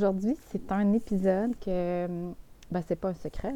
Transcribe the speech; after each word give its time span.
aujourd'hui, 0.00 0.34
c'est 0.50 0.72
un 0.72 0.94
épisode 0.94 1.52
que, 1.60 2.06
ben, 2.70 2.82
c'est 2.88 2.96
pas 2.96 3.08
un 3.08 3.14
secret, 3.14 3.52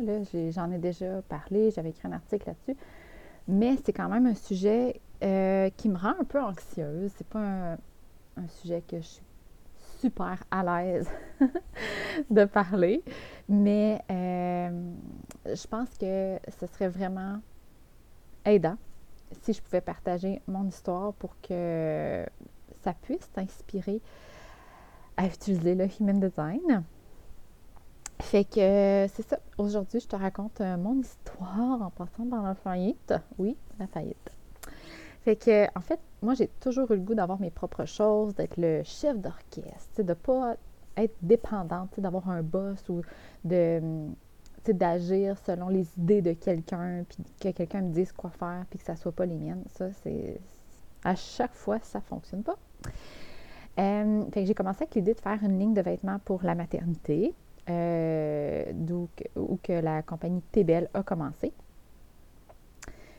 j'en 0.51 0.71
ai, 0.71 0.77
déjà 0.77 1.23
parlé, 1.23 1.71
j'avais 1.71 1.89
écrit 1.89 2.07
un 2.07 2.13
article 2.13 2.49
là-dessus, 2.49 2.79
mais 3.49 3.79
c'est 3.83 3.95
quand 3.95 4.11
même 4.11 4.27
un 4.27 4.35
sujet 4.35 5.01
euh, 5.23 5.71
qui 5.79 5.89
me 5.89 5.97
rend 5.97 6.13
un 6.21 6.25
peu 6.25 6.43
anxieuse. 6.43 7.11
C'est 7.17 7.27
pas 7.27 7.39
un, 7.39 7.73
un, 8.37 8.49
sujet 8.61 8.83
que 8.87 8.99
je 8.99 9.07
suis 9.07 9.23
super 10.01 10.45
à 10.51 10.63
l'aise 10.63 11.09
de 12.31 12.45
parler, 12.45 13.03
mais 13.49 14.03
euh, 14.11 14.93
je 15.47 15.67
pense 15.67 15.97
que 15.97 16.39
ce 16.61 16.67
serait 16.67 16.89
vraiment 16.89 17.41
aidant 18.45 18.77
si 19.41 19.55
je 19.55 19.63
pouvais 19.63 19.81
partager 19.81 20.43
mon 20.47 20.69
histoire 20.69 21.15
pour 21.15 21.41
que 21.41 22.27
ça 22.83 22.93
puisse 23.01 23.33
t'inspirer 23.33 24.03
à 25.17 25.27
utiliser 25.27 25.75
le 25.75 25.87
Human 26.01 26.21
Design. 26.21 26.85
Fait 28.21 28.45
que 28.45 29.07
c'est 29.13 29.27
ça. 29.29 29.39
Aujourd'hui, 29.59 30.01
je 30.01 30.07
te 30.07 30.17
raconte 30.17 30.61
euh, 30.61 30.77
mon 30.77 31.01
histoire 31.01 31.83
en 31.83 31.91
passant 31.91 32.25
dans 32.25 32.43
la 32.43 32.55
faillite. 32.55 33.15
Oui, 33.39 33.57
la 33.79 33.87
faillite. 33.87 34.31
Fait 35.23 35.37
que, 35.37 35.67
en 35.77 35.81
fait, 35.81 36.01
moi, 36.23 36.35
j'ai 36.35 36.49
toujours 36.61 36.91
eu 36.93 36.97
le 36.97 37.03
goût 37.03 37.15
d'avoir 37.15 37.41
mes 37.41 37.51
propres 37.51 37.87
choses, 37.87 38.35
d'être 38.35 38.57
le 38.57 38.83
chef 38.85 39.19
d'orchestre, 39.19 39.97
de 39.99 40.03
ne 40.03 40.15
pas 40.15 40.57
être 40.97 41.17
dépendante, 41.23 41.99
d'avoir 41.99 42.29
un 42.29 42.43
boss 42.43 42.89
ou 42.89 43.03
de 43.45 43.81
d'agir 44.67 45.37
selon 45.45 45.69
les 45.69 45.87
idées 45.99 46.23
de 46.23 46.33
quelqu'un, 46.33 47.05
puis 47.07 47.19
que 47.39 47.51
quelqu'un 47.51 47.83
me 47.83 47.93
dise 47.93 48.13
quoi 48.13 48.31
faire, 48.31 48.65
puis 48.71 48.79
que 48.79 48.85
ça 48.85 48.97
soit 48.97 49.13
pas 49.13 49.27
les 49.27 49.37
miennes. 49.37 49.65
Ça, 49.69 49.93
c'est. 50.03 50.41
À 51.05 51.15
chaque 51.15 51.53
fois, 51.53 51.79
ça 51.81 52.01
fonctionne 52.01 52.43
pas. 52.43 52.57
Euh, 53.79 54.25
fait 54.33 54.43
que 54.43 54.47
j'ai 54.47 54.55
commencé 54.55 54.83
avec 54.83 54.95
l'idée 54.95 55.15
de 55.15 55.21
faire 55.21 55.39
une 55.43 55.59
ligne 55.59 55.75
de 55.75 55.81
vêtements 55.81 56.19
pour 56.25 56.43
la 56.45 56.55
maternité, 56.55 57.35
euh, 57.69 58.73
où 59.37 59.59
que 59.63 59.73
la 59.73 60.03
compagnie 60.03 60.43
Tébel 60.53 60.89
a 60.95 61.03
commencé. 61.03 61.53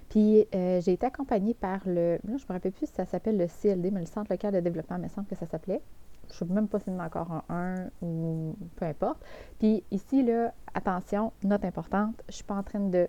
Puis 0.10 0.48
euh, 0.54 0.80
j'ai 0.82 0.94
été 0.94 1.06
accompagnée 1.06 1.54
par 1.54 1.80
le. 1.86 2.20
Là, 2.24 2.38
je 2.38 2.46
me 2.48 2.54
rappelle 2.54 2.72
plus 2.72 2.86
si 2.88 2.94
ça 2.94 3.06
s'appelle 3.06 3.38
le 3.38 3.48
CLD, 3.48 3.92
mais 3.92 4.02
le 4.02 4.06
Centre 4.06 4.32
local 4.32 4.54
de 4.54 4.60
développement, 4.60 4.98
il 4.98 5.04
me 5.04 5.08
semble 5.10 5.28
que 5.28 5.36
ça 5.36 5.46
s'appelait. 5.46 5.82
Je 6.30 6.44
ne 6.44 6.48
sais 6.50 6.54
même 6.54 6.68
pas 6.68 6.80
si 6.80 6.86
c'est 6.86 7.02
encore 7.02 7.32
en 7.32 7.54
un 7.54 7.76
ou 8.02 8.56
peu 8.78 8.86
importe. 8.86 9.24
Puis 9.60 9.84
ici, 9.92 10.24
là, 10.24 10.54
attention, 10.74 11.34
note 11.44 11.66
importante, 11.66 12.16
je 12.28 12.32
ne 12.32 12.34
suis 12.34 12.44
pas 12.44 12.56
en 12.56 12.64
train 12.64 12.80
de 12.80 13.08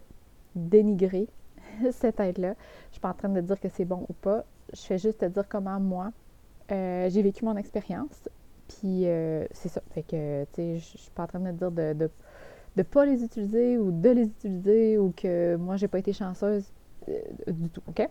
dénigrer 0.55 1.29
cette 1.93 2.19
aide-là. 2.21 2.55
Je 2.55 2.89
ne 2.89 2.93
suis 2.93 3.01
pas 3.01 3.11
en 3.11 3.15
train 3.15 3.29
de 3.29 3.41
dire 3.41 3.61
que 3.61 3.69
c'est 3.69 3.85
bon 3.85 4.05
ou 4.09 4.13
pas. 4.13 4.45
Je 4.73 4.81
fais 4.81 4.99
juste 4.99 5.21
te 5.21 5.27
dire 5.27 5.49
comment 5.49 5.79
moi, 5.79 6.11
euh, 6.73 7.09
j'ai 7.11 7.23
vécu 7.23 7.45
mon 7.45 7.57
expérience. 7.57 8.29
Puis 8.69 9.07
euh, 9.07 9.47
c'est 9.53 9.69
ça. 9.69 9.81
Fait 9.93 10.03
que, 10.03 10.45
tu 10.45 10.49
sais, 10.55 10.77
je 10.77 10.99
suis 10.99 11.11
pas 11.11 11.25
en 11.25 11.27
train 11.27 11.41
de 11.41 11.53
dire 11.53 11.71
de 11.71 11.95
ne 11.95 12.09
de, 12.77 12.83
pas 12.83 13.07
les 13.07 13.23
utiliser 13.23 13.79
ou 13.79 13.93
de 13.93 14.11
les 14.11 14.25
utiliser 14.25 14.99
ou 14.99 15.13
que 15.17 15.57
moi, 15.57 15.77
j'ai 15.77 15.89
pas 15.89 15.99
été 15.99 16.13
chanceuse 16.13 16.65
euh, 17.09 17.21
du 17.49 17.71
tout. 17.71 17.83
OK? 17.89 18.09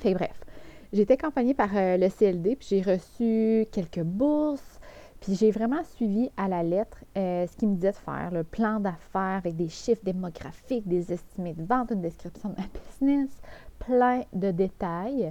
Fait 0.00 0.14
bref. 0.14 0.44
J'ai 0.92 1.02
été 1.02 1.14
accompagnée 1.14 1.52
par 1.52 1.68
le 1.74 2.08
CLD, 2.08 2.56
puis 2.56 2.68
j'ai 2.70 2.80
reçu 2.80 3.66
quelques 3.70 4.02
bourses, 4.02 4.80
puis 5.20 5.34
j'ai 5.34 5.50
vraiment 5.50 5.84
suivi 5.84 6.30
à 6.38 6.48
la 6.48 6.62
lettre 6.62 7.04
ce 7.14 7.54
qu'il 7.58 7.68
me 7.68 7.74
disait 7.74 7.90
de 7.90 7.96
faire, 7.96 8.30
le 8.32 8.42
plan 8.42 8.80
d'affaires 8.80 9.36
avec 9.36 9.54
des 9.54 9.68
chiffres 9.68 10.00
démographiques, 10.02 10.88
des 10.88 11.12
estimés 11.12 11.52
de 11.52 11.62
vente, 11.62 11.90
une 11.90 12.00
description 12.00 12.48
de 12.48 12.54
ma 12.54 12.66
business, 13.02 13.28
plein 13.80 14.22
de 14.32 14.50
détails. 14.50 15.30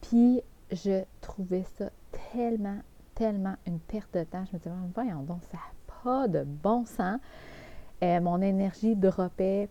Puis 0.00 0.42
je 0.70 1.04
trouvais 1.20 1.64
ça 1.76 1.90
tellement, 2.32 2.78
tellement 3.14 3.56
une 3.66 3.78
perte 3.78 4.14
de 4.14 4.24
temps. 4.24 4.44
Je 4.46 4.54
me 4.54 4.58
disais, 4.58 4.70
voyons 4.94 5.22
donc, 5.22 5.42
ça 5.50 5.56
n'a 5.56 6.02
pas 6.02 6.28
de 6.28 6.44
bon 6.44 6.84
sens. 6.84 7.20
Euh, 8.02 8.20
mon 8.20 8.40
énergie 8.40 8.94
dropait 8.94 9.68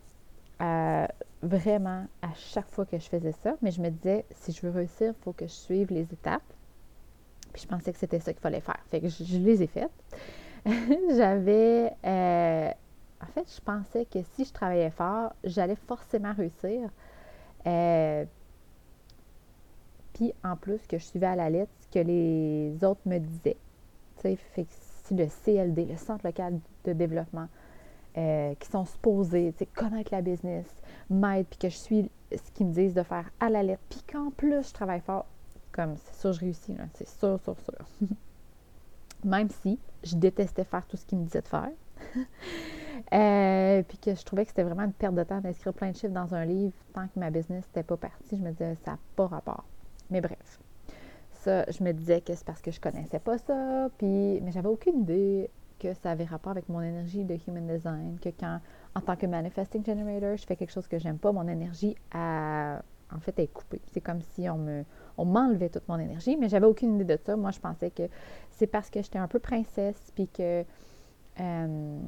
vraiment 1.42 2.06
à 2.22 2.34
chaque 2.36 2.70
fois 2.70 2.86
que 2.86 2.98
je 2.98 3.08
faisais 3.08 3.32
ça, 3.32 3.56
mais 3.62 3.72
je 3.72 3.82
me 3.82 3.90
disais, 3.90 4.26
si 4.32 4.52
je 4.52 4.62
veux 4.62 4.72
réussir, 4.72 5.14
il 5.18 5.24
faut 5.24 5.34
que 5.34 5.46
je 5.46 5.52
suive 5.52 5.92
les 5.92 6.02
étapes. 6.02 6.42
Puis 7.54 7.64
je 7.64 7.68
pensais 7.68 7.92
que 7.92 8.00
c'était 8.00 8.20
ça 8.20 8.34
qu'il 8.34 8.42
fallait 8.42 8.62
faire. 8.62 8.80
Fait 8.90 9.02
que 9.02 9.08
je, 9.08 9.38
les 9.38 9.64
ai 9.64 9.68
faites. 9.68 9.92
J'avais. 10.66 11.94
Euh, 12.06 12.72
en 13.22 13.26
fait, 13.28 13.52
je 13.56 13.62
pensais 13.62 14.06
que 14.06 14.20
si 14.34 14.46
je 14.46 14.54
travaillais 14.54 14.92
fort, 14.92 15.34
j'allais 15.44 15.76
forcément 15.76 16.34
réussir. 16.34 16.90
Euh, 17.66 18.26
puis 20.18 20.34
en 20.44 20.56
plus, 20.56 20.80
que 20.88 20.98
je 20.98 21.04
suivais 21.04 21.28
à 21.28 21.36
la 21.36 21.50
lettre 21.52 21.72
ce 21.80 22.00
que 22.00 22.04
les 22.04 22.84
autres 22.84 23.02
me 23.06 23.20
disaient. 23.20 23.58
Tu 24.22 24.36
sais, 24.56 24.66
le 25.12 25.28
CLD, 25.28 25.86
le 25.86 25.96
Centre 25.96 26.26
local 26.26 26.60
de 26.86 26.94
développement, 26.94 27.48
euh, 28.18 28.56
qui 28.56 28.68
sont 28.68 28.86
supposés 28.86 29.54
connaître 29.76 30.12
la 30.12 30.22
business, 30.22 30.66
m'aide, 31.12 31.46
puis 31.46 31.60
que 31.60 31.70
je 31.70 31.76
suis 31.76 32.10
ce 32.32 32.52
qu'ils 32.52 32.66
me 32.66 32.74
disent 32.74 32.96
de 32.96 33.04
faire 33.04 33.30
à 33.40 33.50
la 33.50 33.62
lettre, 33.62 33.84
puis 33.90 34.02
qu'en 34.12 34.32
plus 34.32 34.68
je 34.68 34.74
travaille 34.74 35.02
fort, 35.02 35.28
comme 35.72 35.96
c'est 35.98 36.16
sûr 36.16 36.34
je 36.34 36.40
réussis, 36.40 36.76
c'est 36.96 37.08
sûr, 37.08 37.40
sûr, 37.44 37.56
sûr. 37.60 37.86
Même 39.24 39.50
si 39.62 39.78
je 40.04 40.16
détestais 40.16 40.64
faire 40.64 40.86
tout 40.88 40.98
ce 40.98 41.06
qu'ils 41.06 41.20
me 41.20 41.26
disaient 41.26 41.44
de 41.44 41.48
faire. 41.48 41.70
euh, 43.14 43.84
puis 43.84 44.00
que 44.00 44.16
je 44.16 44.24
trouvais 44.26 44.46
que 44.46 44.50
c'était 44.50 44.64
vraiment 44.64 44.84
une 44.84 44.94
perte 44.94 45.14
de 45.14 45.24
temps 45.24 45.42
d'inscrire 45.42 45.74
plein 45.74 45.92
de 45.92 45.96
chiffres 45.96 46.14
dans 46.14 46.34
un 46.34 46.46
livre 46.46 46.74
tant 46.94 47.08
que 47.08 47.20
ma 47.20 47.30
business 47.30 47.66
n'était 47.68 47.84
pas 47.84 47.98
partie. 47.98 48.36
Je 48.36 48.44
me 48.44 48.50
disais, 48.50 48.76
ça 48.84 48.92
n'a 48.92 49.00
pas 49.16 49.28
rapport. 49.28 49.64
Mais 50.10 50.22
bref, 50.22 50.60
ça, 51.32 51.66
je 51.70 51.84
me 51.84 51.92
disais 51.92 52.22
que 52.22 52.34
c'est 52.34 52.46
parce 52.46 52.62
que 52.62 52.72
je 52.72 52.80
connaissais 52.80 53.20
pas 53.20 53.38
ça, 53.38 53.90
puis, 53.98 54.40
mais 54.42 54.52
j'avais 54.52 54.70
aucune 54.70 55.02
idée 55.02 55.50
que 55.80 55.94
ça 55.94 56.12
avait 56.12 56.26
rapport 56.26 56.52
avec 56.52 56.70
mon 56.70 56.82
énergie 56.82 57.24
de 57.24 57.38
Human 57.48 57.68
Design, 57.68 58.18
que 58.20 58.30
quand, 58.30 58.60
en 58.96 59.02
tant 59.02 59.16
que 59.16 59.26
Manifesting 59.28 59.86
Generator, 59.86 60.38
je 60.38 60.46
fais 60.46 60.56
quelque 60.56 60.72
chose 60.72 60.88
que 60.88 60.98
j'aime 60.98 61.20
pas, 61.20 61.32
mon 61.32 61.48
énergie, 61.48 61.96
a, 62.12 62.82
en 63.14 63.20
fait, 63.20 63.38
est 63.40 63.48
coupée. 63.48 63.82
C'est 63.92 64.02
comme 64.02 64.22
si 64.22 64.50
on 64.50 64.58
me 64.58 64.84
on 65.18 65.26
m'enlevait 65.26 65.70
toute 65.70 65.88
mon 65.88 65.98
énergie, 65.98 66.38
mais 66.38 66.48
j'avais 66.48 66.68
aucune 66.68 66.96
idée 66.96 67.18
de 67.18 67.20
ça. 67.24 67.36
Moi, 67.36 67.52
je 67.52 67.60
pensais 67.60 67.90
que 67.90 68.04
c'est 68.52 68.68
parce 68.68 68.90
que 68.90 69.02
j'étais 69.02 69.18
un 69.18 69.28
peu 69.28 69.40
princesse, 69.40 70.12
puis 70.14 70.28
que 70.28 70.64
euh, 71.40 72.00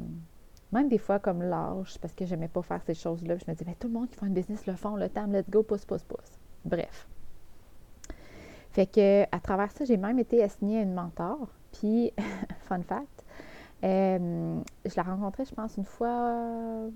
même 0.71 0.89
des 0.89 0.97
fois 0.97 1.19
comme 1.19 1.41
l'âge, 1.41 1.97
parce 1.99 2.13
que 2.13 2.25
j'aimais 2.25 2.47
pas 2.47 2.61
faire 2.61 2.81
ces 2.83 2.93
choses-là, 2.93 3.37
je 3.37 3.45
me 3.47 3.53
disais, 3.53 3.65
ben, 3.65 3.75
tout 3.79 3.87
le 3.87 3.93
monde 3.93 4.09
qui 4.09 4.15
fait 4.15 4.25
un 4.25 4.29
business 4.29 4.65
le 4.67 4.75
font, 4.75 4.95
le 4.95 5.09
temps, 5.09 5.25
let's 5.25 5.49
go, 5.49 5.63
pousse, 5.63 5.85
pousse, 5.85 6.03
pousse. 6.03 6.37
Bref. 6.65 7.07
Fait 8.71 8.85
que 8.85 9.23
à 9.23 9.39
travers 9.39 9.71
ça, 9.71 9.85
j'ai 9.85 9.97
même 9.97 10.19
été 10.19 10.43
assignée 10.43 10.79
à 10.79 10.81
une 10.81 10.93
mentor. 10.93 11.47
Puis, 11.71 12.11
fun 12.67 12.81
fact, 12.81 13.25
euh, 13.83 14.59
je 14.85 14.95
l'ai 14.95 15.01
rencontrée, 15.01 15.45
je 15.45 15.53
pense, 15.53 15.77
une 15.77 15.85
fois 15.85 16.09
euh, 16.09 16.89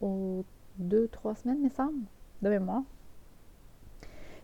aux 0.00 0.44
deux, 0.78 1.08
trois 1.08 1.34
semaines, 1.34 1.60
me 1.62 1.68
semble, 1.68 2.04
de 2.42 2.48
mémoire. 2.48 2.82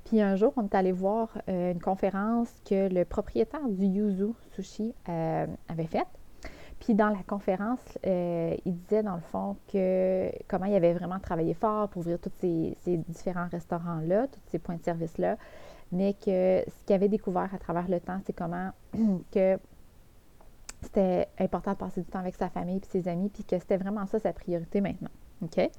Puis 0.04 0.20
un 0.20 0.36
jour, 0.36 0.52
on 0.56 0.64
est 0.64 0.74
allé 0.74 0.92
voir 0.92 1.28
euh, 1.48 1.72
une 1.72 1.80
conférence 1.80 2.50
que 2.64 2.88
le 2.92 3.04
propriétaire 3.04 3.68
du 3.68 3.84
Yuzu 3.86 4.32
Sushi 4.52 4.94
avait 5.06 5.86
faite. 5.86 6.08
Puis 6.80 6.94
dans 6.94 7.10
la 7.10 7.22
conférence, 7.26 7.98
il 8.04 8.74
disait 8.74 9.02
dans 9.02 9.16
le 9.16 9.20
fond 9.20 9.56
que 9.70 10.30
comment 10.48 10.64
il 10.64 10.74
avait 10.74 10.94
vraiment 10.94 11.18
travaillé 11.18 11.52
fort 11.52 11.88
pour 11.90 12.00
ouvrir 12.00 12.18
tous 12.18 12.32
ces 12.40 12.96
différents 13.08 13.48
restaurants-là, 13.48 14.28
tous 14.28 14.40
ces 14.46 14.58
points 14.58 14.76
de 14.76 14.82
service-là, 14.82 15.36
mais 15.92 16.14
que 16.14 16.64
ce 16.66 16.84
qu'il 16.84 16.94
avait 16.94 17.08
découvert 17.08 17.52
à 17.54 17.58
travers 17.58 17.88
le 17.88 18.00
temps, 18.00 18.20
c'est 18.24 18.32
comment 18.32 18.70
que 19.32 19.58
c'était 20.82 21.28
important 21.38 21.72
de 21.72 21.76
passer 21.76 22.00
du 22.00 22.08
temps 22.08 22.20
avec 22.20 22.36
sa 22.36 22.48
famille 22.48 22.78
et 22.78 22.86
ses 22.86 23.08
amis, 23.08 23.28
puis 23.28 23.44
que 23.44 23.58
c'était 23.58 23.76
vraiment 23.76 24.06
ça 24.06 24.18
sa 24.18 24.32
priorité 24.32 24.80
maintenant. 24.80 25.10
OK? 25.42 25.70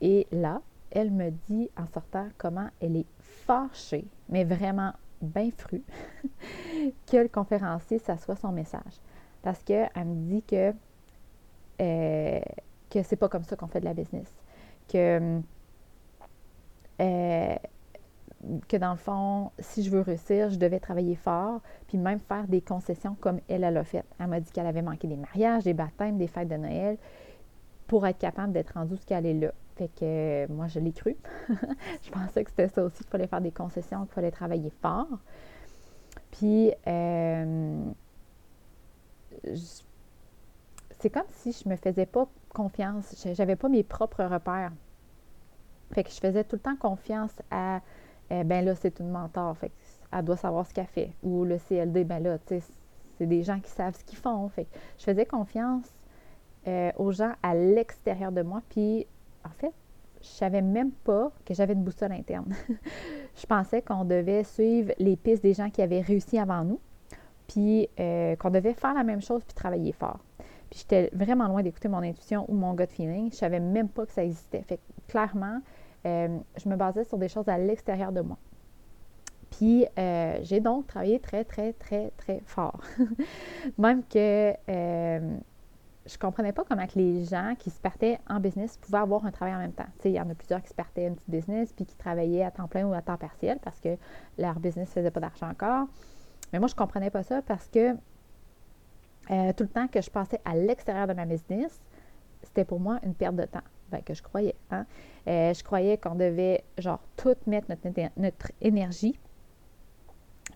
Et 0.00 0.26
là, 0.32 0.62
elle 0.90 1.10
me 1.10 1.30
dit 1.48 1.70
en 1.76 1.86
sortant 1.86 2.28
comment 2.38 2.68
elle 2.80 2.96
est 2.96 3.06
fâchée, 3.20 4.06
mais 4.28 4.44
vraiment 4.44 4.92
bien 5.20 5.50
fru, 5.56 5.82
que 7.06 7.16
le 7.16 7.28
conférencier, 7.28 7.98
ça 7.98 8.16
soit 8.16 8.36
son 8.36 8.52
message. 8.52 9.00
Parce 9.42 9.62
qu'elle 9.62 9.90
me 9.96 10.30
dit 10.30 10.42
que, 10.42 10.72
euh, 11.80 12.40
que 12.90 13.02
c'est 13.02 13.16
pas 13.16 13.28
comme 13.28 13.44
ça 13.44 13.56
qu'on 13.56 13.68
fait 13.68 13.80
de 13.80 13.84
la 13.84 13.94
business. 13.94 14.28
Que 14.88 15.40
euh, 17.00 17.56
que 18.68 18.76
dans 18.76 18.92
le 18.92 18.96
fond, 18.96 19.50
si 19.58 19.82
je 19.82 19.90
veux 19.90 20.00
réussir, 20.00 20.50
je 20.50 20.56
devais 20.56 20.80
travailler 20.80 21.14
fort, 21.14 21.60
puis 21.86 21.98
même 21.98 22.18
faire 22.20 22.46
des 22.48 22.60
concessions 22.60 23.16
comme 23.20 23.40
elle, 23.48 23.64
elle 23.64 23.76
a 23.76 23.84
fait. 23.84 24.04
Elle 24.18 24.28
m'a 24.28 24.40
dit 24.40 24.50
qu'elle 24.50 24.66
avait 24.66 24.82
manqué 24.82 25.08
des 25.08 25.16
mariages, 25.16 25.64
des 25.64 25.74
baptêmes, 25.74 26.16
des 26.16 26.26
fêtes 26.26 26.48
de 26.48 26.56
Noël, 26.56 26.96
pour 27.86 28.06
être 28.06 28.18
capable 28.18 28.52
d'être 28.52 28.74
rendue 28.74 28.96
ce 28.96 29.04
qu'elle 29.04 29.26
est 29.26 29.34
là. 29.34 29.52
Fait 29.76 29.88
que 29.88 30.02
euh, 30.02 30.46
moi, 30.48 30.68
je 30.68 30.78
l'ai 30.78 30.92
cru. 30.92 31.16
je 31.48 32.10
pensais 32.10 32.44
que 32.44 32.50
c'était 32.50 32.68
ça 32.68 32.82
aussi, 32.84 32.98
qu'il 32.98 33.08
fallait 33.08 33.26
faire 33.26 33.40
des 33.40 33.50
concessions, 33.50 34.04
qu'il 34.04 34.14
fallait 34.14 34.30
travailler 34.30 34.70
fort. 34.80 35.18
Puis, 36.30 36.72
euh, 36.86 37.84
c'est 40.98 41.10
comme 41.10 41.22
si 41.32 41.52
je 41.52 41.68
me 41.68 41.76
faisais 41.76 42.06
pas 42.06 42.26
confiance. 42.50 43.26
J'avais 43.34 43.56
pas 43.56 43.68
mes 43.68 43.82
propres 43.82 44.24
repères. 44.24 44.72
Fait 45.92 46.04
que 46.04 46.10
je 46.10 46.20
faisais 46.20 46.44
tout 46.44 46.56
le 46.56 46.60
temps 46.60 46.76
confiance 46.76 47.32
à 47.50 47.80
eh 48.30 48.44
ben 48.44 48.64
là, 48.64 48.74
c'est 48.74 49.00
une 49.00 49.10
mentor, 49.10 49.56
fait 49.56 49.72
elle 50.12 50.24
doit 50.24 50.36
savoir 50.36 50.66
ce 50.66 50.74
qu'elle 50.74 50.86
fait. 50.86 51.12
Ou 51.22 51.44
le 51.44 51.58
CLD, 51.58 52.04
ben 52.04 52.22
là, 52.22 52.38
c'est 52.46 53.26
des 53.26 53.42
gens 53.42 53.60
qui 53.60 53.70
savent 53.70 53.96
ce 53.96 54.04
qu'ils 54.04 54.18
font. 54.18 54.48
Fait 54.48 54.66
je 54.98 55.04
faisais 55.04 55.26
confiance 55.26 55.86
euh, 56.66 56.90
aux 56.96 57.12
gens 57.12 57.32
à 57.42 57.54
l'extérieur 57.54 58.32
de 58.32 58.42
moi. 58.42 58.62
Puis, 58.68 59.06
en 59.44 59.50
fait, 59.50 59.72
je 60.20 60.28
savais 60.28 60.62
même 60.62 60.90
pas 60.90 61.32
que 61.44 61.54
j'avais 61.54 61.72
une 61.72 61.84
boussole 61.84 62.12
interne. 62.12 62.54
je 63.36 63.46
pensais 63.46 63.82
qu'on 63.82 64.04
devait 64.04 64.44
suivre 64.44 64.92
les 64.98 65.16
pistes 65.16 65.42
des 65.42 65.54
gens 65.54 65.70
qui 65.70 65.80
avaient 65.80 66.00
réussi 66.00 66.38
avant 66.38 66.64
nous, 66.64 66.80
puis 67.46 67.88
euh, 67.98 68.36
qu'on 68.36 68.50
devait 68.50 68.74
faire 68.74 68.94
la 68.94 69.04
même 69.04 69.22
chose 69.22 69.42
puis 69.44 69.54
travailler 69.54 69.92
fort. 69.92 70.20
Puis 70.68 70.80
j'étais 70.80 71.10
vraiment 71.12 71.48
loin 71.48 71.62
d'écouter 71.62 71.88
mon 71.88 72.02
intuition 72.02 72.44
ou 72.48 72.54
mon 72.54 72.74
gut 72.74 72.86
feeling. 72.88 73.30
Je 73.32 73.36
savais 73.36 73.58
même 73.58 73.88
pas 73.88 74.06
que 74.06 74.12
ça 74.12 74.22
existait. 74.22 74.62
Fait 74.62 74.78
clairement, 75.08 75.60
euh, 76.06 76.38
je 76.56 76.68
me 76.68 76.76
basais 76.76 77.04
sur 77.04 77.18
des 77.18 77.28
choses 77.28 77.48
à 77.48 77.58
l'extérieur 77.58 78.12
de 78.12 78.20
moi. 78.20 78.38
Puis 79.50 79.86
euh, 79.98 80.38
j'ai 80.42 80.60
donc 80.60 80.86
travaillé 80.86 81.18
très, 81.18 81.44
très, 81.44 81.72
très, 81.72 82.12
très 82.16 82.40
fort. 82.46 82.80
même 83.78 84.02
que 84.04 84.54
je 86.06 86.18
comprenais 86.18 86.52
pas 86.52 86.64
comment 86.64 86.86
que 86.86 86.98
les 86.98 87.24
gens 87.24 87.54
qui 87.58 87.70
se 87.70 87.80
partaient 87.80 88.18
en 88.28 88.40
business 88.40 88.76
pouvaient 88.78 88.98
avoir 88.98 89.24
un 89.26 89.30
travail 89.30 89.54
en 89.54 89.58
même 89.58 89.72
temps. 89.72 89.86
il 90.04 90.12
y 90.12 90.20
en 90.20 90.28
a 90.28 90.34
plusieurs 90.34 90.62
qui 90.62 90.68
se 90.68 90.74
partaient 90.74 91.06
un 91.06 91.12
petit 91.12 91.30
business 91.30 91.72
puis 91.72 91.84
qui 91.84 91.94
travaillaient 91.96 92.44
à 92.44 92.50
temps 92.50 92.68
plein 92.68 92.86
ou 92.86 92.94
à 92.94 93.02
temps 93.02 93.16
partiel 93.16 93.58
parce 93.62 93.78
que 93.80 93.96
leur 94.38 94.58
business 94.58 94.88
ne 94.88 94.92
faisait 94.92 95.10
pas 95.10 95.20
d'argent 95.20 95.48
encore. 95.48 95.86
Mais 96.52 96.58
moi, 96.58 96.68
je 96.68 96.74
ne 96.74 96.78
comprenais 96.78 97.10
pas 97.10 97.22
ça 97.22 97.42
parce 97.42 97.68
que 97.68 97.94
euh, 99.30 99.52
tout 99.52 99.62
le 99.62 99.68
temps 99.68 99.86
que 99.86 100.00
je 100.00 100.10
passais 100.10 100.40
à 100.44 100.56
l'extérieur 100.56 101.06
de 101.06 101.12
ma 101.12 101.26
business, 101.26 101.80
c'était 102.42 102.64
pour 102.64 102.80
moi 102.80 102.98
une 103.04 103.14
perte 103.14 103.36
de 103.36 103.44
temps. 103.44 103.62
Ben, 103.90 104.02
que 104.02 104.14
je 104.14 104.22
croyais. 104.22 104.56
Hein? 104.70 104.86
Euh, 105.28 105.52
je 105.52 105.62
croyais 105.62 105.98
qu'on 105.98 106.14
devait, 106.14 106.64
genre, 106.78 107.00
tout 107.16 107.34
mettre 107.46 107.68
notre, 107.68 108.10
notre 108.16 108.52
énergie 108.60 109.18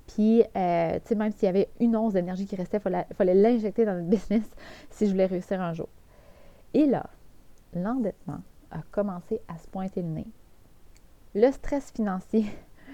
puis, 0.07 0.45
euh, 0.57 0.95
tu 1.01 1.09
sais, 1.09 1.15
même 1.15 1.33
s'il 1.33 1.47
y 1.47 1.49
avait 1.49 1.69
une 1.81 1.97
once 1.97 2.13
d'énergie 2.13 2.47
qui 2.47 2.57
restait, 2.57 2.81
il 2.85 3.15
fallait 3.15 3.35
l'injecter 3.35 3.85
dans 3.85 3.95
notre 3.95 4.09
business 4.09 4.49
si 4.91 5.07
je 5.07 5.13
voulais 5.13 5.27
réussir 5.27 5.61
un 5.61 5.73
jour. 5.73 5.89
Et 6.75 6.87
là, 6.87 7.07
l'endettement 7.73 8.41
a 8.71 8.83
commencé 8.91 9.41
à 9.49 9.57
se 9.59 9.67
pointer 9.69 10.03
le 10.03 10.09
nez. 10.09 10.27
Le 11.35 11.51
stress 11.51 11.91
financier 11.91 12.45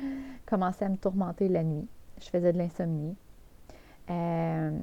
commençait 0.46 0.84
à 0.84 0.88
me 0.88 0.96
tourmenter 0.96 1.48
la 1.48 1.64
nuit. 1.64 1.88
Je 2.20 2.28
faisais 2.28 2.52
de 2.52 2.58
l'insomnie. 2.58 3.16
Euh, 4.10 4.78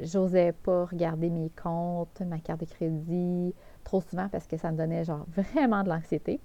j'osais 0.00 0.52
pas 0.52 0.84
regarder 0.84 1.30
mes 1.30 1.50
comptes, 1.50 2.20
ma 2.20 2.38
carte 2.38 2.60
de 2.60 2.66
crédit 2.66 3.54
trop 3.84 4.00
souvent 4.00 4.28
parce 4.28 4.46
que 4.46 4.56
ça 4.56 4.70
me 4.70 4.76
donnait 4.76 5.04
genre 5.04 5.26
vraiment 5.34 5.82
de 5.82 5.88
l'anxiété. 5.88 6.40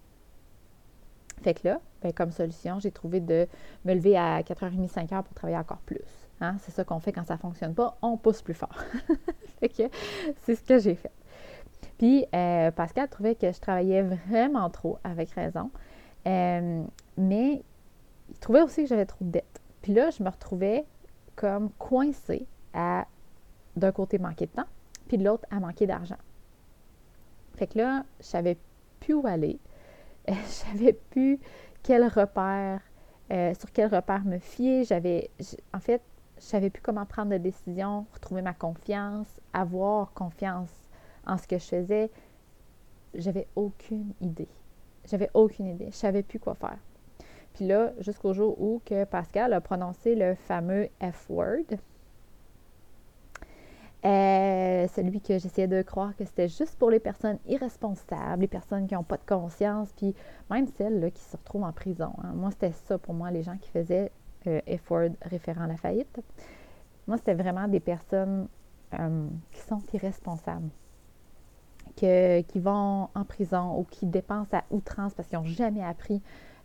Fait 1.43 1.53
que 1.53 1.67
là, 1.67 1.79
ben, 2.01 2.11
comme 2.13 2.31
solution, 2.31 2.79
j'ai 2.79 2.91
trouvé 2.91 3.19
de 3.19 3.47
me 3.85 3.93
lever 3.93 4.17
à 4.17 4.41
4h30, 4.41 4.89
5h 4.91 5.23
pour 5.23 5.33
travailler 5.33 5.57
encore 5.57 5.77
plus. 5.79 6.01
Hein. 6.41 6.55
C'est 6.59 6.71
ça 6.71 6.83
qu'on 6.83 6.99
fait 6.99 7.11
quand 7.11 7.25
ça 7.25 7.35
ne 7.35 7.39
fonctionne 7.39 7.75
pas, 7.75 7.97
on 8.01 8.17
pousse 8.17 8.41
plus 8.41 8.53
fort. 8.53 8.75
fait 9.59 9.69
que 9.69 9.83
c'est 10.43 10.55
ce 10.55 10.63
que 10.63 10.79
j'ai 10.79 10.95
fait. 10.95 11.11
Puis 11.97 12.25
euh, 12.33 12.71
Pascal 12.71 13.07
trouvait 13.07 13.35
que 13.35 13.51
je 13.51 13.59
travaillais 13.59 14.01
vraiment 14.01 14.69
trop, 14.69 14.97
avec 15.03 15.29
raison. 15.31 15.69
Euh, 16.27 16.83
mais 17.17 17.63
il 18.29 18.39
trouvait 18.39 18.61
aussi 18.61 18.83
que 18.83 18.89
j'avais 18.89 19.05
trop 19.05 19.23
de 19.23 19.31
dettes. 19.31 19.61
Puis 19.81 19.93
là, 19.93 20.09
je 20.09 20.23
me 20.23 20.29
retrouvais 20.29 20.85
comme 21.35 21.69
coincée 21.77 22.47
à 22.73 23.05
d'un 23.77 23.91
côté 23.91 24.17
manquer 24.17 24.47
de 24.47 24.51
temps, 24.51 24.67
puis 25.07 25.17
de 25.17 25.23
l'autre 25.23 25.45
à 25.49 25.59
manquer 25.59 25.87
d'argent. 25.87 26.17
Fait 27.55 27.67
que 27.67 27.77
là, 27.77 28.03
je 28.19 28.25
savais 28.25 28.57
plus 28.99 29.13
où 29.13 29.25
aller. 29.25 29.59
je 30.27 30.33
savais 30.47 30.93
plus 30.93 31.39
quel 31.83 32.07
repère, 32.07 32.81
euh, 33.31 33.53
sur 33.53 33.71
quel 33.71 33.93
repère 33.93 34.25
me 34.25 34.39
fier. 34.39 34.83
J'avais, 34.83 35.29
en 35.73 35.79
fait, 35.79 36.01
je 36.37 36.43
savais 36.43 36.69
plus 36.69 36.81
comment 36.81 37.05
prendre 37.05 37.31
de 37.31 37.37
décision, 37.37 38.05
retrouver 38.13 38.41
ma 38.41 38.53
confiance, 38.53 39.27
avoir 39.53 40.13
confiance 40.13 40.71
en 41.25 41.37
ce 41.37 41.47
que 41.47 41.57
je 41.57 41.65
faisais. 41.65 42.11
J'avais 43.15 43.47
aucune 43.55 44.13
idée. 44.21 44.49
J'avais 45.09 45.29
aucune 45.33 45.67
idée. 45.67 45.87
Je 45.87 45.95
savais 45.95 46.23
plus 46.23 46.39
quoi 46.39 46.53
faire. 46.55 46.77
Puis 47.53 47.65
là, 47.65 47.91
jusqu'au 47.99 48.33
jour 48.33 48.61
où 48.61 48.81
que 48.85 49.03
Pascal 49.05 49.53
a 49.53 49.61
prononcé 49.61 50.13
le 50.13 50.35
fameux 50.35 50.89
F-word, 51.01 51.77
euh, 54.05 54.87
celui 54.89 55.21
que 55.21 55.39
j'essayais 55.39 55.67
de 55.67 55.81
croire 55.81 56.15
que 56.15 56.23
c'était 56.23 56.47
juste 56.47 56.77
pour 56.77 56.91
les 56.91 56.99
personnes 56.99 57.39
irresponsables, 57.47 58.41
les 58.41 58.47
personnes 58.47 58.87
qui 58.87 58.93
n'ont 58.93 59.03
pas 59.03 59.17
de 59.17 59.25
conscience, 59.25 59.91
puis 59.93 60.13
même 60.51 60.67
celles 60.67 60.99
là, 60.99 61.09
qui 61.09 61.23
se 61.23 61.35
retrouvent 61.35 61.63
en 61.63 61.71
prison. 61.71 62.13
Hein. 62.23 62.33
Moi, 62.35 62.51
c'était 62.51 62.71
ça 62.71 62.97
pour 62.99 63.15
moi, 63.15 63.31
les 63.31 63.41
gens 63.41 63.57
qui 63.57 63.69
faisaient 63.69 64.11
euh, 64.45 64.61
effort 64.67 65.09
référent 65.23 65.63
à 65.63 65.67
la 65.67 65.77
faillite. 65.77 66.21
Moi, 67.07 67.17
c'était 67.17 67.33
vraiment 67.33 67.67
des 67.67 67.79
personnes 67.79 68.47
euh, 68.99 69.27
qui 69.51 69.61
sont 69.61 69.81
irresponsables, 69.91 70.69
que, 71.95 72.41
qui 72.41 72.59
vont 72.59 73.09
en 73.15 73.23
prison 73.25 73.79
ou 73.79 73.83
qui 73.83 74.05
dépensent 74.05 74.55
à 74.55 74.63
outrance 74.69 75.15
parce 75.15 75.27
qu'ils 75.27 75.39
n'ont 75.39 75.45
jamais 75.45 75.83
appris 75.83 76.21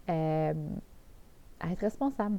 à 0.08 1.70
être 1.70 1.81
responsables. 1.81 2.38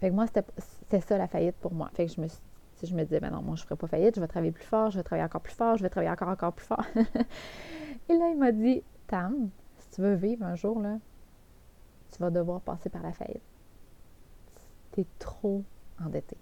Fait 0.00 0.10
que 0.10 0.14
moi, 0.14 0.26
c'était 0.26 1.00
ça 1.00 1.18
la 1.18 1.26
faillite 1.26 1.56
pour 1.56 1.72
moi. 1.72 1.90
Fait 1.94 2.06
que 2.06 2.12
je 2.12 2.20
me 2.20 2.28
suis 2.28 2.40
je 2.84 2.94
me 2.94 3.04
disais, 3.04 3.20
ben 3.20 3.30
non, 3.30 3.42
moi, 3.42 3.56
je 3.56 3.62
ne 3.62 3.66
ferai 3.66 3.76
pas 3.76 3.86
faillite, 3.86 4.14
je 4.16 4.20
vais 4.20 4.26
travailler 4.26 4.52
plus 4.52 4.64
fort, 4.64 4.90
je 4.90 4.98
vais 4.98 5.02
travailler 5.02 5.24
encore 5.24 5.40
plus 5.40 5.54
fort, 5.54 5.76
je 5.76 5.82
vais 5.82 5.90
travailler 5.90 6.12
encore, 6.12 6.28
encore 6.28 6.52
plus 6.52 6.66
fort. 6.66 6.84
Et 8.08 8.16
là, 8.16 8.28
il 8.30 8.38
m'a 8.38 8.52
dit, 8.52 8.82
Tam, 9.06 9.50
si 9.78 9.90
tu 9.90 10.00
veux 10.02 10.14
vivre 10.14 10.44
un 10.44 10.54
jour, 10.54 10.80
là, 10.80 10.98
tu 12.10 12.18
vas 12.18 12.30
devoir 12.30 12.60
passer 12.60 12.88
par 12.88 13.02
la 13.02 13.12
faillite. 13.12 13.42
Tu 14.92 15.00
es 15.00 15.06
trop 15.18 15.62
endetté. 16.04 16.36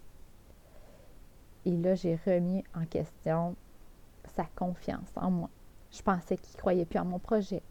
Et 1.64 1.76
là, 1.76 1.94
j'ai 1.94 2.18
remis 2.26 2.64
en 2.74 2.84
question 2.86 3.56
sa 4.34 4.44
confiance 4.56 5.10
en 5.16 5.30
moi. 5.30 5.50
Je 5.90 6.02
pensais 6.02 6.36
qu'il 6.36 6.54
ne 6.56 6.58
croyait 6.58 6.84
plus 6.84 6.98
en 6.98 7.04
mon 7.04 7.18
projet. 7.18 7.62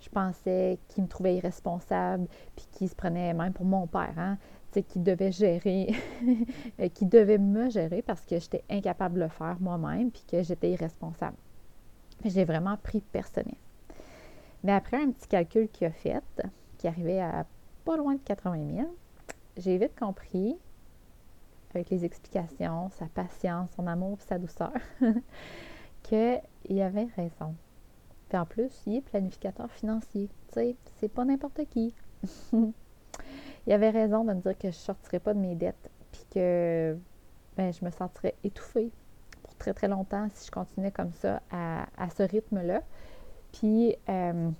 Je 0.00 0.08
pensais 0.08 0.78
qu'il 0.88 1.04
me 1.04 1.08
trouvait 1.08 1.36
irresponsable, 1.36 2.26
puis 2.56 2.66
qu'il 2.72 2.88
se 2.88 2.94
prenait 2.94 3.32
même 3.32 3.52
pour 3.52 3.64
mon 3.64 3.86
père. 3.86 4.14
Hein? 4.18 4.38
Qui 4.82 4.98
devait 4.98 5.32
gérer, 5.32 5.94
euh, 6.80 6.88
qui 6.88 7.06
devait 7.06 7.38
me 7.38 7.70
gérer 7.70 8.02
parce 8.02 8.22
que 8.22 8.38
j'étais 8.38 8.64
incapable 8.70 9.16
de 9.16 9.20
le 9.20 9.28
faire 9.28 9.56
moi-même 9.60 10.10
puis 10.10 10.24
que 10.30 10.42
j'étais 10.42 10.70
irresponsable. 10.70 11.36
J'ai 12.24 12.44
vraiment 12.44 12.76
pris 12.76 13.00
personnel. 13.00 13.56
Mais 14.62 14.72
après 14.72 14.96
un 14.96 15.10
petit 15.10 15.28
calcul 15.28 15.68
qu'il 15.68 15.86
a 15.86 15.90
fait, 15.90 16.22
qui 16.78 16.88
arrivait 16.88 17.20
à 17.20 17.46
pas 17.84 17.96
loin 17.96 18.14
de 18.14 18.20
80 18.20 18.74
000, 18.76 18.94
j'ai 19.58 19.78
vite 19.78 19.98
compris, 19.98 20.56
avec 21.74 21.90
les 21.90 22.04
explications, 22.04 22.90
sa 22.90 23.06
patience, 23.06 23.70
son 23.76 23.86
amour 23.86 24.18
et 24.20 24.26
sa 24.26 24.38
douceur, 24.38 24.72
qu'il 26.02 26.80
avait 26.80 27.08
raison. 27.16 27.54
Puis 28.28 28.38
en 28.38 28.46
plus, 28.46 28.70
il 28.86 28.96
est 28.96 29.00
planificateur 29.00 29.70
financier. 29.70 30.28
Tu 30.48 30.54
sais, 30.54 30.76
c'est 30.98 31.08
pas 31.08 31.24
n'importe 31.24 31.60
qui. 31.70 31.94
il 33.66 33.72
avait 33.72 33.90
raison 33.90 34.24
de 34.24 34.32
me 34.32 34.40
dire 34.40 34.56
que 34.58 34.70
je 34.70 34.76
ne 34.76 34.82
sortirais 34.82 35.20
pas 35.20 35.34
de 35.34 35.38
mes 35.38 35.54
dettes, 35.54 35.90
puis 36.12 36.24
que 36.32 36.96
ben, 37.56 37.72
je 37.72 37.84
me 37.84 37.90
sentirais 37.90 38.34
étouffée 38.44 38.90
pour 39.42 39.54
très 39.54 39.72
très 39.72 39.88
longtemps 39.88 40.28
si 40.34 40.46
je 40.46 40.50
continuais 40.50 40.90
comme 40.90 41.12
ça 41.12 41.40
à, 41.50 41.86
ce 42.16 42.22
rythme-là. 42.22 42.82
Puis 43.52 43.96
euh, 44.08 44.50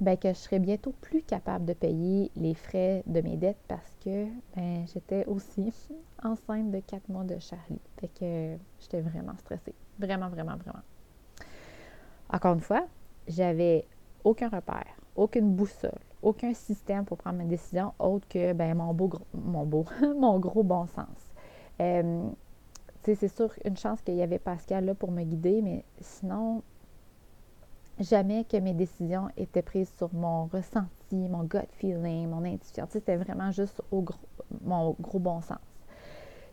ben, 0.00 0.16
que 0.16 0.28
je 0.28 0.34
serais 0.34 0.58
bientôt 0.58 0.92
plus 1.00 1.22
capable 1.22 1.64
de 1.64 1.72
payer 1.72 2.30
les 2.36 2.54
frais 2.54 3.02
de 3.06 3.20
mes 3.20 3.36
dettes 3.36 3.60
parce 3.68 3.96
que 4.04 4.26
ben, 4.54 4.86
j'étais 4.92 5.24
aussi 5.26 5.72
enceinte 6.22 6.70
de 6.70 6.80
quatre 6.80 7.08
mois 7.08 7.24
de 7.24 7.38
Charlie. 7.38 7.80
Fait 8.00 8.08
que 8.08 8.56
j'étais 8.80 9.00
vraiment 9.00 9.36
stressée. 9.38 9.74
Vraiment, 9.98 10.28
vraiment, 10.28 10.56
vraiment. 10.56 10.82
Encore 12.30 12.54
une 12.54 12.60
fois, 12.60 12.86
j'avais 13.28 13.86
aucun 14.24 14.48
repère, 14.48 14.96
aucune 15.14 15.54
boussole, 15.54 15.92
aucun 16.22 16.54
système 16.54 17.04
pour 17.04 17.18
prendre 17.18 17.38
mes 17.38 17.44
décisions 17.44 17.92
autre 17.98 18.26
que 18.28 18.52
ben, 18.52 18.74
mon 18.74 18.92
beau, 18.94 19.10
mon 19.34 19.64
beau, 19.64 19.84
mon 20.18 20.38
gros 20.38 20.62
bon 20.62 20.86
sens. 20.86 21.32
Euh, 21.80 22.28
c'est 23.14 23.28
sûr, 23.28 23.52
une 23.64 23.76
chance 23.76 24.00
qu'il 24.02 24.16
y 24.16 24.22
avait 24.22 24.38
Pascal 24.40 24.84
là 24.84 24.94
pour 24.94 25.12
me 25.12 25.22
guider, 25.22 25.62
mais 25.62 25.84
sinon, 26.00 26.62
jamais 28.00 28.44
que 28.44 28.56
mes 28.56 28.74
décisions 28.74 29.28
étaient 29.36 29.62
prises 29.62 29.92
sur 29.96 30.12
mon 30.12 30.46
ressenti, 30.46 31.28
mon 31.28 31.44
gut 31.44 31.68
feeling, 31.72 32.28
mon 32.28 32.44
intuition. 32.44 32.86
C'était 32.90 33.16
vraiment 33.16 33.52
juste 33.52 33.80
au 33.92 34.02
gros, 34.02 34.18
mon 34.64 34.96
gros 35.00 35.20
bon 35.20 35.40
sens. 35.40 35.58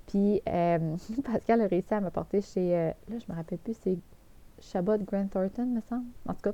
Puis, 0.08 0.42
euh, 0.48 0.96
Pascal 1.24 1.62
a 1.62 1.68
réussi 1.68 1.94
à 1.94 2.02
me 2.02 2.10
porter 2.10 2.42
chez, 2.42 2.76
euh, 2.76 2.92
là, 3.10 3.18
je 3.18 3.32
me 3.32 3.36
rappelle 3.36 3.58
plus, 3.58 3.76
c'est 3.82 3.98
Chabot 4.62 4.98
Grant 5.00 5.28
Thornton, 5.28 5.66
me 5.66 5.82
semble. 5.82 6.06
En 6.28 6.34
tout 6.34 6.52
cas, 6.52 6.54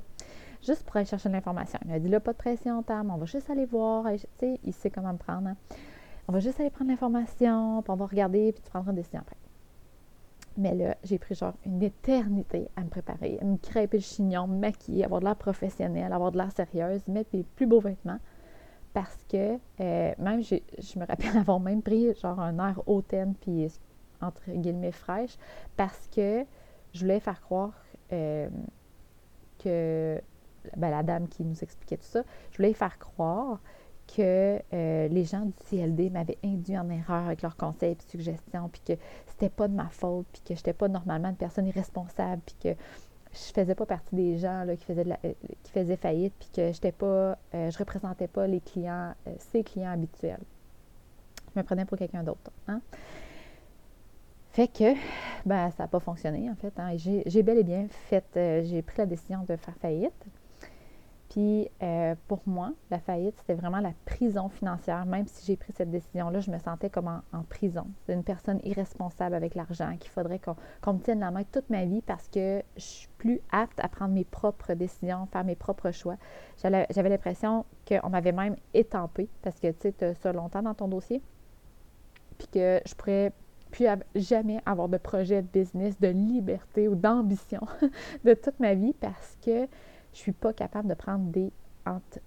juste 0.62 0.84
pour 0.84 0.96
aller 0.96 1.06
chercher 1.06 1.28
l'information. 1.28 1.78
Il 1.84 1.90
m'a 1.90 1.98
dit 1.98 2.08
là, 2.08 2.20
pas 2.20 2.32
de 2.32 2.38
pression, 2.38 2.82
Tam, 2.82 3.10
on 3.10 3.16
va 3.16 3.26
juste 3.26 3.50
aller 3.50 3.66
voir. 3.66 4.06
Tu 4.12 4.26
sais, 4.38 4.60
il 4.64 4.72
sait 4.72 4.90
comment 4.90 5.12
me 5.12 5.18
prendre. 5.18 5.48
Hein. 5.48 5.56
On 6.28 6.32
va 6.32 6.40
juste 6.40 6.60
aller 6.60 6.70
prendre 6.70 6.90
l'information, 6.90 7.82
puis 7.82 7.90
on 7.90 7.96
va 7.96 8.06
regarder, 8.06 8.52
puis 8.52 8.62
tu 8.62 8.70
prendras 8.70 8.90
une 8.90 8.96
décision 8.96 9.20
après. 9.20 9.36
Mais 10.56 10.74
là, 10.74 10.96
j'ai 11.04 11.18
pris 11.18 11.34
genre 11.34 11.54
une 11.64 11.82
éternité 11.82 12.68
à 12.76 12.82
me 12.82 12.88
préparer, 12.88 13.38
à 13.40 13.44
me 13.44 13.56
crêper 13.56 13.98
le 13.98 14.02
chignon, 14.02 14.46
me 14.46 14.58
maquiller, 14.58 15.04
avoir 15.04 15.20
de 15.20 15.26
l'air 15.26 15.36
professionnelle, 15.36 16.12
avoir 16.12 16.32
de 16.32 16.38
l'air 16.38 16.52
sérieuse, 16.52 17.06
mettre 17.08 17.30
mes 17.32 17.42
plus 17.42 17.66
beaux 17.66 17.80
vêtements. 17.80 18.18
Parce 18.92 19.24
que 19.28 19.58
euh, 19.80 20.12
même, 20.18 20.42
je 20.42 20.98
me 20.98 21.06
rappelle 21.06 21.36
avoir 21.36 21.60
même 21.60 21.82
pris 21.82 22.14
genre 22.14 22.40
un 22.40 22.58
air 22.58 22.82
hautaine, 22.86 23.34
puis 23.40 23.68
entre 24.20 24.50
guillemets, 24.50 24.92
fraîche 24.92 25.36
parce 25.76 26.08
que 26.14 26.44
je 26.92 27.00
voulais 27.00 27.20
faire 27.20 27.40
croire 27.40 27.72
euh, 28.12 28.48
que 29.58 30.20
ben, 30.76 30.90
la 30.90 31.02
dame 31.02 31.28
qui 31.28 31.44
nous 31.44 31.62
expliquait 31.62 31.96
tout 31.96 32.06
ça, 32.06 32.22
je 32.50 32.56
voulais 32.56 32.72
faire 32.72 32.98
croire 32.98 33.60
que 34.16 34.60
euh, 34.72 35.08
les 35.08 35.24
gens 35.24 35.44
du 35.44 35.52
CLD 35.68 36.10
m'avaient 36.10 36.38
induit 36.44 36.76
en 36.76 36.88
erreur 36.90 37.26
avec 37.26 37.42
leurs 37.42 37.56
conseils 37.56 37.92
et 37.92 38.10
suggestions, 38.10 38.68
puis 38.68 38.82
que 38.86 39.00
c'était 39.26 39.48
pas 39.48 39.68
de 39.68 39.74
ma 39.74 39.88
faute, 39.88 40.26
puis 40.32 40.42
que 40.42 40.54
je 40.54 40.60
n'étais 40.60 40.72
pas 40.72 40.88
normalement 40.88 41.28
une 41.28 41.36
personne 41.36 41.66
irresponsable, 41.66 42.42
puis 42.44 42.56
que 42.60 42.80
je 43.32 43.52
faisais 43.52 43.74
pas 43.74 43.86
partie 43.86 44.16
des 44.16 44.38
gens 44.38 44.64
là, 44.64 44.76
qui, 44.76 44.84
faisaient 44.84 45.06
euh, 45.24 45.32
qui 45.62 45.72
faisaient 45.72 45.96
faillite, 45.96 46.34
puis 46.38 46.48
que 46.52 46.72
j'étais 46.72 46.92
pas, 46.92 47.38
euh, 47.54 47.70
je 47.70 47.78
représentais 47.78 48.26
pas 48.26 48.46
les 48.46 48.60
clients, 48.60 49.14
ses 49.38 49.62
clients 49.62 49.92
habituels. 49.92 50.42
Je 51.54 51.60
me 51.60 51.64
prenais 51.64 51.84
pour 51.84 51.98
quelqu'un 51.98 52.22
d'autre. 52.22 52.50
Hein? 52.68 52.80
Fait 54.52 54.66
que, 54.66 54.94
ben, 55.46 55.70
ça 55.70 55.84
n'a 55.84 55.88
pas 55.88 56.00
fonctionné, 56.00 56.50
en 56.50 56.56
fait. 56.56 56.72
Hein, 56.78 56.96
j'ai 56.96 57.42
bel 57.44 57.58
et 57.58 57.64
bien 57.64 57.86
fait, 57.88 58.24
j'ai 58.64 58.82
pris 58.82 58.98
la 58.98 59.06
décision 59.06 59.44
de 59.48 59.54
faire 59.54 59.76
faillite. 59.80 60.26
Puis 61.30 61.70
euh, 61.80 62.16
pour 62.26 62.40
moi, 62.44 62.72
la 62.90 62.98
faillite, 62.98 63.38
c'était 63.38 63.54
vraiment 63.54 63.78
la 63.78 63.92
prison 64.04 64.48
financière. 64.48 65.06
Même 65.06 65.28
si 65.28 65.46
j'ai 65.46 65.56
pris 65.56 65.72
cette 65.72 65.90
décision-là, 65.90 66.40
je 66.40 66.50
me 66.50 66.58
sentais 66.58 66.90
comme 66.90 67.06
en, 67.06 67.42
prison. 67.44 67.86
C'est 68.04 68.14
une 68.14 68.24
personne 68.24 68.60
irresponsable 68.64 69.36
avec 69.36 69.54
l'argent, 69.54 69.96
qu'il 69.98 70.10
faudrait 70.10 70.40
qu'on 70.40 70.92
me 70.92 70.98
tienne 70.98 71.20
la 71.20 71.30
main 71.30 71.44
toute 71.44 71.70
ma 71.70 71.84
vie 71.84 72.02
parce 72.02 72.28
que 72.28 72.62
je 72.76 72.82
suis 72.82 73.08
plus 73.16 73.40
apte 73.52 73.78
à 73.80 73.88
prendre 73.88 74.12
mes 74.12 74.24
propres 74.24 74.74
décisions, 74.74 75.26
faire 75.26 75.44
mes 75.44 75.54
propres 75.54 75.92
choix. 75.92 76.16
J'avais 76.60 77.08
l'impression 77.08 77.64
qu'on 77.88 78.10
m'avait 78.10 78.32
même 78.32 78.56
étampé 78.74 79.28
parce 79.42 79.60
que 79.60 79.70
tu 79.70 79.82
sais, 79.82 79.92
tu 79.92 80.04
as 80.04 80.14
ça 80.14 80.32
longtemps 80.32 80.62
dans 80.62 80.74
ton 80.74 80.88
dossier. 80.88 81.22
Puis 82.38 82.48
que 82.48 82.80
je 82.84 82.94
pourrais 82.94 83.32
plus 83.70 83.86
jamais 84.16 84.60
avoir 84.66 84.88
de 84.88 84.98
projet 84.98 85.42
de 85.42 85.46
business, 85.46 85.98
de 86.00 86.08
liberté 86.08 86.88
ou 86.88 86.96
d'ambition 86.96 87.60
de 88.24 88.34
toute 88.34 88.58
ma 88.58 88.74
vie 88.74 88.94
parce 88.94 89.38
que 89.44 89.68
je 90.12 90.18
ne 90.18 90.22
suis 90.22 90.32
pas 90.32 90.52
capable 90.52 90.88
de 90.88 90.94
prendre 90.94 91.30
des, 91.30 91.52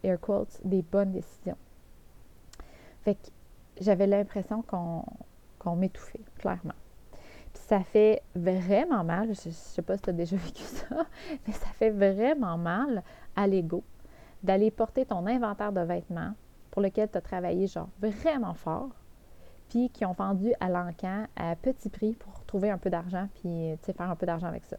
air 0.04 0.20
quotes, 0.20 0.60
des 0.64 0.82
bonnes 0.82 1.12
décisions. 1.12 1.58
Fait 3.02 3.16
que 3.16 3.30
j'avais 3.82 4.08
l'impression 4.08 4.64
qu'on 4.64 5.76
m'étouffait, 5.76 6.22
clairement. 6.38 6.74
Puis 7.54 7.64
ça 7.68 7.82
fait 7.82 8.24
vraiment 8.36 9.04
mal, 9.04 9.34
je 9.36 9.50
ne 9.50 9.54
sais 9.54 9.82
pas 9.82 9.98
si 9.98 10.04
tu 10.04 10.10
as 10.10 10.14
déjà 10.14 10.36
vécu 10.38 10.64
ça, 10.64 11.06
mais 11.46 11.54
ça 11.54 11.68
fait 11.68 11.92
vraiment 11.92 12.58
mal 12.58 13.04
à 13.36 13.48
l'ego 13.48 13.84
d'aller 14.42 14.72
porter 14.72 15.06
ton 15.06 15.26
inventaire 15.28 15.72
de 15.72 15.82
vêtements 15.82 16.34
pour 16.72 16.82
lequel 16.82 17.10
tu 17.10 17.18
as 17.18 17.22
travaillé 17.22 17.68
genre 17.68 17.90
vraiment 18.00 18.56
fort, 18.56 18.90
puis 19.70 19.90
qui 19.90 20.06
ont 20.06 20.14
vendu 20.14 20.54
à 20.60 20.70
l'encan 20.70 21.28
à 21.36 21.56
petit 21.56 21.90
prix 21.90 22.14
pour 22.14 22.44
trouver 22.46 22.72
un 22.72 22.78
peu 22.78 22.90
d'argent, 22.90 23.28
puis 23.36 23.76
faire 23.78 24.10
un 24.10 24.16
peu 24.16 24.26
d'argent 24.26 24.48
avec 24.48 24.66
ça 24.66 24.78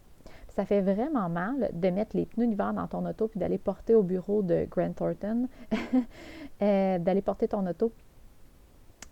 ça 0.54 0.64
fait 0.64 0.80
vraiment 0.80 1.28
mal 1.28 1.70
de 1.72 1.90
mettre 1.90 2.16
les 2.16 2.26
pneus 2.26 2.46
d'hiver 2.46 2.72
dans 2.74 2.86
ton 2.86 3.04
auto 3.06 3.28
puis 3.28 3.40
d'aller 3.40 3.58
porter 3.58 3.94
au 3.94 4.02
bureau 4.02 4.42
de 4.42 4.66
Grant 4.70 4.92
Thornton, 4.92 5.48
euh, 6.62 6.98
d'aller 6.98 7.22
porter 7.22 7.48
ton 7.48 7.66
auto 7.66 7.92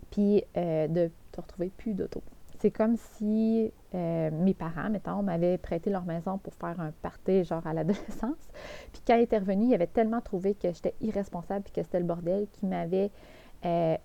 puis 0.09 0.43
euh, 0.55 0.87
de 0.87 1.11
te 1.31 1.41
retrouver 1.41 1.69
plus 1.75 1.93
d'auto. 1.93 2.21
C'est 2.59 2.71
comme 2.71 2.95
si 2.95 3.73
euh, 3.93 4.31
mes 4.31 4.53
parents, 4.53 4.89
mettons, 4.89 5.21
m'avaient 5.21 5.57
prêté 5.57 5.89
leur 5.89 6.05
maison 6.05 6.37
pour 6.37 6.53
faire 6.53 6.79
un 6.79 6.91
party 7.01 7.43
genre 7.43 7.65
à 7.67 7.73
l'adolescence. 7.73 8.37
Puis 8.93 9.01
quand 9.05 9.15
ils 9.15 9.23
étaient 9.23 9.39
revenus, 9.39 9.67
ils 9.69 9.73
avaient 9.73 9.85
tellement 9.85 10.21
trouvé 10.21 10.53
que 10.53 10.71
j'étais 10.71 10.93
irresponsable 11.01 11.63
puis 11.63 11.73
que 11.73 11.83
c'était 11.83 11.99
le 11.99 12.05
bordel 12.05 12.47
qu'ils 12.53 12.69
m'avaient 12.69 13.11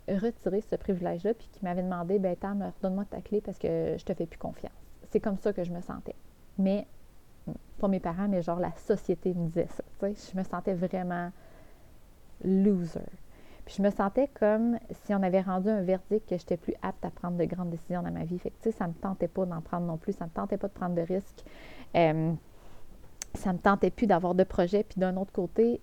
retiré 0.09 0.61
ce 0.61 0.76
privilège-là 0.76 1.35
puis 1.35 1.49
qu'ils 1.52 1.68
m'avaient 1.68 1.83
demandé, 1.83 2.18
ben 2.18 2.35
Tam, 2.37 2.62
redonne-moi 2.76 3.04
ta 3.04 3.21
clé 3.21 3.40
parce 3.40 3.59
que 3.59 3.95
je 3.97 4.04
te 4.04 4.12
fais 4.14 4.26
plus 4.26 4.38
confiance. 4.38 4.73
C'est 5.11 5.21
comme 5.21 5.37
ça 5.37 5.52
que 5.52 5.62
je 5.62 5.73
me 5.73 5.80
sentais. 5.80 6.14
Mais 6.59 6.87
pas 7.78 7.88
mes 7.88 8.00
parents, 8.00 8.28
mais 8.28 8.42
genre 8.42 8.58
la 8.58 8.72
société 8.76 9.34
me 9.34 9.48
disait 9.48 9.68
ça. 9.68 9.84
Je 10.02 10.36
me 10.36 10.42
sentais 10.42 10.74
vraiment 10.74 11.30
loser. 12.44 13.00
Puis 13.64 13.76
je 13.78 13.82
me 13.82 13.90
sentais 13.90 14.28
comme 14.28 14.78
si 15.04 15.14
on 15.14 15.22
avait 15.22 15.42
rendu 15.42 15.68
un 15.68 15.82
verdict 15.82 16.28
que 16.28 16.36
je 16.36 16.42
n'étais 16.42 16.56
plus 16.56 16.74
apte 16.82 17.04
à 17.04 17.10
prendre 17.10 17.36
de 17.36 17.44
grandes 17.44 17.70
décisions 17.70 18.02
dans 18.02 18.10
ma 18.10 18.24
vie. 18.24 18.38
Fait 18.38 18.52
ça 18.70 18.86
ne 18.86 18.92
me 18.92 18.94
tentait 18.94 19.28
pas 19.28 19.44
d'en 19.44 19.60
prendre 19.60 19.86
non 19.86 19.98
plus. 19.98 20.14
Ça 20.14 20.24
ne 20.24 20.30
me 20.30 20.34
tentait 20.34 20.56
pas 20.56 20.68
de 20.68 20.72
prendre 20.72 20.94
de 20.94 21.02
risques. 21.02 21.44
Euh, 21.94 22.32
ça 23.34 23.50
ne 23.50 23.58
me 23.58 23.62
tentait 23.62 23.90
plus 23.90 24.06
d'avoir 24.06 24.34
de 24.34 24.44
projets. 24.44 24.84
Puis 24.84 24.98
d'un 24.98 25.16
autre 25.16 25.32
côté, 25.32 25.80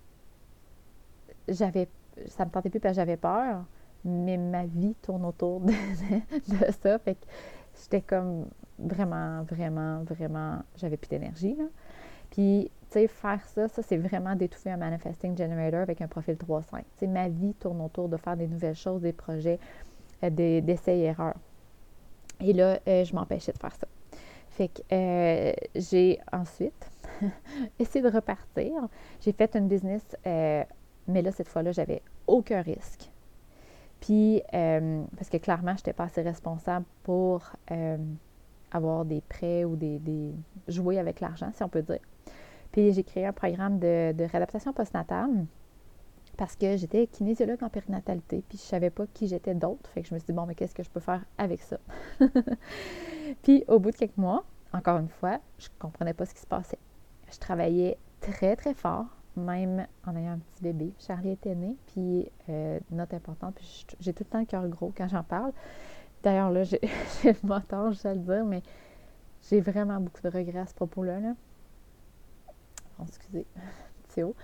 j'avais 1.48 1.88
ça 2.28 2.46
me 2.46 2.50
tentait 2.50 2.70
plus 2.70 2.80
parce 2.80 2.94
que 2.94 2.96
j'avais 2.96 3.18
peur, 3.18 3.66
mais 4.04 4.38
ma 4.38 4.66
vie 4.66 4.96
tourne 5.02 5.26
autour 5.26 5.60
de, 5.60 5.72
de 6.32 6.72
ça. 6.82 6.98
Fait 7.00 7.16
que 7.16 7.26
j'étais 7.80 8.02
comme 8.02 8.48
vraiment, 8.80 9.44
vraiment, 9.44 10.04
vraiment, 10.04 10.60
j'avais 10.76 10.98
plus 10.98 11.10
d'énergie. 11.10 11.58
Puis, 12.32 12.72
tu 12.90 13.00
sais, 13.00 13.08
faire 13.08 13.44
ça, 13.46 13.68
ça, 13.68 13.82
c'est 13.82 13.98
vraiment 13.98 14.36
d'étouffer 14.36 14.72
un 14.72 14.78
manifesting 14.78 15.38
generator 15.38 15.82
avec 15.82 16.02
un 16.02 16.08
profil 16.08 16.36
3.5. 16.36 16.80
Tu 16.80 16.86
sais, 16.98 17.08
ma 17.08 17.30
vie 17.30 17.54
tourne 17.54 17.82
autour 17.82 18.10
de 18.10 18.18
faire 18.18 18.36
des 18.36 18.48
nouvelles 18.48 18.76
choses, 18.76 19.02
des 19.02 19.14
projets, 19.14 19.60
euh, 20.24 20.30
des, 20.30 20.62
d'essais-erreurs. 20.62 21.38
Et 22.42 22.54
là, 22.54 22.80
euh, 22.88 23.06
je 23.06 23.16
m'empêchais 23.16 23.54
de 23.54 23.58
faire 23.58 23.76
ça. 23.76 23.88
Fait 24.50 24.70
que 24.70 24.82
euh, 24.94 25.54
j'ai 25.76 26.20
ensuite 26.32 26.92
essayé 27.80 28.04
de 28.04 28.10
repartir. 28.10 28.74
J'ai 29.22 29.32
fait 29.32 29.56
une 29.56 29.68
business, 29.68 30.04
mais 30.26 31.22
là, 31.22 31.32
cette 31.32 31.48
fois-là, 31.48 31.72
j'avais 31.72 32.02
aucun 32.28 32.62
risque. 32.62 33.10
Puis, 34.00 34.42
parce 34.52 35.30
que 35.30 35.38
clairement, 35.38 35.72
je 35.72 35.78
n'étais 35.78 35.94
pas 35.94 36.06
assez 36.06 36.22
responsable 36.22 36.86
pour 37.04 37.52
avoir 38.76 39.06
des 39.06 39.22
prêts 39.22 39.64
ou 39.66 39.76
des, 39.76 40.34
jouer 40.68 41.00
avec 41.00 41.20
l'argent, 41.20 41.52
si 41.54 41.64
on 41.64 41.70
peut 41.70 41.82
dire. 41.82 42.00
Puis 42.72 42.92
j'ai 42.92 43.04
créé 43.04 43.26
un 43.26 43.34
programme 43.34 43.80
de, 43.80 44.14
réadaptation 44.18 44.74
postnatale 44.74 45.46
parce 46.38 46.58
que 46.58 46.76
j'étais 46.76 47.08
kinésiologue 47.08 47.64
en 47.64 47.70
périnatalité, 47.70 48.44
puis 48.50 48.58
je 48.58 48.64
savais 48.64 48.90
pas 48.90 49.06
qui 49.14 49.28
j'étais 49.28 49.56
d'autre. 49.56 49.90
Fait 49.92 50.02
que 50.02 50.10
je 50.10 50.14
me 50.14 50.20
suis 50.20 50.28
dit, 50.28 50.34
bon, 50.34 50.46
mais 50.46 50.56
qu'est-ce 50.56 50.76
que 50.76 50.84
je 50.84 50.90
peux 50.90 51.00
faire 51.00 51.24
avec 51.38 51.62
ça? 51.62 51.78
puis 53.44 53.64
au 53.70 53.80
bout 53.80 53.92
de 53.92 53.96
quelques 53.96 54.18
mois, 54.18 54.44
encore 54.74 54.98
une 54.98 55.08
fois, 55.08 55.40
je 55.58 55.70
comprenais 55.80 56.14
pas 56.14 56.26
ce 56.26 56.34
qui 56.34 56.42
se 56.42 56.48
passait. 56.48 56.80
Je 57.32 57.40
travaillais 57.40 57.98
très, 58.20 58.58
très 58.58 58.74
fort, 58.74 59.06
même 59.38 59.88
en 60.06 60.16
ayant 60.18 60.34
un 60.34 60.40
petit 60.40 60.62
bébé. 60.62 60.94
Charlie 61.00 61.32
était 61.32 61.56
né, 61.56 61.78
puis 61.88 62.30
euh, 62.50 62.80
note 62.92 63.14
importante, 63.14 63.56
puis 63.56 63.86
j'ai 64.02 64.12
tout 64.12 64.26
le 64.26 64.30
temps 64.30 64.40
le 64.40 64.46
cœur 64.46 64.68
gros 64.68 64.94
quand 64.96 65.08
j'en 65.08 65.24
parle. 65.24 65.54
D'ailleurs, 66.26 66.50
là, 66.50 66.64
j'ai 66.64 66.80
le 67.24 67.36
moteur, 67.44 67.92
je 67.92 68.00
sais 68.00 68.16
le 68.16 68.22
dire, 68.22 68.44
mais 68.46 68.64
j'ai 69.48 69.62
vraiment 69.62 70.00
beaucoup 70.00 70.24
de 70.24 70.30
regrets 70.30 70.58
à 70.58 70.66
ce 70.66 70.74
propos-là. 70.74 71.20
Là. 71.20 71.36
excusez, 73.04 73.46
c'est 74.10 74.24
haut. 74.24 74.36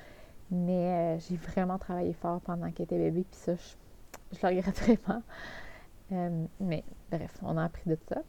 Mais 0.51 1.15
euh, 1.15 1.19
j'ai 1.19 1.37
vraiment 1.37 1.79
travaillé 1.79 2.13
fort 2.13 2.39
pendant 2.41 2.69
qu'elle 2.71 2.83
était 2.83 2.99
bébé, 2.99 3.25
puis 3.29 3.39
ça, 3.39 3.55
je, 3.55 4.37
le 4.43 4.47
regrette 4.47 4.79
vraiment. 4.83 5.23
Euh, 6.11 6.45
mais 6.59 6.83
bref, 7.09 7.35
on 7.41 7.57
a 7.57 7.63
appris 7.63 7.89
de 7.89 7.97
ça. 8.07 8.21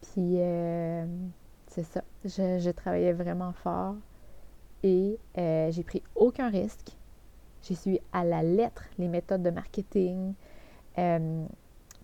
Puis 0.00 0.40
euh, 0.40 1.06
c'est 1.68 1.84
ça. 1.84 2.02
Je, 2.24 2.70
travaillais 2.72 3.12
vraiment 3.12 3.52
fort 3.52 3.94
et 4.82 5.16
j'ai 5.36 5.84
pris 5.84 6.02
aucun 6.16 6.50
risque. 6.50 6.96
J'ai 7.62 7.76
suivi 7.76 8.00
à 8.12 8.24
la 8.24 8.42
lettre 8.42 8.82
les 8.98 9.06
méthodes 9.06 9.44
de 9.44 9.50
marketing. 9.50 10.34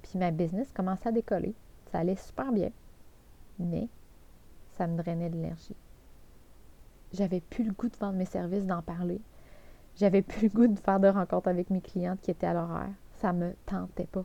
Puis 0.02 0.18
ma 0.18 0.30
business 0.30 0.70
commençait 0.72 1.08
à 1.08 1.12
décoller. 1.12 1.54
Ça 1.90 1.98
allait 1.98 2.16
super 2.16 2.52
bien. 2.52 2.70
Mais 3.58 3.88
ça 4.72 4.86
me 4.86 4.96
drainait 4.96 5.28
de 5.28 5.34
l'énergie. 5.34 5.76
J'avais 7.12 7.40
plus 7.40 7.64
le 7.64 7.72
goût 7.72 7.88
de 7.88 7.96
vendre 7.96 8.16
mes 8.16 8.24
services, 8.24 8.66
d'en 8.66 8.82
parler. 8.82 9.20
J'avais 9.96 10.22
plus 10.22 10.48
le 10.48 10.54
goût 10.54 10.66
de 10.68 10.78
faire 10.78 11.00
de 11.00 11.08
rencontres 11.08 11.48
avec 11.48 11.70
mes 11.70 11.80
clientes 11.80 12.20
qui 12.20 12.30
étaient 12.30 12.46
à 12.46 12.54
l'horaire. 12.54 12.92
Ça 13.14 13.32
me 13.32 13.54
tentait 13.66 14.06
pas. 14.06 14.24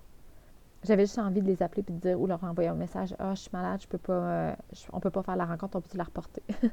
J'avais 0.84 1.04
juste 1.04 1.18
envie 1.18 1.42
de 1.42 1.48
les 1.48 1.64
appeler 1.64 1.84
et 1.88 1.92
de 1.92 1.98
dire 1.98 2.22
ou 2.22 2.28
leur 2.28 2.44
envoyer 2.44 2.70
un 2.70 2.76
message 2.76 3.16
Ah, 3.18 3.34
je 3.34 3.42
suis 3.42 3.50
malade, 3.52 3.82
je 3.82 3.88
peux 3.88 3.98
pas, 3.98 4.14
euh, 4.14 4.56
on 4.94 5.00
peut 5.00 5.10
pas 5.10 5.24
faire 5.24 5.36
la 5.36 5.46
rencontre, 5.46 5.78
on 5.78 5.82
peut 5.82 5.98
la 5.98 6.04
reporter. 6.04 6.44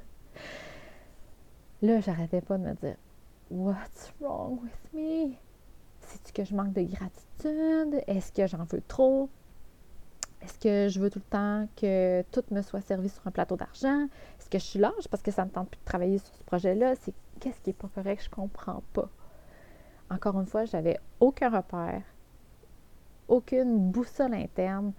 Là, 1.83 2.01
j'arrêtais 2.01 2.43
pas 2.43 2.59
de 2.59 2.65
me 2.65 2.75
dire 2.75 2.97
What's 3.51 4.13
wrong 4.21 4.61
with 4.63 4.93
me? 4.93 5.37
C'est-tu 6.13 6.33
que 6.35 6.45
je 6.45 6.55
manque 6.55 6.75
de 6.75 6.83
gratitude? 6.83 8.05
Est-ce 8.07 8.33
que 8.33 8.47
j'en 8.47 8.65
veux 8.65 8.83
trop? 8.87 9.31
Est-ce 10.43 10.59
que 10.59 10.89
je 10.89 11.01
veux 11.01 11.09
tout 11.09 11.21
le 11.21 11.31
temps 11.31 11.67
que 11.75 12.23
tout 12.33 12.43
me 12.51 12.61
soit 12.61 12.83
servi 12.83 13.09
sur 13.09 13.27
un 13.27 13.31
plateau 13.31 13.57
d'argent? 13.57 14.09
Est-ce 14.39 14.51
que 14.51 14.59
je 14.59 14.65
suis 14.65 14.79
large 14.79 15.09
parce 15.11 15.23
que 15.23 15.31
ça 15.31 15.43
ne 15.43 15.49
me 15.49 15.53
tente 15.53 15.71
plus 15.71 15.79
de 15.79 15.85
travailler 15.85 16.19
sur 16.19 16.35
ce 16.35 16.45
projet-là? 16.45 16.95
C'est 16.97 17.15
qu'est-ce 17.41 17.61
qui 17.63 17.71
n'est 17.71 17.75
pas 17.75 17.89
correct? 17.95 18.23
Je 18.23 18.29
ne 18.29 18.35
comprends 18.35 18.83
pas. 18.93 19.09
Encore 20.11 20.39
une 20.39 20.47
fois, 20.47 20.67
j'avais 20.67 20.99
aucun 21.19 21.49
repère, 21.49 22.03
aucune 23.29 23.91
boussole 23.91 24.35
interne. 24.35 24.93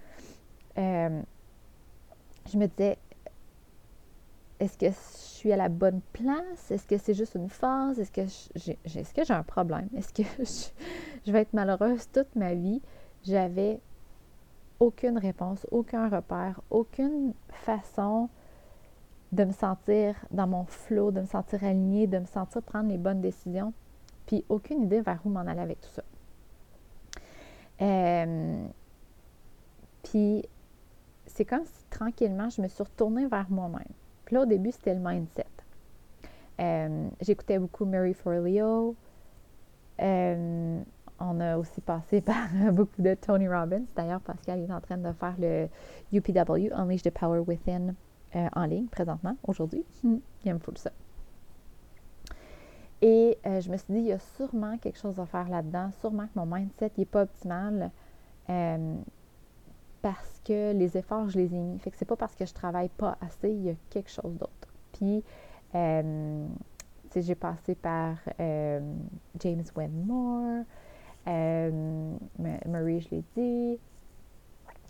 Euh, 0.79 1.22
je 2.51 2.58
me 2.58 2.65
disais, 2.65 2.98
est-ce 4.63 4.77
que 4.77 4.88
je 4.88 4.93
suis 4.93 5.51
à 5.51 5.58
la 5.58 5.67
bonne 5.67 6.00
place? 6.13 6.72
Est-ce 6.72 6.88
que 6.88 6.98
c'est 6.98 7.13
juste 7.13 7.36
une 7.36 7.50
phase? 7.50 8.00
Est-ce 8.00 8.12
que 8.12 8.22
j'ai, 8.55 8.79
est-ce 8.86 9.13
que 9.13 9.25
j'ai 9.25 9.34
un 9.34 9.43
problème? 9.43 9.89
Est-ce 9.93 10.13
que 10.13 10.24
je, 11.25 11.32
vais 11.32 11.41
être 11.41 11.51
malheureuse 11.51 12.10
toute 12.13 12.34
ma 12.36 12.53
vie? 12.53 12.82
J'avais 13.25 13.82
aucune 14.79 15.17
réponse, 15.17 15.67
aucun 15.70 16.08
repère, 16.08 16.62
aucune 16.70 17.34
façon 17.50 18.29
de 19.34 19.43
me 19.43 19.51
sentir 19.51 20.15
dans 20.32 20.48
mon 20.48 20.63
flow, 20.63 21.12
de 21.12 21.20
me 21.20 21.25
sentir 21.25 21.62
alignée, 21.65 22.08
de 22.08 22.20
me 22.20 22.25
sentir 22.25 22.62
prendre 22.62 22.89
les 22.89 22.98
bonnes 22.98 23.20
décisions, 23.20 23.74
puis 24.25 24.46
aucune 24.48 24.84
idée 24.84 25.01
vers 25.01 25.20
où 25.25 25.29
m'en 25.29 25.41
aller 25.41 25.60
avec 25.60 25.82
tout 25.82 25.89
ça. 25.89 26.03
Euh, 27.82 28.65
puis 30.03 30.46
c'est 31.25 31.43
comme 31.43 31.65
si 31.65 31.86
tranquillement, 31.89 32.50
je 32.50 32.62
me 32.62 32.70
suis 32.70 32.84
retournée 32.84 33.27
vers 33.27 33.50
moi-même. 33.50 33.91
Là, 34.34 34.42
au 34.42 34.46
début, 34.46 34.72
c'était 34.72 34.96
le 34.96 35.00
mindset. 35.00 35.46
Euh, 36.60 37.08
j'écoutais 37.22 37.60
beaucoup 37.60 37.86
Mary 37.86 38.16
Forleo. 38.16 38.96
Euh, 40.02 40.82
on 41.20 41.40
a 41.40 41.56
aussi 41.56 41.82
passé 41.82 42.20
par 42.25 42.48
beaucoup 42.72 43.00
de 43.00 43.13
Tony 43.13 43.48
Robbins. 43.48 43.84
D'ailleurs, 43.96 44.22
Pascal 44.22 44.62
est 44.62 44.74
en 44.74 44.82
train 44.82 44.98
de 44.98 45.12
faire 45.12 45.36
le 45.38 45.68
UPW, 46.12 46.74
Unleash 46.74 47.04
the 47.04 47.12
Power 47.12 47.42
Within, 47.46 47.94
euh, 48.36 48.48
en 48.56 48.66
ligne 48.66 48.88
présentement, 48.88 49.38
aujourd'hui. 49.44 49.86
Il 50.04 50.22
aime 50.46 50.60
full 50.60 50.80
ça. 50.80 50.90
Et 53.04 53.38
je 53.44 53.70
me 53.70 53.78
suis 53.78 53.94
dit, 53.94 54.00
il 54.00 54.06
y 54.06 54.13
a 54.13 54.20
sûrement 54.38 54.78
quelque 54.78 54.98
chose 54.98 55.20
à 55.20 55.28
faire 55.28 55.48
là-dedans. 55.50 55.92
Sûrement 56.00 56.25
que 56.25 56.40
mon 56.40 56.46
mindset 56.46 56.90
n'est 56.98 57.06
pas 57.06 57.24
optimal 57.24 57.92
parce 60.04 60.42
que 60.44 60.74
les 60.74 60.98
efforts, 60.98 61.30
je 61.30 61.40
les 61.40 61.56
ai 61.56 61.58
mis. 61.58 61.80
Fait 61.80 61.90
que 61.90 61.98
c'est 61.98 62.06
pas 62.06 62.18
parce 62.18 62.36
que 62.36 62.46
je 62.46 62.54
travaille 62.54 62.90
pas 62.90 63.18
assez, 63.22 63.50
il 63.50 63.64
y 63.64 63.70
a 63.70 63.76
quelque 63.90 64.12
chose 64.12 64.38
d'autre. 64.38 64.68
Puis, 64.92 65.24
euh, 65.74 66.46
j'ai 67.16 67.36
passé 67.36 67.74
par 67.74 68.18
euh, 68.40 68.82
James 69.40 69.64
Wenmore, 69.76 70.66
euh, 71.28 72.18
Marie, 72.68 73.00
je 73.00 73.16
l'ai 73.16 73.24
dit, 73.38 73.80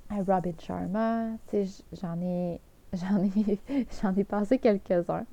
Robin 0.09 0.53
Sharma, 0.59 1.27
j'en 1.91 2.19
ai, 2.19 2.59
j'en 2.93 3.23
ai, 3.23 3.59
j'en 4.01 4.15
ai 4.15 4.23
passé 4.23 4.57
quelques-uns. 4.57 5.25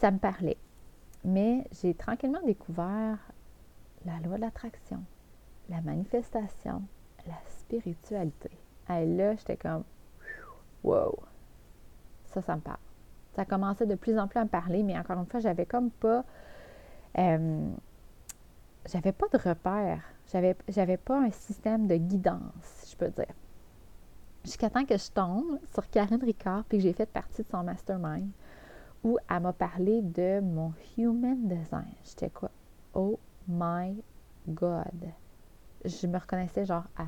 Ça 0.00 0.10
me 0.10 0.18
parlait. 0.18 0.56
Mais 1.24 1.66
j'ai 1.72 1.92
tranquillement 1.92 2.42
découvert 2.46 3.18
la 4.06 4.18
loi 4.24 4.36
de 4.36 4.42
l'attraction, 4.42 5.02
la 5.68 5.82
manifestation, 5.82 6.82
la 7.26 7.38
spiritualité. 7.58 8.50
Et 8.90 9.06
là, 9.06 9.36
j'étais 9.36 9.56
comme, 9.56 9.84
wow, 10.82 11.18
ça, 12.26 12.42
ça 12.42 12.56
me 12.56 12.60
parle. 12.60 12.78
Ça 13.34 13.44
commençait 13.44 13.86
de 13.86 13.94
plus 13.94 14.18
en 14.18 14.26
plus 14.26 14.38
à 14.38 14.44
me 14.44 14.48
parler, 14.48 14.82
mais 14.82 14.98
encore 14.98 15.18
une 15.18 15.26
fois, 15.26 15.40
j'avais 15.40 15.66
comme 15.66 15.90
pas. 15.90 16.24
Euh, 17.18 17.68
j'avais 18.90 19.12
pas 19.12 19.26
de 19.28 19.38
repère. 19.38 20.02
J'avais, 20.32 20.56
j'avais 20.68 20.96
pas 20.96 21.20
un 21.20 21.30
système 21.30 21.86
de 21.86 21.96
guidance, 21.96 22.86
je 22.90 22.96
peux 22.96 23.08
dire. 23.08 23.34
Jusqu'à 24.44 24.70
temps 24.70 24.84
que 24.84 24.96
je 24.96 25.10
tombe 25.10 25.58
sur 25.72 25.88
Karine 25.90 26.22
Ricard, 26.22 26.64
puis 26.64 26.78
que 26.78 26.84
j'ai 26.84 26.92
fait 26.92 27.06
partie 27.06 27.42
de 27.42 27.48
son 27.48 27.62
mastermind, 27.64 28.30
où 29.04 29.18
elle 29.30 29.40
m'a 29.40 29.52
parlé 29.52 30.02
de 30.02 30.40
mon 30.40 30.72
human 30.96 31.46
design. 31.46 31.94
J'étais 32.04 32.30
quoi? 32.30 32.50
Oh 32.94 33.18
my 33.46 34.02
God! 34.48 35.12
Je 35.84 36.06
me 36.06 36.18
reconnaissais 36.18 36.64
genre 36.66 36.84
à 36.96 37.04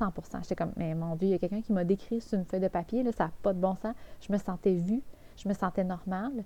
100 0.00 0.42
J'étais 0.42 0.56
comme, 0.56 0.72
mais 0.76 0.94
mon 0.94 1.16
Dieu, 1.16 1.28
il 1.28 1.30
y 1.32 1.34
a 1.34 1.38
quelqu'un 1.38 1.60
qui 1.60 1.72
m'a 1.72 1.84
décrit 1.84 2.20
sur 2.20 2.38
une 2.38 2.44
feuille 2.44 2.60
de 2.60 2.68
papier, 2.68 3.02
là, 3.02 3.12
ça 3.12 3.24
n'a 3.24 3.32
pas 3.42 3.52
de 3.52 3.60
bon 3.60 3.74
sens. 3.76 3.94
Je 4.20 4.32
me 4.32 4.38
sentais 4.38 4.74
vue, 4.74 5.02
je 5.36 5.48
me 5.48 5.54
sentais 5.54 5.84
normale. 5.84 6.44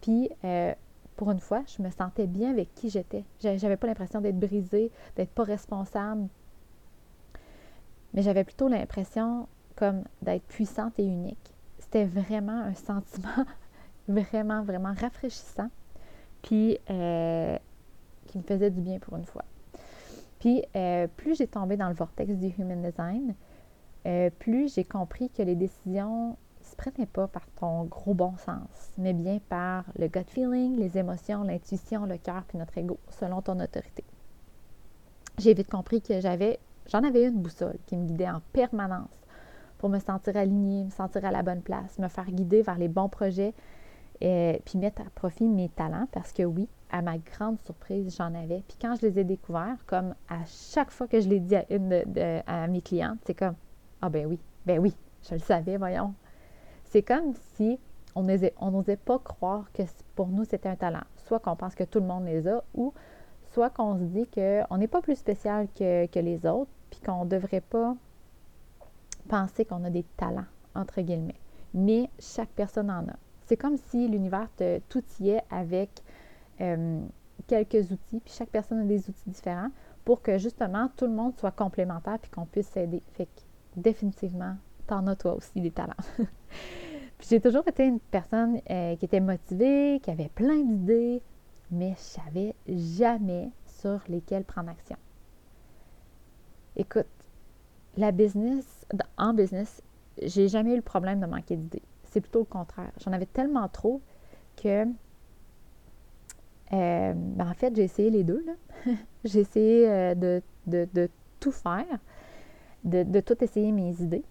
Puis, 0.00 0.30
euh, 0.44 0.74
pour 1.16 1.30
une 1.30 1.40
fois, 1.40 1.62
je 1.66 1.82
me 1.82 1.90
sentais 1.90 2.26
bien 2.26 2.50
avec 2.50 2.74
qui 2.74 2.90
j'étais. 2.90 3.24
J'avais 3.40 3.76
pas 3.76 3.86
l'impression 3.86 4.20
d'être 4.20 4.38
brisée, 4.38 4.90
d'être 5.16 5.30
pas 5.30 5.44
responsable. 5.44 6.28
Mais 8.14 8.22
j'avais 8.22 8.44
plutôt 8.44 8.68
l'impression 8.68 9.48
comme 9.76 10.04
d'être 10.22 10.44
puissante 10.44 10.98
et 10.98 11.04
unique. 11.04 11.54
C'était 11.78 12.04
vraiment 12.04 12.60
un 12.60 12.74
sentiment 12.74 13.44
vraiment, 14.08 14.62
vraiment 14.62 14.94
rafraîchissant. 14.98 15.68
Puis, 16.42 16.78
euh, 16.90 17.58
qui 18.26 18.38
me 18.38 18.42
faisait 18.42 18.70
du 18.70 18.80
bien 18.80 18.98
pour 18.98 19.16
une 19.16 19.24
fois. 19.24 19.44
Puis, 20.38 20.62
euh, 20.74 21.06
plus 21.16 21.36
j'ai 21.36 21.46
tombé 21.46 21.76
dans 21.76 21.88
le 21.88 21.94
vortex 21.94 22.34
du 22.34 22.48
Human 22.58 22.82
Design, 22.82 23.34
plus 24.38 24.72
j'ai 24.72 24.84
compris 24.84 25.30
que 25.30 25.42
les 25.42 25.56
décisions 25.56 26.36
se 26.66 26.76
prenaient 26.76 27.06
pas 27.06 27.28
par 27.28 27.46
ton 27.58 27.84
gros 27.84 28.14
bon 28.14 28.36
sens, 28.36 28.92
mais 28.98 29.12
bien 29.12 29.38
par 29.48 29.84
le 29.98 30.08
gut 30.08 30.24
feeling, 30.28 30.76
les 30.76 30.98
émotions, 30.98 31.42
l'intuition, 31.42 32.06
le 32.06 32.18
cœur 32.18 32.44
puis 32.46 32.58
notre 32.58 32.76
ego, 32.78 32.98
selon 33.08 33.42
ton 33.42 33.58
autorité. 33.60 34.04
J'ai 35.38 35.54
vite 35.54 35.70
compris 35.70 36.00
que 36.00 36.20
j'avais, 36.20 36.58
j'en 36.86 37.04
avais 37.04 37.24
une 37.24 37.40
boussole 37.40 37.78
qui 37.86 37.96
me 37.96 38.06
guidait 38.06 38.28
en 38.28 38.40
permanence 38.52 39.20
pour 39.78 39.88
me 39.88 39.98
sentir 39.98 40.36
alignée, 40.36 40.84
me 40.84 40.90
sentir 40.90 41.24
à 41.24 41.30
la 41.30 41.42
bonne 41.42 41.62
place, 41.62 41.98
me 41.98 42.08
faire 42.08 42.30
guider 42.30 42.62
vers 42.62 42.78
les 42.78 42.88
bons 42.88 43.08
projets 43.08 43.54
et 44.20 44.62
puis 44.64 44.78
mettre 44.78 45.02
à 45.02 45.10
profit 45.14 45.46
mes 45.46 45.68
talents 45.68 46.08
parce 46.12 46.32
que 46.32 46.42
oui, 46.42 46.68
à 46.90 47.02
ma 47.02 47.18
grande 47.18 47.60
surprise, 47.60 48.16
j'en 48.16 48.34
avais. 48.34 48.62
Puis 48.68 48.78
quand 48.80 48.94
je 49.00 49.06
les 49.06 49.18
ai 49.18 49.24
découverts, 49.24 49.78
comme 49.86 50.14
à 50.28 50.44
chaque 50.46 50.90
fois 50.90 51.06
que 51.06 51.20
je 51.20 51.28
l'ai 51.28 51.40
dit 51.40 51.56
à 51.56 51.64
une 51.70 51.88
de, 51.88 52.40
à 52.46 52.66
mes 52.66 52.80
clientes, 52.80 53.18
c'est 53.26 53.34
comme 53.34 53.54
ah 54.02 54.08
ben 54.08 54.26
oui, 54.26 54.38
ben 54.64 54.78
oui, 54.78 54.94
je 55.28 55.34
le 55.34 55.40
savais, 55.40 55.76
voyons, 55.76 56.14
c'est 56.84 57.02
comme 57.02 57.34
si 57.54 57.78
on 58.14 58.22
n'osait 58.22 58.96
pas 58.96 59.18
croire 59.18 59.70
que 59.72 59.82
pour 60.14 60.28
nous, 60.28 60.44
c'était 60.44 60.68
un 60.68 60.76
talent. 60.76 61.02
Soit 61.16 61.40
qu'on 61.40 61.56
pense 61.56 61.74
que 61.74 61.84
tout 61.84 62.00
le 62.00 62.06
monde 62.06 62.24
les 62.24 62.48
a, 62.48 62.62
ou 62.74 62.94
soit 63.52 63.70
qu'on 63.70 63.98
se 63.98 64.04
dit 64.04 64.26
qu'on 64.26 64.78
n'est 64.78 64.88
pas 64.88 65.02
plus 65.02 65.16
spécial 65.16 65.68
que, 65.76 66.18
les 66.18 66.46
autres, 66.46 66.70
puis 66.90 67.00
qu'on 67.00 67.24
ne 67.24 67.30
devrait 67.30 67.60
pas 67.60 67.94
penser 69.28 69.64
qu'on 69.64 69.84
a 69.84 69.90
des 69.90 70.04
talents, 70.16 70.46
entre 70.74 71.00
guillemets. 71.02 71.40
Mais 71.74 72.08
chaque 72.18 72.48
personne 72.50 72.90
en 72.90 73.00
a. 73.08 73.16
C'est 73.46 73.56
comme 73.56 73.76
si 73.76 74.08
l'univers 74.08 74.48
te 74.56 74.78
toutillait 74.88 75.42
avec 75.50 75.90
euh, 76.60 77.00
quelques 77.46 77.90
outils, 77.90 78.20
puis 78.20 78.32
chaque 78.32 78.50
personne 78.50 78.80
a 78.80 78.84
des 78.84 79.08
outils 79.08 79.30
différents 79.30 79.70
pour 80.04 80.22
que 80.22 80.38
justement 80.38 80.88
tout 80.96 81.06
le 81.06 81.12
monde 81.12 81.36
soit 81.36 81.50
complémentaire 81.50 82.18
puis 82.20 82.30
qu'on 82.30 82.46
puisse 82.46 82.68
s'aider. 82.68 83.02
Fait 83.12 83.26
que 83.26 83.40
définitivement, 83.76 84.56
t'en 84.86 85.06
as 85.06 85.16
toi 85.16 85.34
aussi 85.34 85.60
des 85.60 85.70
talents. 85.70 85.94
Puis 87.18 87.28
j'ai 87.30 87.40
toujours 87.40 87.66
été 87.66 87.86
une 87.86 87.98
personne 87.98 88.60
euh, 88.70 88.94
qui 88.96 89.06
était 89.06 89.20
motivée, 89.20 90.00
qui 90.02 90.10
avait 90.10 90.28
plein 90.28 90.62
d'idées, 90.62 91.22
mais 91.70 91.94
je 91.94 92.00
savais 92.00 92.54
jamais 92.68 93.50
sur 93.64 94.00
lesquelles 94.08 94.44
prendre 94.44 94.68
action. 94.68 94.96
Écoute, 96.76 97.06
la 97.96 98.12
business, 98.12 98.86
en 99.16 99.32
business, 99.32 99.82
j'ai 100.22 100.48
jamais 100.48 100.72
eu 100.72 100.76
le 100.76 100.82
problème 100.82 101.20
de 101.20 101.26
manquer 101.26 101.56
d'idées. 101.56 101.82
C'est 102.04 102.20
plutôt 102.20 102.40
le 102.40 102.44
contraire. 102.44 102.92
J'en 103.02 103.12
avais 103.12 103.26
tellement 103.26 103.68
trop 103.68 104.02
que, 104.56 104.86
euh, 106.72 107.12
ben, 107.14 107.48
en 107.48 107.54
fait, 107.54 107.74
j'ai 107.74 107.84
essayé 107.84 108.10
les 108.10 108.24
deux. 108.24 108.44
j'ai 109.24 109.40
essayé 109.40 109.88
euh, 109.88 110.14
de, 110.66 111.10
tout 111.40 111.52
faire, 111.52 111.98
de, 112.84 113.20
tout 113.20 113.42
essayer 113.42 113.72
mes 113.72 114.00
idées. 114.02 114.24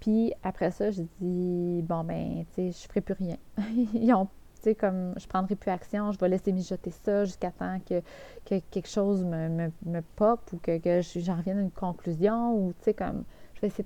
Puis 0.00 0.32
après 0.42 0.70
ça, 0.70 0.90
je 0.90 1.02
dis, 1.20 1.82
bon, 1.82 2.04
ben, 2.04 2.44
tu 2.54 2.54
sais, 2.54 2.72
je 2.72 2.88
ferai 2.88 3.00
plus 3.00 3.14
rien. 3.14 3.36
Ils 3.94 4.12
ont, 4.14 4.26
tu 4.26 4.30
sais, 4.62 4.74
comme, 4.74 5.14
je 5.16 5.26
prendrai 5.26 5.54
plus 5.54 5.70
action, 5.70 6.10
je 6.10 6.18
vais 6.18 6.28
laisser 6.28 6.52
mijoter 6.52 6.90
ça 6.90 7.24
jusqu'à 7.24 7.52
temps 7.52 7.78
que, 7.88 8.02
quelque 8.44 8.88
chose 8.88 9.24
me, 9.24 9.70
me, 9.84 10.00
pop 10.16 10.40
ou 10.52 10.56
que, 10.56 10.80
j'en 11.16 11.36
revienne 11.36 11.58
à 11.58 11.62
une 11.62 11.70
conclusion 11.70 12.56
ou, 12.56 12.72
tu 12.72 12.84
sais, 12.84 12.94
comme, 12.94 13.24
je 13.54 13.60
vais 13.60 13.68
essayer 13.68 13.84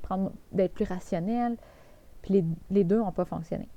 d'être 0.53 0.73
plus 0.73 0.87
rationnel. 0.87 1.57
Puis 2.23 2.45
les, 2.71 2.85
deux 2.85 2.99
n'ont 2.99 3.13
pas 3.13 3.25
fonctionné. 3.25 3.69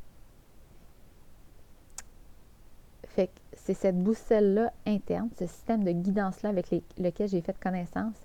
C'est 3.54 3.74
cette 3.74 3.98
boussole-là 3.98 4.72
interne, 4.86 5.30
ce 5.38 5.46
système 5.48 5.84
de 5.84 5.92
guidance-là 5.92 6.50
avec 6.50 6.70
lequel 6.98 7.28
j'ai 7.28 7.42
fait 7.42 7.58
connaissance, 7.60 8.16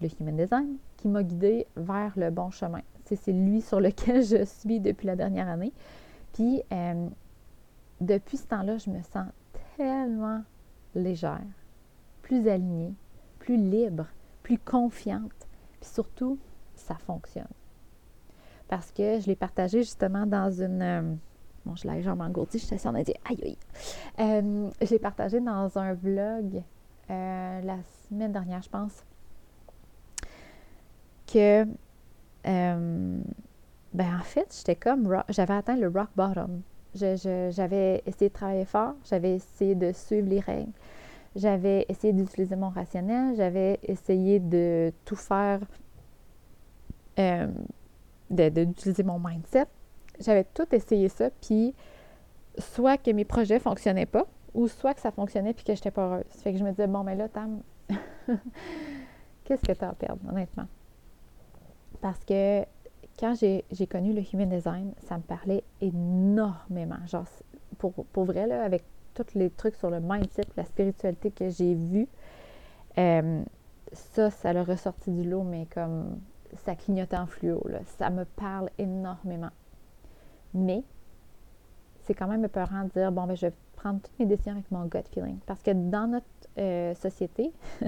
le 0.00 0.08
Human 0.20 0.36
Design, 0.36 0.76
qui 0.96 1.08
m'a 1.08 1.22
guidé 1.22 1.66
vers 1.76 2.12
le 2.16 2.30
bon 2.30 2.50
chemin 2.50 2.82
c'est 3.14 3.32
lui 3.32 3.60
sur 3.60 3.80
lequel 3.80 4.22
je 4.24 4.44
suis 4.44 4.80
depuis 4.80 5.06
la 5.06 5.14
dernière 5.14 5.48
année. 5.48 5.72
Puis, 6.32 6.62
euh, 6.72 7.08
depuis 8.00 8.38
ce 8.38 8.46
temps-là, 8.46 8.78
je 8.78 8.90
me 8.90 9.00
sens 9.02 9.28
tellement 9.76 10.42
légère, 10.94 11.46
plus 12.22 12.48
alignée, 12.48 12.94
plus 13.38 13.56
libre, 13.56 14.06
plus 14.42 14.58
confiante. 14.58 15.46
Puis 15.80 15.90
surtout, 15.90 16.38
ça 16.74 16.96
fonctionne. 16.96 17.46
Parce 18.68 18.90
que 18.90 19.20
je 19.20 19.26
l'ai 19.26 19.36
partagé 19.36 19.82
justement 19.82 20.26
dans 20.26 20.50
une. 20.50 21.18
Euh, 21.66 21.70
bon, 21.70 21.76
je 21.76 21.88
l'ai 21.88 22.02
jambe 22.02 22.20
engourdie, 22.20 22.58
je 22.58 22.64
suis 22.64 22.88
en 22.88 22.92
dire 22.92 23.14
aïe 23.28 23.38
aïe. 23.42 23.58
Euh, 24.20 24.70
je 24.80 24.90
l'ai 24.90 24.98
partagé 24.98 25.40
dans 25.40 25.76
un 25.78 25.94
vlog 25.94 26.62
la 27.08 27.78
semaine 28.08 28.32
dernière, 28.32 28.62
je 28.62 28.68
pense. 28.68 29.04
Que 31.26 31.66
euh, 32.46 33.18
ben 33.94 34.18
en 34.18 34.22
fait, 34.22 34.54
j'étais 34.56 34.76
comme, 34.76 35.22
j'avais 35.28 35.54
atteint 35.54 35.76
le 35.76 35.88
rock 35.88 36.08
bottom. 36.16 36.62
j'avais 36.94 38.02
essayé 38.06 38.28
de 38.28 38.34
travailler 38.34 38.64
fort, 38.64 38.94
j'avais 39.08 39.36
essayé 39.36 39.74
de 39.74 39.92
suivre 39.92 40.28
les 40.28 40.40
règles, 40.40 40.72
j'avais 41.34 41.86
essayé 41.88 42.12
d'utiliser 42.12 42.56
mon 42.56 42.68
rationnel, 42.68 43.36
j'avais 43.36 43.78
essayé 43.82 44.38
de 44.38 44.92
tout 45.04 45.16
faire 45.16 45.60
euh, 47.18 47.48
d'utiliser 48.30 49.02
mon 49.02 49.18
mindset. 49.18 49.66
J'avais 50.20 50.44
tout 50.44 50.66
essayé 50.72 51.08
ça, 51.08 51.30
puis 51.30 51.74
soit 52.58 52.96
que 52.96 53.10
mes 53.10 53.24
projets 53.24 53.58
fonctionnaient 53.58 54.06
pas, 54.06 54.26
ou 54.54 54.68
soit 54.68 54.94
que 54.94 55.00
ça 55.00 55.10
fonctionnait 55.10 55.52
puis 55.52 55.64
que 55.64 55.74
je 55.74 55.78
n'étais 55.78 55.90
pas 55.90 56.06
heureuse. 56.06 56.24
Fait 56.42 56.52
que 56.52 56.58
je 56.58 56.64
me 56.64 56.70
disais, 56.70 56.86
bon, 56.86 57.04
mais 57.04 57.14
là, 57.14 57.28
Tam, 57.28 57.62
qu'est-ce 59.44 59.62
que 59.62 59.72
tu 59.72 59.84
as 59.84 59.90
à 59.90 59.92
perdre, 59.92 60.20
honnêtement? 60.28 60.66
Parce 62.00 62.24
que 62.24 62.64
quand 63.18 63.34
j'ai 63.34 63.86
connu 63.86 64.12
le 64.12 64.22
Human 64.32 64.48
Design, 64.48 64.92
ça 64.98 65.16
me 65.16 65.22
parlait 65.22 65.64
énormément. 65.80 66.98
Genre, 67.06 67.26
pour, 67.78 67.92
pour 67.92 68.24
vrai, 68.24 68.46
là, 68.46 68.62
avec 68.62 68.84
tous 69.14 69.34
les 69.34 69.50
trucs 69.50 69.74
sur 69.76 69.90
le 69.90 70.00
mindset, 70.00 70.44
la 70.56 70.64
spiritualité 70.64 71.30
que 71.30 71.48
j'ai 71.48 71.74
vu, 71.74 72.08
euh, 72.98 73.42
ça, 73.92 74.30
ça 74.30 74.52
l'a 74.52 74.64
ressorti 74.64 75.10
du 75.10 75.28
lot, 75.28 75.42
mais 75.42 75.66
comme 75.66 76.20
ça 76.64 76.74
clignotait 76.74 77.16
en 77.16 77.26
fluo. 77.26 77.60
Là. 77.68 77.80
Ça 77.98 78.10
me 78.10 78.24
parle 78.24 78.70
énormément. 78.78 79.50
Mais 80.54 80.82
c'est 82.04 82.14
quand 82.14 82.28
même 82.28 82.44
épeurant 82.44 82.84
de 82.84 82.90
dire, 82.90 83.12
bon, 83.12 83.26
ben, 83.26 83.36
je 83.36 83.46
vais 83.46 83.52
prendre 83.76 84.00
toutes 84.00 84.18
mes 84.18 84.26
décisions 84.26 84.52
avec 84.52 84.70
mon 84.70 84.84
gut 84.86 85.02
feeling. 85.12 85.38
Parce 85.46 85.62
que 85.62 85.72
dans 85.72 86.06
notre 86.06 86.26
euh, 86.58 86.94
société, 86.94 87.52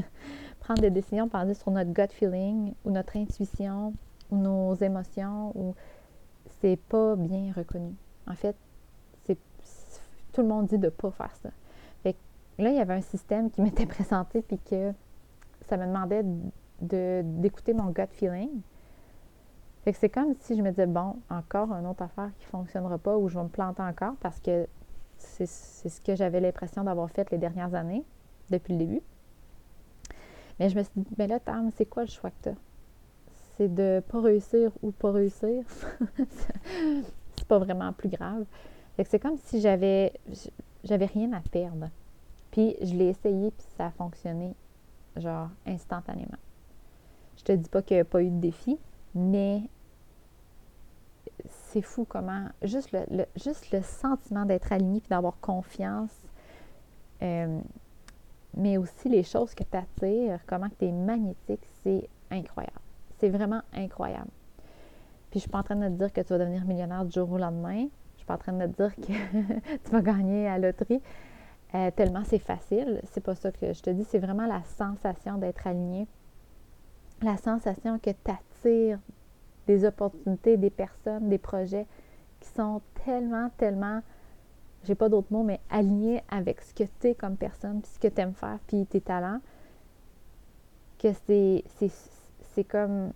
prendre 0.61 0.81
des 0.81 0.91
décisions 0.91 1.27
basées 1.27 1.55
sur 1.55 1.71
notre 1.71 1.93
gut 1.93 2.13
feeling 2.13 2.75
ou 2.85 2.91
notre 2.91 3.17
intuition 3.17 3.95
ou 4.31 4.37
nos 4.37 4.75
émotions, 4.75 5.53
ou 5.57 5.75
c'est 6.61 6.77
pas 6.89 7.17
bien 7.17 7.53
reconnu. 7.57 7.95
En 8.27 8.35
fait, 8.35 8.57
c'est 9.25 9.39
tout 10.33 10.43
le 10.43 10.49
monde 10.49 10.67
dit 10.67 10.79
de 10.79 10.87
ne 10.87 10.91
pas 10.91 11.11
faire 11.11 11.35
ça. 11.43 11.51
Fait 12.03 12.13
que 12.13 12.63
là, 12.63 12.71
il 12.71 12.77
y 12.77 12.81
avait 12.81 12.95
un 12.95 13.01
système 13.01 13.51
qui 13.51 13.61
m'était 13.63 13.87
présenté 13.87 14.43
puis 14.43 14.59
que 14.59 14.93
ça 15.63 15.77
me 15.77 15.87
demandait 15.87 16.25
d'écouter 16.81 17.73
mon 17.73 17.91
gut 17.91 18.09
feeling. 18.13 18.61
Fait 19.85 19.93
que 19.93 19.99
c'est 19.99 20.09
comme 20.09 20.35
si 20.41 20.57
je 20.57 20.63
me 20.63 20.71
disais, 20.71 20.87
bon, 20.87 21.17
encore 21.31 21.73
une 21.73 21.87
autre 21.87 22.03
affaire 22.03 22.31
qui 22.39 22.47
ne 22.47 22.51
fonctionnera 22.51 22.99
pas 22.99 23.17
ou 23.17 23.29
je 23.29 23.39
vais 23.39 23.45
me 23.45 23.49
planter 23.49 23.83
encore 23.83 24.15
parce 24.21 24.41
que 24.41 24.67
c'est 25.17 25.47
ce 25.47 26.01
que 26.01 26.15
j'avais 26.15 26.41
l'impression 26.41 26.85
d'avoir 26.85 27.11
fait 27.11 27.31
les 27.31 27.39
dernières 27.39 27.75
années, 27.75 28.05
depuis 28.51 28.73
le 28.73 28.79
début. 28.79 29.03
Mais 30.59 30.69
je 30.69 30.77
me 30.77 30.83
suis 30.83 30.93
dit, 30.97 31.15
mais 31.17 31.27
là, 31.27 31.39
Tam, 31.41 31.71
c'est 31.77 31.87
quoi 31.87 32.03
le 32.03 32.09
choix 32.09 32.31
que 32.31 32.43
tu 32.43 32.49
as? 32.51 32.55
C'est 33.57 33.73
de 33.73 34.03
pas 34.09 34.21
réussir 34.21 34.71
ou 34.83 34.93
pas 34.93 35.11
réussir? 35.11 35.65
c'est 37.37 37.49
pas 37.49 37.59
vraiment 37.59 37.93
plus 37.93 38.09
grave. 38.09 38.45
Fait 38.97 39.05
que 39.05 39.11
c'est 39.11 39.19
comme 39.19 39.37
si 39.37 39.61
j'avais 39.61 40.13
j'avais 40.85 41.07
rien 41.07 41.33
à 41.33 41.41
perdre. 41.41 41.91
Puis 42.51 42.77
je 42.81 42.95
l'ai 42.95 43.09
essayé, 43.09 43.51
puis 43.51 43.67
ça 43.77 43.87
a 43.87 43.91
fonctionné, 43.91 44.55
genre, 45.17 45.51
instantanément. 45.67 46.39
Je 47.37 47.43
te 47.45 47.53
dis 47.53 47.69
pas 47.69 47.83
qu'il 47.83 47.97
n'y 47.97 48.01
a 48.01 48.05
pas 48.05 48.23
eu 48.23 48.31
de 48.31 48.41
défi, 48.41 48.79
mais 49.19 49.63
c'est 51.43 51.83
fou 51.83 52.07
comment 52.09 52.47
juste 52.63 52.93
le, 52.93 53.27
juste 53.37 53.71
le 53.73 53.83
sentiment 53.83 54.45
d'être 54.47 54.73
aligné 54.73 55.01
puis 55.01 55.11
d'avoir 55.11 55.39
confiance, 55.41 56.15
euh, 57.23 57.61
mais 58.57 58.79
aussi 58.79 59.09
les 59.09 59.23
choses 59.23 59.55
que 59.55 59.65
tu 59.65 59.77
attires, 59.77 60.41
comment 60.47 60.69
tu 60.79 60.87
es 60.87 60.93
magnétique, 60.93 61.67
c'est 61.83 62.09
incroyable. 62.31 62.81
C'est 63.19 63.29
vraiment 63.29 63.63
incroyable. 63.75 64.31
Puis 65.31 65.41
je 65.41 65.41
suis 65.41 65.51
pas 65.51 65.59
en 65.59 65.63
train 65.63 65.77
de 65.77 65.89
te 65.89 65.93
dire 65.93 66.13
que 66.13 66.21
tu 66.21 66.29
vas 66.29 66.39
devenir 66.39 66.65
millionnaire 66.65 67.05
du 67.05 67.13
jour 67.13 67.31
au 67.31 67.39
lendemain. 67.39 67.89
Je 68.15 68.19
suis 68.19 68.27
pas 68.27 68.35
en 68.35 68.39
train 68.39 68.53
de 68.53 68.67
te 68.67 68.83
dire 68.83 68.97
que 68.97 69.77
tu 69.85 69.91
vas 69.91 70.01
gagner 70.01 70.49
à 70.49 70.59
loterie. 70.59 71.03
Euh, 71.75 71.91
tellement 71.91 72.23
c'est 72.25 72.39
facile. 72.39 73.03
C'est 73.13 73.21
pas 73.21 73.35
ça 73.35 73.53
que 73.53 73.73
je 73.73 73.83
te 73.83 73.91
dis. 73.91 74.05
C'est 74.05 74.19
vraiment 74.19 74.47
la 74.47 74.63
sensation 74.65 75.37
d'être 75.37 75.67
aligné. 75.67 76.07
La 77.21 77.37
sensation 77.37 77.99
que 77.99 78.11
tu 78.11 78.31
des 78.65 79.85
opportunités, 79.85 80.57
des 80.57 80.71
personnes, 80.71 81.29
des 81.29 81.39
projets 81.39 81.87
qui 82.41 82.49
sont 82.51 82.81
tellement, 83.05 83.51
tellement, 83.57 84.03
j'ai 84.85 84.95
pas 84.95 85.09
d'autres 85.09 85.33
mots, 85.33 85.43
mais 85.43 85.61
alignés 85.71 86.23
avec 86.31 86.61
ce 86.61 86.73
que 86.73 86.85
tu 87.01 87.09
es 87.09 87.15
comme 87.15 87.37
personne, 87.37 87.81
puis 87.81 87.91
ce 87.93 87.99
que 87.99 88.09
tu 88.09 88.21
aimes 88.21 88.35
faire, 88.35 88.59
puis 88.67 88.87
tes 88.87 89.01
talents, 89.01 89.41
que 90.99 91.09
c'est, 91.27 91.65
comme, 92.65 93.13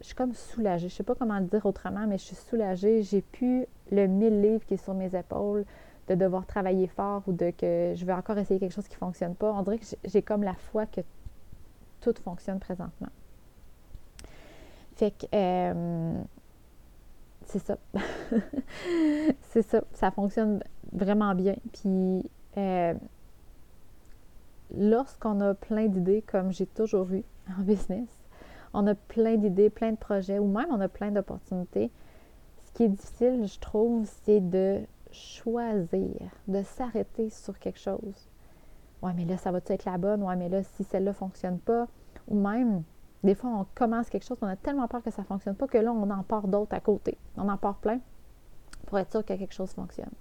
je 0.00 0.06
suis 0.06 0.14
comme 0.14 0.34
soulagée. 0.34 0.88
Je 0.88 0.94
sais 0.94 1.02
pas 1.02 1.14
comment 1.14 1.38
le 1.38 1.46
dire 1.46 1.64
autrement, 1.64 2.06
mais 2.06 2.18
je 2.18 2.24
suis 2.24 2.36
soulagée. 2.36 3.02
J'ai 3.02 3.22
pu 3.22 3.66
le 3.90 4.06
mille 4.06 4.42
livres 4.42 4.64
qui 4.66 4.74
est 4.74 4.84
sur 4.84 4.94
mes 4.94 5.14
épaules, 5.16 5.64
de 6.08 6.14
devoir 6.14 6.44
travailler 6.46 6.88
fort 6.88 7.22
ou 7.26 7.32
de 7.32 7.50
que 7.50 7.94
je 7.94 8.04
vais 8.04 8.12
encore 8.12 8.36
essayer 8.38 8.58
quelque 8.58 8.74
chose 8.74 8.88
qui 8.88 8.96
ne 8.96 8.98
fonctionne 8.98 9.34
pas. 9.34 9.52
On 9.52 9.62
dirait 9.62 9.78
que 9.78 9.86
j'ai 10.04 10.22
comme 10.22 10.42
la 10.42 10.54
foi 10.54 10.86
que 10.86 11.00
tout 12.00 12.14
fonctionne 12.22 12.58
présentement. 12.58 13.10
Fait 15.00 15.12
que 15.12 15.24
euh, 15.34 16.22
c'est 17.46 17.58
ça. 17.58 17.78
c'est 19.48 19.62
ça. 19.62 19.82
Ça 19.94 20.10
fonctionne 20.10 20.62
vraiment 20.92 21.34
bien. 21.34 21.54
Puis 21.72 22.30
euh, 22.58 22.92
lorsqu'on 24.76 25.40
a 25.40 25.54
plein 25.54 25.86
d'idées, 25.86 26.20
comme 26.20 26.52
j'ai 26.52 26.66
toujours 26.66 27.10
eu 27.12 27.24
en 27.58 27.62
business, 27.62 28.10
on 28.74 28.86
a 28.86 28.94
plein 28.94 29.36
d'idées, 29.36 29.70
plein 29.70 29.92
de 29.92 29.96
projets, 29.96 30.38
ou 30.38 30.46
même 30.46 30.66
on 30.70 30.82
a 30.82 30.88
plein 30.88 31.10
d'opportunités. 31.10 31.90
Ce 32.66 32.72
qui 32.74 32.82
est 32.82 32.88
difficile, 32.88 33.46
je 33.46 33.58
trouve, 33.58 34.06
c'est 34.26 34.40
de 34.40 34.80
choisir, 35.12 36.30
de 36.46 36.62
s'arrêter 36.62 37.30
sur 37.30 37.58
quelque 37.58 37.80
chose. 37.80 38.28
Ouais, 39.00 39.12
mais 39.16 39.24
là, 39.24 39.38
ça 39.38 39.50
va 39.50 39.60
être 39.66 39.84
la 39.86 39.96
bonne? 39.96 40.22
Ouais, 40.22 40.36
mais 40.36 40.50
là, 40.50 40.62
si 40.62 40.84
celle-là 40.84 41.12
ne 41.12 41.16
fonctionne 41.16 41.58
pas, 41.58 41.88
ou 42.28 42.38
même 42.38 42.82
des 43.22 43.34
fois, 43.34 43.50
on 43.50 43.66
commence 43.74 44.08
quelque 44.08 44.24
chose, 44.24 44.38
on 44.40 44.46
a 44.46 44.56
tellement 44.56 44.88
peur 44.88 45.02
que 45.02 45.10
ça 45.10 45.22
ne 45.22 45.26
fonctionne 45.26 45.54
pas 45.54 45.66
que 45.66 45.78
là, 45.78 45.92
on 45.92 46.08
en 46.10 46.22
part 46.22 46.48
d'autres 46.48 46.74
à 46.74 46.80
côté. 46.80 47.18
On 47.36 47.48
en 47.48 47.58
part 47.58 47.76
plein 47.76 48.00
pour 48.86 48.98
être 48.98 49.10
sûr 49.10 49.24
que 49.24 49.34
quelque 49.34 49.52
chose 49.52 49.70
fonctionne. 49.72 50.12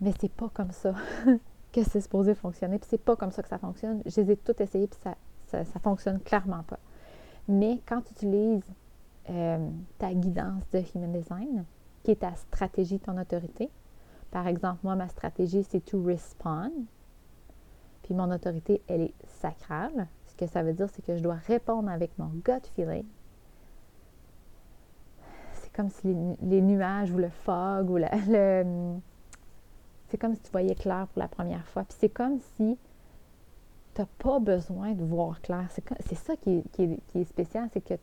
Mais 0.00 0.12
c'est 0.18 0.32
pas 0.32 0.48
comme 0.52 0.72
ça 0.72 0.94
que 1.72 1.82
c'est 1.82 2.00
supposé 2.00 2.34
fonctionner. 2.34 2.78
Puis 2.78 2.88
c'est 2.90 3.02
pas 3.02 3.16
comme 3.16 3.30
ça 3.30 3.42
que 3.42 3.48
ça 3.48 3.58
fonctionne. 3.58 4.02
Je 4.06 4.20
les 4.20 4.32
ai 4.32 4.36
toutes 4.36 4.60
essayées, 4.60 4.86
puis 4.86 4.98
ça, 5.02 5.64
ça, 5.64 5.78
fonctionne 5.80 6.20
clairement 6.20 6.62
pas. 6.62 6.78
Mais 7.48 7.80
quand 7.86 8.00
tu 8.02 8.12
utilises 8.12 8.64
euh, 9.30 9.68
ta 9.98 10.12
guidance 10.14 10.62
de 10.72 10.82
Human 10.94 11.12
Design, 11.12 11.64
qui 12.02 12.12
est 12.12 12.20
ta 12.20 12.34
stratégie, 12.36 12.98
ton 12.98 13.18
autorité, 13.18 13.70
par 14.30 14.46
exemple, 14.46 14.80
moi, 14.82 14.96
ma 14.96 15.08
stratégie, 15.08 15.64
c'est 15.64 15.84
to 15.84 16.02
respond. 16.02 16.72
Puis 18.02 18.14
mon 18.14 18.30
autorité, 18.30 18.82
elle 18.88 19.02
est 19.02 19.14
sacrale. 19.40 20.08
Ce 20.36 20.44
que 20.44 20.50
ça 20.50 20.62
veut 20.62 20.74
dire, 20.74 20.88
c'est 20.92 21.02
que 21.02 21.16
je 21.16 21.22
dois 21.22 21.38
répondre 21.46 21.88
avec 21.88 22.10
mon 22.18 22.26
gut 22.26 22.60
feeling. 22.74 23.06
C'est 25.54 25.72
comme 25.72 25.88
si 25.88 26.14
les, 26.42 26.60
nuages 26.60 27.10
ou 27.10 27.16
le 27.16 27.30
fog 27.30 27.88
ou 27.88 27.96
le. 28.28 28.98
C'est 30.08 30.18
comme 30.18 30.34
si 30.34 30.42
tu 30.42 30.50
voyais 30.50 30.74
clair 30.74 31.06
pour 31.08 31.20
la 31.20 31.28
première 31.28 31.66
fois. 31.68 31.84
Puis 31.84 31.96
c'est 31.98 32.10
comme 32.10 32.38
si 32.38 32.76
tu 33.94 34.02
n'as 34.02 34.06
pas 34.18 34.38
besoin 34.38 34.92
de 34.92 35.02
voir 35.02 35.40
clair. 35.40 35.68
C'est 36.00 36.14
ça 36.16 36.36
qui 36.36 36.62
est, 36.78 37.24
spécial, 37.24 37.70
c'est 37.72 37.80
que 37.80 37.94
tu 37.94 38.00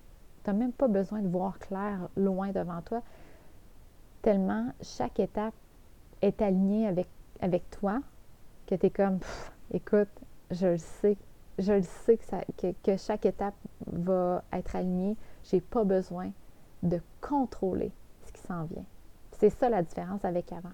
n'as 0.48 0.54
même 0.54 0.74
pas 0.74 0.88
besoin 0.88 1.22
de 1.22 1.28
voir 1.28 1.60
clair 1.60 2.10
loin 2.18 2.52
devant 2.52 2.82
toi, 2.82 3.04
tellement 4.24 4.74
chaque 4.82 5.20
étape 5.20 5.54
est 6.24 6.42
alignée 6.42 6.88
avec, 6.88 7.08
avec 7.42 7.70
toi 7.70 8.02
que 8.66 8.74
tu 8.74 8.88
es 8.88 8.90
comme, 8.90 9.20
écoute, 9.72 10.10
je 10.50 10.68
le 10.68 10.78
sais, 10.78 11.16
je 11.60 11.74
le 11.74 11.84
sais 11.84 12.18
que, 12.84 12.98
chaque 12.98 13.26
étape 13.26 13.56
va 13.88 14.44
être 14.52 14.76
alignée. 14.76 15.16
Je 15.44 15.56
n'ai 15.56 15.62
pas 15.62 15.84
besoin 15.84 16.32
de 16.82 17.00
contrôler 17.22 17.92
ce 18.26 18.32
qui 18.32 18.42
s'en 18.42 18.64
vient. 18.66 18.86
C'est 19.32 19.52
ça 19.52 19.70
la 19.70 19.84
différence 19.84 20.26
avec 20.26 20.52
avant. 20.52 20.74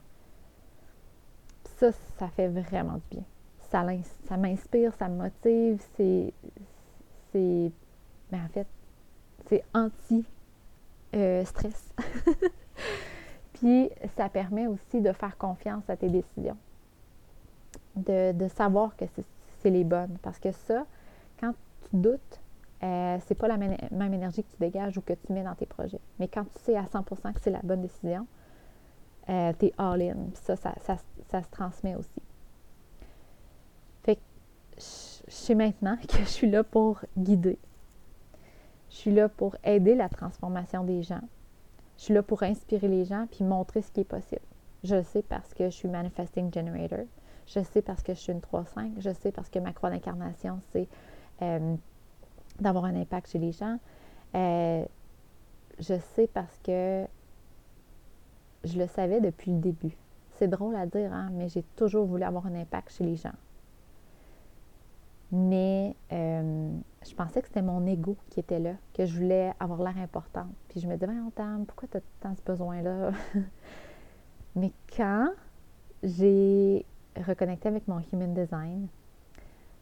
Ça, 1.77 1.91
ça 2.17 2.29
fait 2.29 2.47
vraiment 2.47 2.95
du 2.95 3.03
bien. 3.17 3.23
Ça, 3.71 3.85
ça 4.27 4.37
m'inspire, 4.37 4.93
ça 4.95 5.09
me 5.09 5.17
motive. 5.17 5.81
C'est. 5.95 6.33
c'est 7.31 7.71
mais 8.31 8.37
ben, 8.37 8.45
en 8.45 8.49
fait, 8.49 8.67
c'est 9.47 9.63
anti-stress. 9.73 10.23
Puis, 13.53 13.89
ça 14.15 14.29
permet 14.29 14.67
aussi 14.67 15.01
de 15.01 15.11
faire 15.11 15.35
confiance 15.37 15.89
à 15.89 15.97
tes 15.97 16.09
décisions. 16.09 16.57
De, 17.95 18.31
de 18.33 18.47
savoir 18.49 18.95
que 18.95 19.05
c'est 19.15 19.25
c'est 19.61 19.69
les 19.69 19.83
bonnes. 19.83 20.17
Parce 20.21 20.39
que 20.39 20.51
ça, 20.51 20.85
quand 21.39 21.53
tu 21.89 21.95
doutes, 21.97 22.39
euh, 22.81 23.17
c'est 23.25 23.35
pas 23.35 23.47
la 23.47 23.57
même 23.57 24.13
énergie 24.13 24.43
que 24.43 24.51
tu 24.51 24.59
dégages 24.59 24.97
ou 24.97 25.01
que 25.01 25.13
tu 25.13 25.33
mets 25.33 25.43
dans 25.43 25.55
tes 25.55 25.65
projets. 25.65 25.99
Mais 26.19 26.27
quand 26.27 26.45
tu 26.45 26.59
sais 26.63 26.77
à 26.77 26.83
100% 26.83 27.33
que 27.33 27.41
c'est 27.41 27.51
la 27.51 27.61
bonne 27.61 27.81
décision, 27.81 28.25
euh, 29.29 29.53
tu 29.59 29.67
es 29.67 29.73
all-in. 29.77 30.17
ça 30.33 30.55
ça, 30.55 30.73
ça, 30.81 31.41
se 31.43 31.49
transmet 31.51 31.95
aussi. 31.95 32.21
Fait 34.03 34.17
je 34.77 35.31
sais 35.31 35.55
maintenant 35.55 35.97
que 36.07 36.17
je 36.19 36.23
suis 36.29 36.49
là 36.49 36.63
pour 36.63 37.01
guider. 37.17 37.59
Je 38.89 38.95
suis 38.95 39.11
là 39.11 39.29
pour 39.29 39.55
aider 39.63 39.93
la 39.93 40.09
transformation 40.09 40.83
des 40.83 41.03
gens. 41.03 41.21
Je 41.97 42.05
suis 42.05 42.13
là 42.13 42.23
pour 42.23 42.43
inspirer 42.43 42.87
les 42.87 43.05
gens 43.05 43.27
puis 43.29 43.43
montrer 43.43 43.81
ce 43.81 43.91
qui 43.91 43.99
est 43.99 44.05
possible. 44.05 44.41
Je 44.83 44.95
le 44.95 45.03
sais 45.03 45.21
parce 45.21 45.53
que 45.53 45.65
je 45.65 45.75
suis 45.75 45.89
Manifesting 45.89 46.51
Generator. 46.51 47.05
Je 47.49 47.63
sais 47.63 47.81
parce 47.81 48.03
que 48.03 48.13
je 48.13 48.19
suis 48.19 48.31
une 48.31 48.39
3-5. 48.39 48.99
Je 48.99 49.11
sais 49.11 49.31
parce 49.31 49.49
que 49.49 49.59
ma 49.59 49.73
croix 49.73 49.89
d'incarnation, 49.89 50.61
c'est 50.71 50.87
euh, 51.41 51.75
d'avoir 52.59 52.85
un 52.85 52.95
impact 52.95 53.31
chez 53.31 53.39
les 53.39 53.51
gens. 53.51 53.77
Euh, 54.35 54.85
je 55.79 55.97
sais 56.15 56.27
parce 56.27 56.59
que 56.63 57.05
je 58.63 58.77
le 58.77 58.87
savais 58.87 59.19
depuis 59.19 59.51
le 59.51 59.59
début. 59.59 59.97
C'est 60.37 60.47
drôle 60.47 60.75
à 60.75 60.85
dire, 60.85 61.11
hein, 61.11 61.29
mais 61.33 61.49
j'ai 61.49 61.63
toujours 61.75 62.05
voulu 62.05 62.23
avoir 62.23 62.45
un 62.45 62.55
impact 62.55 62.91
chez 62.91 63.03
les 63.03 63.15
gens. 63.15 63.33
Mais 65.31 65.95
euh, 66.11 66.71
je 67.05 67.13
pensais 67.15 67.41
que 67.41 67.47
c'était 67.47 67.61
mon 67.61 67.85
ego 67.85 68.15
qui 68.29 68.39
était 68.39 68.59
là, 68.59 68.73
que 68.93 69.05
je 69.05 69.15
voulais 69.15 69.53
avoir 69.59 69.79
l'air 69.79 69.97
importante. 69.97 70.51
Puis 70.69 70.81
je 70.81 70.87
me 70.87 70.93
disais, 70.93 71.07
ben, 71.07 71.31
Tam, 71.35 71.65
pourquoi 71.65 71.87
tu 71.89 71.97
as 71.97 72.01
tant 72.19 72.35
ce 72.35 72.41
besoin-là? 72.43 73.11
mais 74.55 74.71
quand 74.95 75.29
j'ai 76.03 76.85
reconnecté 77.23 77.67
avec 77.67 77.87
mon 77.87 78.01
human 78.11 78.33
design, 78.33 78.87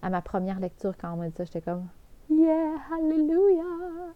à 0.02 0.10
ma 0.10 0.21
première 0.21 0.60
lecture, 0.60 0.95
quand 0.97 1.13
on 1.13 1.17
m'a 1.17 1.30
dit 1.30 1.36
ça, 1.36 1.43
j'étais 1.45 1.62
comme, 1.62 1.88
yeah, 2.30 2.76
hallelujah! 2.91 4.13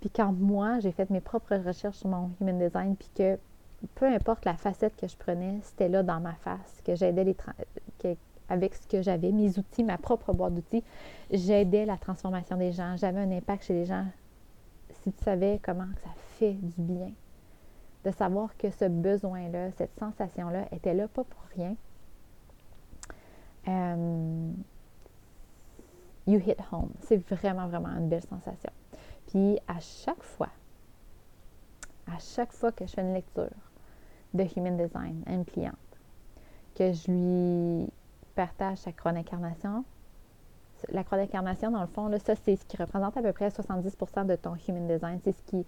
Puis 0.00 0.10
quand 0.10 0.32
moi, 0.32 0.78
j'ai 0.80 0.92
fait 0.92 1.10
mes 1.10 1.20
propres 1.20 1.56
recherches 1.56 1.96
sur 1.96 2.08
mon 2.08 2.30
human 2.40 2.58
design, 2.58 2.96
puis 2.96 3.10
que 3.14 3.38
peu 3.94 4.06
importe 4.06 4.44
la 4.44 4.54
facette 4.54 4.96
que 4.96 5.06
je 5.06 5.16
prenais, 5.16 5.58
c'était 5.62 5.88
là 5.88 6.02
dans 6.02 6.20
ma 6.20 6.34
face, 6.34 6.80
que 6.84 6.94
j'aidais 6.94 7.24
les 7.24 7.36
que, 7.98 8.16
avec 8.48 8.74
ce 8.74 8.86
que 8.86 9.02
j'avais, 9.02 9.32
mes 9.32 9.58
outils, 9.58 9.84
ma 9.84 9.98
propre 9.98 10.32
boîte 10.32 10.54
d'outils, 10.54 10.84
j'aidais 11.30 11.84
la 11.84 11.96
transformation 11.96 12.56
des 12.56 12.72
gens, 12.72 12.96
j'avais 12.96 13.20
un 13.20 13.30
impact 13.32 13.64
chez 13.64 13.74
les 13.74 13.86
gens. 13.86 14.06
Si 15.02 15.12
tu 15.12 15.24
savais 15.24 15.60
comment 15.62 15.88
ça 16.02 16.10
fait 16.38 16.52
du 16.52 16.80
bien, 16.82 17.12
de 18.04 18.10
savoir 18.12 18.56
que 18.56 18.70
ce 18.70 18.84
besoin-là, 18.84 19.72
cette 19.72 19.98
sensation-là 19.98 20.66
était 20.72 20.94
là 20.94 21.08
pas 21.08 21.24
pour 21.24 21.42
rien. 21.56 21.74
Euh, 23.68 24.52
you 26.26 26.38
hit 26.38 26.58
home. 26.72 26.90
C'est 27.00 27.16
vraiment, 27.28 27.66
vraiment 27.66 27.88
une 27.88 28.08
belle 28.08 28.22
sensation. 28.22 28.70
Puis 29.28 29.58
à 29.66 29.80
chaque 29.80 30.22
fois, 30.22 30.50
à 32.06 32.18
chaque 32.18 32.52
fois 32.52 32.72
que 32.72 32.86
je 32.86 32.92
fais 32.92 33.02
une 33.02 33.14
lecture 33.14 33.50
de 34.34 34.44
Human 34.56 34.76
Design 34.76 35.22
à 35.26 35.32
une 35.32 35.44
cliente, 35.44 35.74
que 36.74 36.92
je 36.92 37.10
lui 37.10 37.88
partage 38.34 38.78
sa 38.78 38.92
croix 38.92 39.12
d'incarnation, 39.12 39.84
la 40.90 41.04
croix 41.04 41.18
d'incarnation, 41.18 41.70
dans 41.70 41.80
le 41.80 41.86
fond, 41.86 42.10
ça, 42.18 42.34
c'est 42.36 42.56
ce 42.56 42.64
qui 42.66 42.76
représente 42.76 43.16
à 43.16 43.22
peu 43.22 43.32
près 43.32 43.48
70% 43.48 44.26
de 44.26 44.36
ton 44.36 44.54
Human 44.68 44.86
Design. 44.86 45.18
C'est 45.24 45.32
ce 45.32 45.42
qui, 45.42 45.64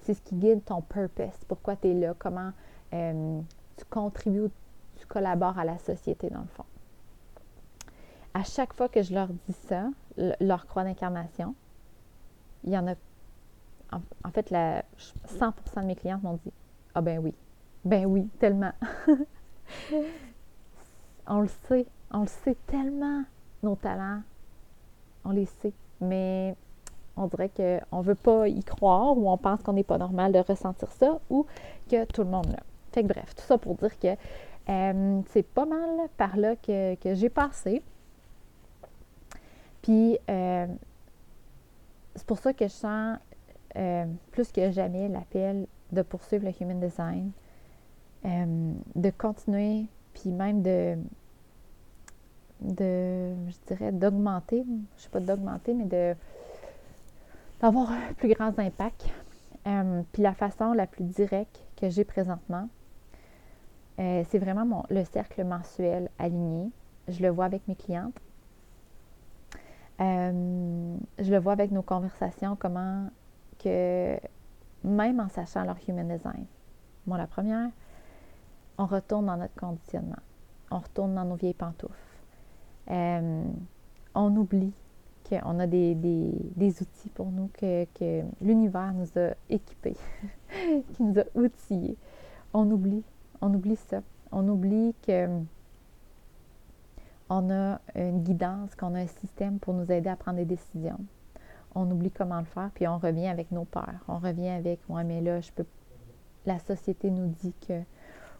c'est 0.00 0.14
ce 0.14 0.22
qui 0.22 0.34
guide 0.34 0.64
ton 0.64 0.82
purpose, 0.82 1.44
pourquoi 1.46 1.76
tu 1.76 1.88
es 1.88 1.94
là, 1.94 2.14
comment 2.18 2.52
euh, 2.92 3.40
tu 3.76 3.84
contribues, 3.84 4.50
tu 4.96 5.06
collabores 5.06 5.58
à 5.58 5.64
la 5.64 5.78
société, 5.78 6.28
dans 6.28 6.40
le 6.40 6.46
fond. 6.48 6.64
À 8.34 8.44
chaque 8.44 8.72
fois 8.72 8.88
que 8.88 9.02
je 9.02 9.14
leur 9.14 9.28
dis 9.28 9.56
ça, 9.68 9.88
leur 10.40 10.66
croix 10.66 10.84
d'incarnation, 10.84 11.54
il 12.64 12.72
y 12.72 12.78
en 12.78 12.86
a 12.88 12.94
en, 13.90 14.30
fait, 14.30 14.50
la, 14.50 14.82
100% 15.28 15.80
de 15.80 15.86
mes 15.86 15.96
clientes 15.96 16.22
m'ont 16.22 16.38
dit 16.44 16.52
Ah 16.94 17.00
ben 17.00 17.18
oui, 17.18 17.34
ben 17.84 18.04
oui, 18.06 18.28
tellement. 18.38 18.72
on 21.26 21.40
le 21.40 21.48
sait, 21.66 21.86
on 22.10 22.20
le 22.20 22.26
sait 22.26 22.56
tellement, 22.66 23.22
nos 23.62 23.76
talents, 23.76 24.20
on 25.24 25.30
les 25.30 25.46
sait, 25.46 25.72
mais 26.00 26.54
on 27.16 27.26
dirait 27.26 27.50
qu'on 27.50 27.98
ne 27.98 28.02
veut 28.02 28.14
pas 28.14 28.48
y 28.48 28.62
croire 28.62 29.16
ou 29.16 29.28
on 29.30 29.36
pense 29.36 29.62
qu'on 29.62 29.72
n'est 29.72 29.84
pas 29.84 29.98
normal 29.98 30.32
de 30.32 30.38
ressentir 30.38 30.90
ça 30.92 31.18
ou 31.30 31.46
que 31.90 32.04
tout 32.04 32.22
le 32.22 32.30
monde 32.30 32.46
l'a. 32.46 32.62
Fait 32.92 33.02
que 33.02 33.08
bref, 33.08 33.34
tout 33.34 33.44
ça 33.44 33.58
pour 33.58 33.74
dire 33.76 33.98
que 33.98 34.16
euh, 34.68 35.20
c'est 35.30 35.42
pas 35.42 35.66
mal 35.66 36.08
par 36.16 36.36
là 36.36 36.56
que, 36.56 36.96
j'ai 37.04 37.28
passé. 37.28 37.82
Puis, 39.88 40.18
euh, 40.28 40.66
c'est 42.14 42.26
pour 42.26 42.38
ça 42.38 42.52
que 42.52 42.66
je 42.66 42.72
sens 42.72 43.16
euh, 43.74 44.04
plus 44.32 44.52
que 44.52 44.70
jamais 44.70 45.08
l'appel 45.08 45.66
de 45.92 46.02
poursuivre 46.02 46.44
le 46.44 46.52
Human 46.60 46.78
Design, 46.78 47.30
euh, 48.26 48.72
de 48.94 49.08
continuer, 49.08 49.86
puis 50.12 50.30
même 50.30 50.60
de, 50.60 50.98
de 52.60 53.34
je 53.48 53.56
dirais, 53.66 53.90
d'augmenter, 53.90 54.62
je 54.98 55.02
sais 55.04 55.08
pas 55.08 55.20
d'augmenter, 55.20 55.72
mais 55.72 55.86
de 55.86 56.14
d'avoir 57.62 57.90
plus 58.18 58.34
grands 58.34 58.58
impacts. 58.58 59.08
Euh, 59.66 60.02
puis 60.12 60.20
la 60.20 60.34
façon 60.34 60.74
la 60.74 60.86
plus 60.86 61.04
directe 61.04 61.64
que 61.80 61.88
j'ai 61.88 62.04
présentement, 62.04 62.68
c'est 63.96 64.38
vraiment 64.38 64.66
mon, 64.66 64.82
le 64.90 65.02
cercle 65.04 65.42
mensuel 65.44 66.10
aligné. 66.18 66.70
Je 67.08 67.22
le 67.22 67.30
vois 67.30 67.46
avec 67.46 67.66
mes 67.66 67.74
clientes. 67.74 68.20
Je 69.98 71.30
le 71.30 71.38
vois 71.38 71.52
avec 71.52 71.70
nos 71.70 71.82
conversations, 71.82 72.56
comment 72.56 73.08
que 73.58 74.16
même 74.84 75.20
en 75.20 75.28
sachant 75.28 75.64
leur 75.64 75.76
human 75.88 76.08
design, 76.08 76.46
bon, 77.06 77.16
la 77.16 77.26
première, 77.26 77.70
on 78.78 78.86
retourne 78.86 79.26
dans 79.26 79.36
notre 79.36 79.54
conditionnement. 79.56 80.22
On 80.70 80.78
retourne 80.78 81.14
dans 81.14 81.24
nos 81.24 81.34
vieilles 81.34 81.54
pantoufles. 81.54 81.94
Euh, 82.90 83.44
on 84.14 84.36
oublie 84.36 84.72
qu'on 85.28 85.58
a 85.58 85.66
des, 85.66 85.96
outils 86.80 87.10
pour 87.10 87.26
nous, 87.26 87.50
que, 87.52 87.84
que 87.94 88.22
l'univers 88.40 88.92
nous 88.94 89.08
a 89.20 89.34
équipés, 89.50 89.96
qui 90.94 91.02
nous 91.02 91.18
a 91.18 91.24
outillés. 91.34 91.96
On 92.52 92.70
oublie, 92.70 93.04
on 93.40 93.52
oublie 93.52 93.76
ça. 93.76 94.00
On 94.30 94.46
oublie 94.48 94.94
que 95.06 95.26
on 97.30 97.50
a 97.50 97.80
une 97.94 98.22
guidance, 98.22 98.74
qu'on 98.74 98.94
a 98.94 99.00
un 99.00 99.06
système 99.06 99.58
pour 99.58 99.74
nous 99.74 99.90
aider 99.92 100.08
à 100.08 100.16
prendre 100.16 100.38
des 100.38 100.44
décisions 100.44 100.98
on 101.74 101.90
oublie 101.90 102.10
comment 102.10 102.38
le 102.38 102.44
faire, 102.46 102.70
puis 102.74 102.86
on 102.88 102.98
revient 102.98 103.28
avec 103.28 103.50
nos 103.52 103.64
peurs. 103.64 104.04
On 104.08 104.18
revient 104.18 104.48
avec 104.48 104.80
Ouais, 104.88 105.04
mais 105.04 105.20
là, 105.20 105.40
je 105.40 105.52
peux. 105.52 105.66
La 106.46 106.58
société 106.58 107.10
nous 107.10 107.28
dit 107.28 107.54
que. 107.66 107.82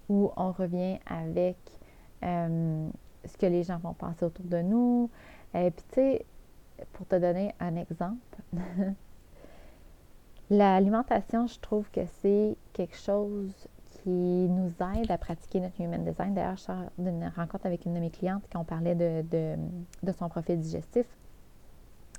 Ou 0.09 0.31
on 0.37 0.53
revient 0.53 0.99
avec 1.07 1.59
euh, 2.25 2.89
ce 3.27 3.37
que 3.37 3.47
les 3.47 3.63
gens 3.63 3.79
vont 3.79 3.93
penser 3.93 4.25
autour 4.25 4.47
de 4.47 4.63
nous. 4.63 5.11
Et 5.55 5.71
puis, 5.71 5.85
tu 5.91 5.95
sais, 5.97 6.27
pour 6.95 7.07
te 7.07 7.17
donner 7.17 7.55
un 7.61 7.77
exemple, 7.77 8.39
l'alimentation, 10.51 11.47
je 11.47 11.61
trouve 11.61 11.91
que 11.91 12.07
c'est 12.23 12.57
quelque 12.73 12.97
chose 12.97 13.69
qui 14.09 14.49
nous 14.49 14.73
aide 14.97 15.11
à 15.11 15.19
pratiquer 15.19 15.61
notre 15.61 15.79
human 15.81 16.03
design. 16.03 16.33
D'ailleurs, 16.33 16.57
je 16.57 16.63
sors 16.63 16.85
d'une 16.97 17.31
rencontre 17.37 17.67
avec 17.67 17.85
une 17.85 17.93
de 17.93 18.01
mes 18.01 18.11
clientes 18.11 18.43
qui 18.49 18.57
on 18.57 18.65
parlait 18.65 18.95
de, 18.95 20.13
son 20.13 20.29
profil 20.29 20.59
digestif 20.59 21.07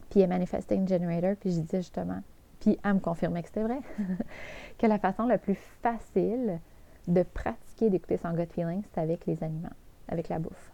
puis 0.10 0.22
elle 0.22 0.30
Manifesting 0.30 0.88
Generator, 0.88 1.36
puis 1.36 1.52
je 1.52 1.60
disais 1.60 1.82
justement, 1.82 2.22
puis 2.60 2.80
elle 2.84 2.96
me 2.96 3.00
confirmait 3.00 3.44
que 3.44 3.50
c'était 3.50 3.62
vrai, 3.62 3.80
que 4.80 4.88
la 4.88 4.98
façon 4.98 5.28
la 5.28 5.38
plus 5.38 5.58
facile 5.84 6.60
de 7.08 7.22
pratiquer 7.22 7.92
d'écouter 7.92 8.18
son 8.18 8.34
gut 8.34 8.48
feeling, 8.52 8.82
c'est 8.92 9.02
avec 9.02 9.28
les 9.28 9.44
aliments, 9.44 9.70
avec 10.08 10.30
la 10.30 10.40
bouffe. 10.40 10.72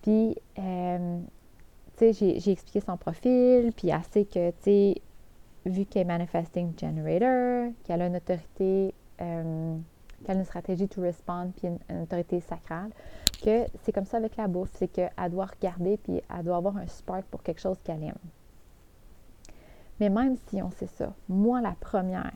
Puis, 0.00 0.34
euh, 0.58 1.20
tu 1.98 2.14
sais, 2.14 2.38
j'ai 2.40 2.52
expliqué 2.52 2.80
son 2.80 2.96
profil, 2.96 3.70
puis 3.76 3.90
elle 3.90 4.02
sait 4.10 4.24
que, 4.24 4.50
tu 4.50 4.56
sais, 4.62 4.94
vu 5.66 5.84
qu'elle 5.84 6.02
est 6.02 6.06
Manifesting 6.06 6.72
Generator, 6.78 7.70
qu'elle 7.84 8.00
a 8.00 8.06
une 8.06 8.16
autorité, 8.16 8.94
euh, 9.20 9.76
qu'elle 10.22 10.36
a 10.36 10.40
une 10.40 10.44
stratégie 10.44 10.88
to 10.88 11.00
respond, 11.00 11.52
puis 11.56 11.68
une 11.68 12.02
autorité 12.02 12.40
sacrale, 12.40 12.90
que 13.44 13.66
c'est 13.82 13.92
comme 13.92 14.04
ça 14.04 14.16
avec 14.16 14.36
la 14.36 14.48
bouffe, 14.48 14.70
c'est 14.74 14.88
qu'elle 14.88 15.10
doit 15.30 15.46
regarder 15.46 15.96
puis 15.96 16.22
elle 16.34 16.44
doit 16.44 16.56
avoir 16.56 16.76
un 16.76 16.86
spark 16.86 17.24
pour 17.24 17.42
quelque 17.42 17.60
chose 17.60 17.78
qu'elle 17.84 18.02
aime. 18.02 18.14
Mais 20.00 20.10
même 20.10 20.36
si 20.48 20.62
on 20.62 20.70
sait 20.70 20.86
ça, 20.86 21.12
moi 21.28 21.60
la 21.60 21.72
première, 21.72 22.32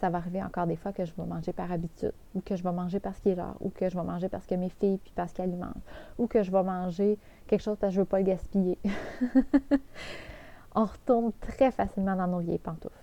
ça 0.00 0.08
va 0.08 0.18
arriver 0.18 0.42
encore 0.42 0.66
des 0.66 0.76
fois 0.76 0.92
que 0.92 1.04
je 1.04 1.12
vais 1.14 1.26
manger 1.26 1.52
par 1.52 1.70
habitude, 1.70 2.14
ou 2.34 2.40
que 2.40 2.56
je 2.56 2.62
vais 2.62 2.72
manger 2.72 3.00
parce 3.00 3.18
qu'il 3.20 3.32
est 3.32 3.34
l'heure, 3.34 3.56
ou 3.60 3.68
que 3.68 3.88
je 3.88 3.96
vais 3.96 4.02
manger 4.02 4.28
parce 4.28 4.46
que 4.46 4.54
mes 4.54 4.70
filles, 4.70 4.98
puis 4.98 5.12
parce 5.14 5.32
qu'elles 5.32 5.50
mangent, 5.50 5.74
ou 6.18 6.26
que 6.26 6.42
je 6.42 6.50
vais 6.50 6.62
manger 6.62 7.18
quelque 7.46 7.60
chose 7.60 7.76
parce 7.78 7.90
que 7.90 7.96
je 7.96 8.00
ne 8.00 8.04
veux 8.04 8.08
pas 8.08 8.18
le 8.18 8.24
gaspiller. 8.24 8.78
on 10.74 10.84
retourne 10.84 11.32
très 11.40 11.70
facilement 11.70 12.16
dans 12.16 12.26
nos 12.26 12.38
vieilles 12.38 12.58
pantoufles. 12.58 12.94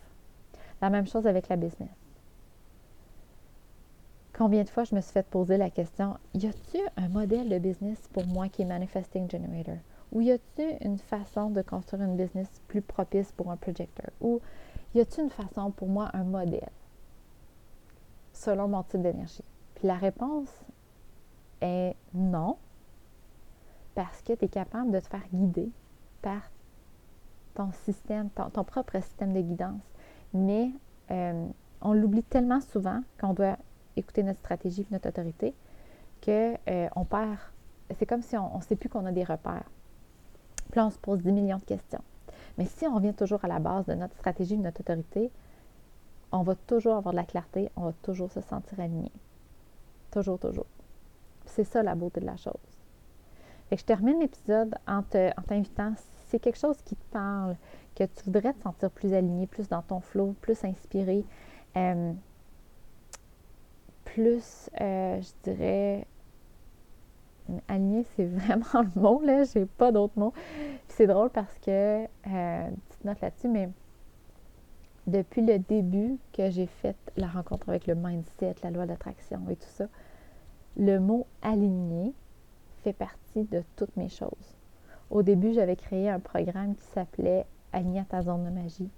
La 0.82 0.90
même 0.90 1.08
chose 1.08 1.28
avec 1.28 1.50
la 1.50 1.56
business. 1.56 1.90
Combien 4.38 4.64
de 4.64 4.70
fois 4.70 4.84
je 4.84 4.94
me 4.94 5.02
suis 5.02 5.14
fait 5.14 5.26
poser 5.26 5.58
la 5.58 5.72
question, 5.72 6.16
y 6.36 6.46
a-t-il 6.46 6.84
un 6.96 7.10
modèle 7.10 7.50
de 7.50 7.58
business 7.58 7.98
pour 8.14 8.28
moi 8.28 8.50
qui 8.50 8.62
est 8.62 8.66
Manifesting 8.66 9.28
Generator? 9.28 9.78
Ou 10.12 10.22
y 10.22 10.32
a-t-il 10.32 10.78
une 10.88 11.00
façon 11.00 11.50
de 11.50 11.64
construire 11.64 12.04
une 12.04 12.16
business 12.16 12.48
plus 12.68 12.84
propice 12.84 13.32
pour 13.32 13.50
un 13.50 13.58
projecteur? 13.58 14.12
Ou 14.22 14.40
y 14.94 15.00
a-t-il 15.00 15.24
une 15.24 15.32
façon 15.32 15.72
pour 15.72 15.88
moi, 15.88 16.12
un 16.14 16.24
modèle 16.24 16.70
selon 18.32 18.68
mon 18.68 18.84
type 18.84 19.02
d'énergie? 19.02 19.44
Puis 19.74 19.88
la 19.88 19.96
réponse 19.96 20.54
est 21.62 21.96
non, 22.14 22.58
parce 23.96 24.22
que 24.22 24.34
tu 24.34 24.46
es 24.46 24.50
capable 24.50 24.92
de 24.92 25.00
te 25.00 25.08
faire 25.08 25.28
guider 25.34 25.72
par 26.22 26.44
ton 27.56 27.72
système, 27.72 28.30
ton, 28.30 28.64
propre 28.64 29.02
système 29.02 29.34
de 29.34 29.42
guidance. 29.42 29.82
Mais 30.32 30.70
euh, 31.10 31.48
on 31.82 31.94
l'oublie 31.94 32.22
tellement 32.22 32.62
souvent 32.62 33.02
qu'on 33.20 33.34
doit 33.34 33.58
écouter 33.98 34.24
notre 34.24 34.40
stratégie 34.40 34.82
et 34.82 34.88
notre 34.92 35.10
autorité, 35.10 35.54
qu'on 36.24 36.58
euh, 36.70 37.04
perd. 37.10 37.38
C'est 37.98 38.06
comme 38.06 38.22
si 38.22 38.36
on 38.38 38.58
ne 38.58 38.62
sait 38.62 38.76
plus 38.76 38.90
qu'on 38.90 39.06
a 39.06 39.12
des 39.12 39.24
repères. 39.24 39.70
Puis 40.72 40.80
là, 40.80 40.88
on 40.88 40.90
se 40.90 40.98
pose 40.98 41.22
10 41.22 41.32
millions 41.32 41.58
de 41.58 41.64
questions. 41.64 42.02
Mais 42.58 42.66
si 42.66 42.86
on 42.86 42.96
revient 42.96 43.14
toujours 43.14 43.44
à 43.46 43.48
la 43.48 43.60
base 43.60 43.86
de 43.86 43.94
notre 43.94 44.16
stratégie, 44.16 44.58
de 44.58 44.64
notre 44.64 44.82
autorité, 44.82 45.32
on 46.32 46.42
va 46.42 46.56
toujours 46.56 46.96
avoir 46.96 47.14
de 47.14 47.18
la 47.18 47.24
clarté, 47.24 47.70
on 47.76 47.84
va 47.84 47.94
toujours 48.02 48.32
se 48.32 48.42
sentir 48.42 48.80
aligné. 48.80 49.12
Toujours, 50.12 50.40
toujours. 50.40 50.66
C'est 51.46 51.64
ça 51.64 51.84
la 51.84 51.96
beauté 51.96 52.20
de 52.20 52.26
la 52.26 52.36
chose. 52.36 52.54
Et 53.72 53.78
je 53.78 53.84
termine 53.84 54.20
l'épisode 54.20 54.76
en, 54.88 55.04
t'invitant, 55.04 55.94
si 55.96 56.04
c'est 56.28 56.40
quelque 56.40 56.58
chose 56.58 56.82
qui 56.84 56.96
te 56.96 57.06
parle, 57.12 57.56
que 57.96 58.04
tu 58.04 58.24
voudrais 58.26 58.54
te 58.54 58.62
sentir 58.62 58.92
plus 58.92 59.14
aligné, 59.14 59.48
plus 59.48 59.68
dans 59.68 59.82
ton 59.82 60.00
flow, 60.00 60.36
plus 60.42 60.64
inspiré, 60.64 61.26
euh, 61.76 62.14
plus, 64.18 64.72
euh, 64.82 65.22
je 65.22 65.52
dirais, 65.52 66.08
aligné, 67.68 68.04
c'est 68.16 68.26
vraiment 68.26 68.82
le 68.82 69.00
mot, 69.00 69.22
là, 69.22 69.44
j'ai 69.44 69.68
pas 69.68 69.92
d'autre 69.92 70.14
mot. 70.18 70.34
C'est 70.88 71.06
drôle 71.06 71.30
parce 71.30 71.56
que, 71.60 72.06
euh, 72.06 72.70
petite 72.90 73.06
note 73.06 73.22
là-dessus, 73.22 73.48
mais 73.48 73.70
depuis 75.06 75.44
le 75.44 75.60
début 75.60 76.18
que 76.34 76.50
j'ai 76.50 76.66
fait 76.66 76.96
la 77.16 77.28
rencontre 77.28 77.70
avec 77.70 77.86
le 77.86 77.94
mindset, 77.94 78.56
la 78.64 78.72
loi 78.72 78.88
d'attraction 78.88 79.40
et 79.52 79.56
tout 79.56 79.70
ça, 79.70 79.86
le 80.78 80.98
mot 80.98 81.28
aligné 81.44 82.12
fait 82.84 82.94
partie 82.94 83.44
de 83.44 83.64
toutes 83.76 83.96
mes 83.98 84.10
choses. 84.10 84.58
Au 85.12 85.22
début, 85.22 85.54
j'avais 85.54 85.76
créé 85.76 86.10
un 86.10 86.20
programme 86.20 86.76
qui 86.76 86.86
s'appelait 86.88 87.46
Aligner 87.72 88.06
ta 88.06 88.24
zone 88.24 88.46
de 88.46 88.50
magie. 88.50 88.90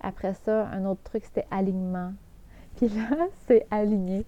Après 0.00 0.32
ça, 0.32 0.66
un 0.68 0.86
autre 0.86 1.02
truc, 1.02 1.24
c'était 1.24 1.46
alignement. 1.50 2.12
Puis 2.78 2.88
là, 2.88 3.28
c'est 3.46 3.66
aligné. 3.70 4.24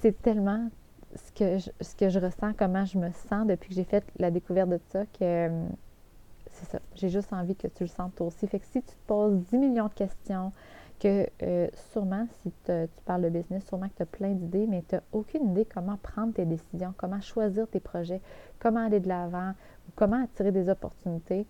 C'est 0.00 0.20
tellement 0.20 0.68
ce 1.14 1.32
que, 1.32 1.58
je, 1.58 1.70
ce 1.80 1.96
que 1.96 2.08
je 2.08 2.18
ressens, 2.18 2.52
comment 2.54 2.84
je 2.84 2.98
me 2.98 3.10
sens 3.28 3.46
depuis 3.46 3.70
que 3.70 3.74
j'ai 3.74 3.84
fait 3.84 4.04
la 4.18 4.30
découverte 4.30 4.68
de 4.68 4.78
ça, 4.90 5.04
que 5.18 5.50
c'est 6.50 6.66
ça. 6.66 6.78
J'ai 6.94 7.08
juste 7.08 7.32
envie 7.32 7.56
que 7.56 7.68
tu 7.68 7.84
le 7.84 7.88
sentes 7.88 8.14
toi 8.14 8.26
aussi. 8.26 8.46
Fait 8.46 8.58
que 8.58 8.66
si 8.66 8.82
tu 8.82 8.94
te 8.94 9.06
poses 9.06 9.38
10 9.50 9.58
millions 9.58 9.88
de 9.88 9.94
questions, 9.94 10.52
que 11.00 11.26
euh, 11.42 11.68
sûrement, 11.92 12.28
si 12.42 12.52
tu 12.64 12.72
parles 13.04 13.22
de 13.22 13.28
business, 13.30 13.66
sûrement 13.66 13.88
que 13.88 13.96
tu 13.96 14.02
as 14.02 14.06
plein 14.06 14.32
d'idées, 14.32 14.66
mais 14.68 14.84
tu 14.88 14.94
n'as 14.94 15.00
aucune 15.12 15.50
idée 15.50 15.64
comment 15.64 15.96
prendre 15.96 16.32
tes 16.34 16.44
décisions, 16.44 16.94
comment 16.96 17.20
choisir 17.20 17.66
tes 17.66 17.80
projets, 17.80 18.20
comment 18.60 18.86
aller 18.86 19.00
de 19.00 19.08
l'avant, 19.08 19.50
ou 19.88 19.92
comment 19.96 20.22
attirer 20.22 20.52
des 20.52 20.68
opportunités. 20.68 21.44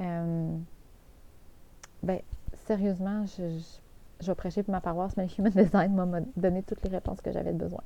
Euh, 0.00 0.56
ben, 2.02 2.20
sérieusement, 2.66 3.24
je, 3.26 3.60
vais 4.26 4.34
prêcher 4.34 4.62
pour 4.62 4.72
ma 4.72 4.80
paroisse, 4.80 5.16
mais 5.16 5.26
le 5.26 5.30
Human 5.38 5.52
Design 5.52 5.94
m'a 5.94 6.20
donné 6.36 6.62
toutes 6.62 6.82
les 6.84 6.90
réponses 6.90 7.20
que 7.20 7.32
j'avais 7.32 7.52
besoin. 7.52 7.82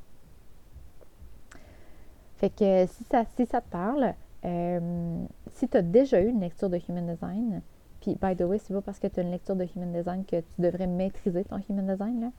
Fait 2.37 2.51
que 2.51 2.87
si 2.87 3.05
ça, 3.05 3.25
si 3.37 3.47
ça 3.47 3.61
te 3.61 3.71
parle, 3.71 4.15
euh, 4.45 5.25
si 5.53 5.69
tu 5.69 5.77
as 5.77 5.83
déjà 5.83 6.21
eu 6.21 6.29
une 6.29 6.41
lecture 6.41 6.69
de 6.69 6.79
Human 6.89 7.07
Design, 7.07 7.63
puis 8.01 8.17
by 8.21 8.37
the 8.37 8.43
way, 8.43 8.59
c'est 8.59 8.75
pas 8.75 8.83
parce 8.83 8.99
que 8.99 9.07
tu 9.07 9.21
as 9.21 9.23
une 9.23 9.31
lecture 9.31 9.57
de 9.57 9.67
Human 9.75 9.93
Design 9.93 10.25
que 10.25 10.41
tu 10.41 10.61
devrais 10.61 10.87
maîtriser 10.87 11.45
ton 11.45 11.59
Human 11.69 11.87
Design. 11.87 12.21
Là. 12.21 12.31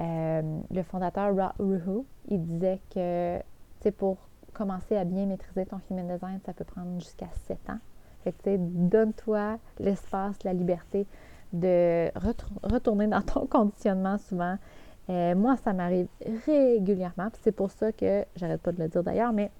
Euh, 0.00 0.60
le 0.70 0.82
fondateur 0.82 1.34
Ra 1.34 1.54
Ruhu, 1.58 2.04
il 2.28 2.44
disait 2.44 2.80
que 2.90 3.40
pour 3.96 4.18
commencer 4.52 4.96
à 4.96 5.04
bien 5.04 5.26
maîtriser 5.26 5.66
ton 5.66 5.80
Human 5.90 6.06
Design, 6.08 6.40
ça 6.44 6.52
peut 6.52 6.64
prendre 6.64 7.00
jusqu'à 7.00 7.28
7 7.46 7.70
ans. 7.70 7.78
Fait 8.24 8.32
que 8.32 8.56
donne-toi 8.56 9.58
l'espace, 9.78 10.42
la 10.44 10.52
liberté 10.52 11.06
de 11.52 12.10
retourner 12.62 13.06
dans 13.06 13.22
ton 13.22 13.46
conditionnement 13.50 14.18
souvent. 14.18 14.56
Euh, 15.10 15.34
moi, 15.34 15.56
ça 15.56 15.72
m'arrive 15.72 16.08
régulièrement. 16.46 17.28
C'est 17.42 17.52
pour 17.52 17.70
ça 17.70 17.92
que, 17.92 18.24
j'arrête 18.36 18.60
pas 18.60 18.72
de 18.72 18.82
le 18.82 18.88
dire 18.88 19.02
d'ailleurs, 19.02 19.32
mais 19.32 19.50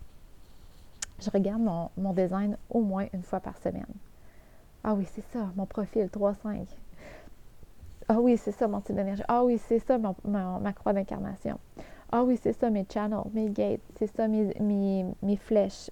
je 1.21 1.31
regarde 1.31 1.63
mon, 1.63 2.13
design 2.13 2.57
au 2.71 2.81
moins 2.81 3.07
une 3.15 3.23
fois 3.23 3.41
par 3.41 3.57
semaine. 3.59 3.87
Ah 4.85 4.95
oui, 4.95 5.07
c'est 5.11 5.25
ça, 5.33 5.51
mon 5.57 5.67
profil 5.67 6.07
3-5. 6.07 6.67
Ah 8.09 8.21
oui, 8.21 8.37
c'est 8.37 8.53
ça, 8.53 8.69
mon 8.69 8.81
type 8.81 8.95
d'énergie. 8.97 9.23
Ah 9.29 9.45
oui, 9.45 9.59
c'est 9.59 9.81
ça, 9.81 9.99
ma 9.99 10.73
croix 10.73 10.93
d'incarnation. 10.93 11.59
Ah 12.11 12.23
oui, 12.25 12.39
c'est 12.43 12.55
ça, 12.55 12.71
mes 12.71 12.87
channels, 12.91 13.21
mes 13.35 13.51
gates. 13.51 13.83
C'est 13.97 14.07
ça, 14.07 14.29
mes, 14.29 14.55
mes, 15.23 15.37
flèches, 15.37 15.91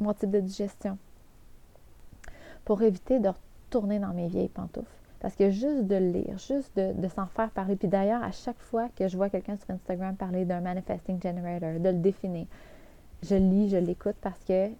mon 0.00 0.12
type 0.12 0.30
de 0.30 0.40
digestion. 0.40 0.98
Pour 2.64 2.82
éviter 2.82 3.20
de 3.20 3.28
retourner 3.28 4.00
dans 4.00 4.12
mes 4.12 4.28
vieilles 4.28 4.48
pantoufles. 4.48 5.01
Parce 5.22 5.36
que 5.36 5.50
juste 5.50 5.86
de 5.86 5.94
lire, 5.94 6.36
juste 6.36 6.76
de, 6.76 6.92
de 7.00 7.08
s'en 7.08 7.26
faire 7.26 7.48
parler. 7.50 7.76
Puis 7.76 7.86
d'ailleurs, 7.86 8.24
à 8.24 8.32
chaque 8.32 8.58
fois 8.58 8.88
que 8.96 9.06
je 9.06 9.16
vois 9.16 9.30
quelqu'un 9.30 9.56
sur 9.56 9.70
Instagram 9.70 10.16
parler 10.16 10.44
d'un 10.44 10.60
manifesting 10.60 11.22
generator, 11.22 11.78
de 11.78 11.88
le 11.90 11.98
définir, 11.98 12.46
je 13.22 13.36
lis, 13.36 13.70
je 13.70 13.76
l'écoute 13.76 14.16
parce 14.20 14.42
que 14.44 14.70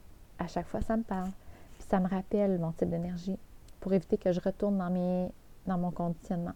à 0.40 0.48
chaque 0.48 0.66
fois, 0.66 0.80
ça 0.80 0.96
me 0.96 1.04
parle. 1.04 1.30
Puis 1.78 1.86
ça 1.88 2.00
me 2.00 2.08
rappelle 2.08 2.58
mon 2.58 2.72
type 2.72 2.90
d'énergie 2.90 3.38
pour 3.78 3.92
éviter 3.92 4.18
que 4.18 4.32
je 4.32 4.40
retourne 4.40 4.78
dans, 4.78 4.90
mes, 4.90 5.30
dans 5.66 5.78
mon 5.78 5.92
conditionnement. 5.92 6.54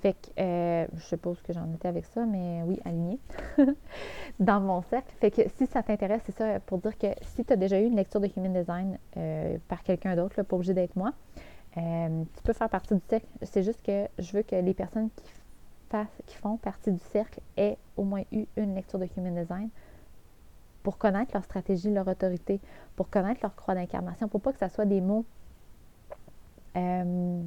Fait 0.00 0.14
que 0.14 0.40
euh, 0.40 0.86
je 0.96 1.04
suppose 1.04 1.40
que 1.42 1.52
j'en 1.52 1.70
étais 1.74 1.88
avec 1.88 2.06
ça, 2.06 2.24
mais 2.24 2.62
oui, 2.64 2.80
aligné 2.84 3.20
dans 4.40 4.60
mon 4.60 4.82
cercle. 4.82 5.12
Fait 5.20 5.30
que 5.30 5.42
si 5.56 5.66
ça 5.66 5.82
t'intéresse, 5.82 6.22
c'est 6.24 6.36
ça 6.36 6.58
pour 6.60 6.78
dire 6.78 6.96
que 6.98 7.08
si 7.22 7.44
tu 7.44 7.52
as 7.52 7.56
déjà 7.56 7.78
eu 7.78 7.84
une 7.84 7.96
lecture 7.96 8.20
de 8.20 8.28
Human 8.36 8.52
Design 8.52 8.98
euh, 9.16 9.58
par 9.68 9.82
quelqu'un 9.82 10.16
d'autre, 10.16 10.42
pas 10.42 10.56
obligé 10.56 10.74
d'être 10.74 10.96
moi, 10.96 11.12
euh, 11.78 12.24
tu 12.36 12.42
peux 12.42 12.52
faire 12.52 12.68
partie 12.68 12.94
du 12.94 13.00
cercle. 13.08 13.26
C'est 13.42 13.62
juste 13.62 13.82
que 13.82 14.06
je 14.18 14.32
veux 14.32 14.42
que 14.42 14.56
les 14.56 14.74
personnes 14.74 15.08
qui, 16.26 16.36
font 16.36 16.56
partie 16.56 16.90
du 16.90 16.98
cercle 16.98 17.40
aient 17.56 17.76
au 17.96 18.04
moins 18.04 18.22
eu 18.32 18.46
une 18.56 18.74
lecture 18.74 18.98
de 18.98 19.06
Human 19.16 19.34
Design 19.34 19.68
pour 20.82 20.96
connaître 20.98 21.32
leur 21.34 21.44
stratégie, 21.44 21.90
leur 21.90 22.08
autorité, 22.08 22.60
pour 22.96 23.10
connaître 23.10 23.40
leur 23.42 23.54
croix 23.54 23.74
d'incarnation, 23.74 24.26
pour 24.26 24.40
pas 24.40 24.52
que 24.52 24.58
ça 24.58 24.68
soit 24.68 24.86
des 24.86 25.00
mots 25.00 25.24
euh, 26.76 27.42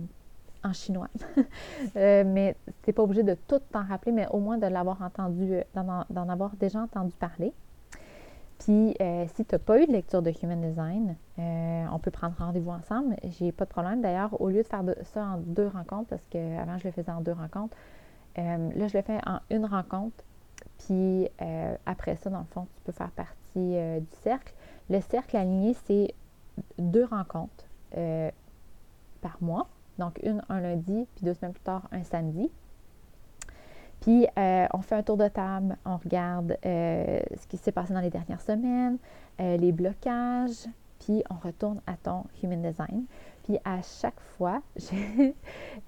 en 0.64 0.74
chinois. 0.74 1.10
euh, 1.96 2.24
mais 2.26 2.56
tu 2.84 2.94
pas 2.94 3.04
obligé 3.04 3.24
de 3.24 3.36
tout 3.48 3.60
t'en 3.72 3.84
rappeler, 3.84 4.12
mais 4.12 4.28
au 4.28 4.40
moins 4.40 4.58
de 4.58 4.68
l'avoir 4.68 5.02
entendu, 5.02 5.60
d'en 5.74 6.30
avoir 6.30 6.56
déjà 6.56 6.80
entendu 6.80 7.14
parler. 7.18 7.52
Puis, 8.60 8.96
euh, 9.02 9.26
si 9.36 9.46
tu 9.46 9.54
n'as 9.54 9.60
pas 9.60 9.82
eu 9.82 9.86
de 9.86 9.92
lecture 9.92 10.22
de 10.22 10.32
Human 10.42 10.62
Design, 10.62 11.16
on 11.38 12.00
peut 12.00 12.12
prendre 12.12 12.36
rendez-vous 12.38 12.72
ensemble. 12.72 13.16
J'ai 13.24 13.52
pas 13.52 13.66
de 13.66 13.70
problème. 13.70 14.02
D'ailleurs, 14.02 14.40
au 14.42 14.50
lieu 14.50 14.64
de 14.64 14.68
faire 14.68 14.84
ça 15.14 15.26
en 15.26 15.38
deux 15.38 15.68
rencontres, 15.68 16.10
parce 16.10 16.26
qu'avant, 16.30 16.78
je 16.78 16.88
le 16.88 16.92
faisais 16.92 17.12
en 17.12 17.22
deux 17.22 17.34
rencontres, 17.34 17.76
là, 18.38 18.88
je 18.88 18.98
le 18.98 19.04
fais 19.04 19.20
en 19.26 19.40
une 19.50 19.66
rencontre 19.66 20.24
puis 20.80 21.28
euh, 21.42 21.76
après 21.86 22.16
ça, 22.18 22.30
dans 22.30 22.40
le 22.40 22.46
fond, 22.46 22.68
tu 22.76 22.84
peux 22.84 22.92
faire 22.92 23.12
partie 23.12 23.38
euh, 23.58 24.00
du 24.00 24.16
cercle. 24.24 24.54
Le 24.90 25.02
cercle 25.02 25.38
aligné, 25.38 25.76
c'est 25.86 26.14
deux 26.78 27.06
rencontres 27.06 27.66
euh, 27.98 28.30
par 29.22 29.38
mois. 29.42 29.68
Donc, 29.98 30.20
une 30.24 30.44
un 30.50 30.60
lundi, 30.60 31.08
puis 31.16 31.26
deux 31.26 31.34
semaines 31.34 31.54
plus 31.54 31.64
tard, 31.64 31.88
un 31.92 32.04
samedi. 32.04 32.52
Puis, 34.06 34.28
on 34.38 34.82
fait 34.82 34.94
un 34.94 35.02
tour 35.02 35.18
de 35.18 35.28
table, 35.28 35.76
on 35.84 35.98
regarde 35.98 36.56
ce 36.64 37.48
qui 37.50 37.58
s'est 37.58 37.72
passé 37.72 37.92
dans 37.92 38.02
les 38.02 38.12
dernières 38.12 38.42
semaines, 38.42 39.00
les 39.40 39.72
blocages, 39.72 40.68
puis 41.00 41.24
on 41.32 41.34
retourne 41.44 41.82
à 41.88 41.94
ton 41.98 42.24
Human 42.44 42.62
Design. 42.62 43.06
Puis, 43.44 43.58
à 43.66 43.82
chaque 43.82 44.20
fois, 44.38 44.62
je 44.78 45.34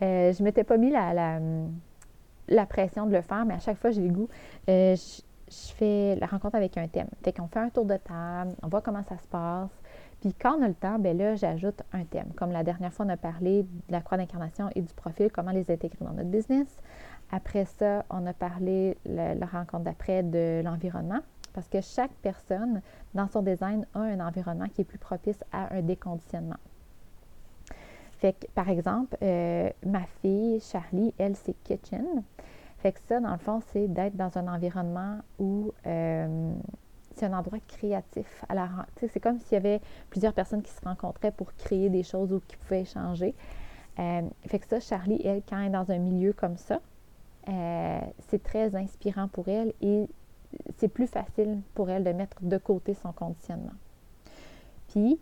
ne 0.02 0.44
m'étais 0.44 0.64
pas 0.64 0.78
mis 0.78 0.90
la 0.90 2.66
pression 2.66 3.06
de 3.06 3.14
le 3.14 3.22
faire, 3.22 3.46
mais 3.46 3.54
à 3.54 3.60
chaque 3.60 3.78
fois, 3.78 3.92
j'ai 3.92 4.02
le 4.02 4.12
goût. 4.12 4.30
Euh, 4.68 4.96
je, 4.96 5.74
fais 5.76 6.16
la 6.16 6.26
rencontre 6.26 6.56
avec 6.56 6.76
un 6.76 6.88
thème. 6.88 7.10
Fait 7.24 7.34
qu'on 7.34 7.48
fait 7.48 7.60
un 7.60 7.70
tour 7.70 7.86
de 7.86 7.98
table, 7.98 8.56
on 8.64 8.68
voit 8.68 8.82
comment 8.82 9.04
ça 9.04 9.18
se 9.20 9.28
passe. 9.28 9.70
Puis 10.22 10.34
quand 10.34 10.58
on 10.58 10.64
a 10.64 10.68
le 10.68 10.74
temps, 10.74 10.98
ben 10.98 11.16
là, 11.16 11.36
j'ajoute 11.36 11.84
un 11.94 12.04
thème. 12.04 12.32
Comme 12.36 12.52
la 12.52 12.64
dernière 12.64 12.92
fois, 12.92 13.06
on 13.06 13.10
a 13.10 13.18
parlé 13.18 13.62
de 13.64 13.70
la 13.92 14.02
croix 14.02 14.18
d'incarnation 14.18 14.70
et 14.76 14.82
du 14.82 14.94
profil, 14.94 15.32
comment 15.32 15.52
les 15.52 15.70
intégrer 15.70 16.04
dans 16.04 16.14
notre 16.14 16.30
business. 16.30 16.68
Après 17.32 17.66
ça, 17.66 18.06
on 18.10 18.26
a 18.26 18.34
parlé, 18.34 18.98
la, 19.06 19.46
rencontre 19.46 19.84
d'après, 19.84 20.24
de 20.24 20.62
l'environnement. 20.64 21.20
Parce 21.54 21.68
que 21.68 21.82
chaque 21.82 22.12
personne, 22.22 22.82
dans 23.16 23.28
son 23.28 23.42
design, 23.42 23.86
a 23.96 24.00
un 24.00 24.20
environnement 24.20 24.68
qui 24.68 24.82
est 24.82 24.86
plus 24.86 25.00
propice 25.00 25.44
à 25.52 25.76
un 25.76 25.82
déconditionnement. 25.82 26.60
Fait 28.20 28.34
que, 28.34 28.48
par 28.54 28.70
exemple, 28.70 29.18
euh, 29.22 29.70
ma 29.86 30.04
fille, 30.22 30.60
Charlie, 30.60 31.14
elle, 31.18 31.36
c'est 31.36 31.56
kitchen. 31.64 32.24
Fait 32.80 32.92
que 32.92 33.00
ça, 33.08 33.20
dans 33.20 33.32
le 33.32 33.38
fond, 33.38 33.60
c'est 33.72 33.88
d'être 33.88 34.16
dans 34.16 34.38
un 34.38 34.48
environnement 34.48 35.20
où 35.40 35.74
euh, 35.86 36.54
c'est 37.16 37.26
un 37.26 37.34
endroit 37.34 37.60
créatif. 37.68 38.46
c'est 38.96 39.20
comme 39.20 39.40
s'il 39.40 39.54
y 39.54 39.58
avait 39.58 39.82
plusieurs 40.10 40.34
personnes 40.34 40.62
qui 40.62 40.72
se 40.72 40.82
rencontraient 40.82 41.32
pour 41.32 41.54
créer 41.56 41.90
des 41.90 42.04
choses 42.04 42.32
ou 42.32 42.40
qui 42.48 42.56
pouvaient 42.58 42.82
échanger. 42.82 43.36
Euh, 44.00 44.22
fait 44.46 44.60
que 44.60 44.68
ça, 44.68 44.80
Charlie, 44.80 45.22
elle, 45.26 45.42
quand 45.48 45.60
elle 45.60 45.68
est 45.68 45.70
dans 45.70 45.90
un 45.90 45.98
milieu 45.98 46.34
comme 46.34 46.58
ça, 46.58 46.80
c'est 47.48 48.44
très 48.44 48.76
inspirant 48.76 49.28
pour 49.28 49.48
elle 49.48 49.74
et 49.82 50.08
c'est 50.78 50.88
plus 50.88 51.08
facile 51.08 51.62
pour 51.74 51.90
elle 51.90 52.04
de 52.04 52.12
mettre 52.12 52.38
de 52.42 52.58
côté 52.58 52.94
son 52.94 53.12
conditionnement. 53.12 53.74
Puis, 54.90 55.20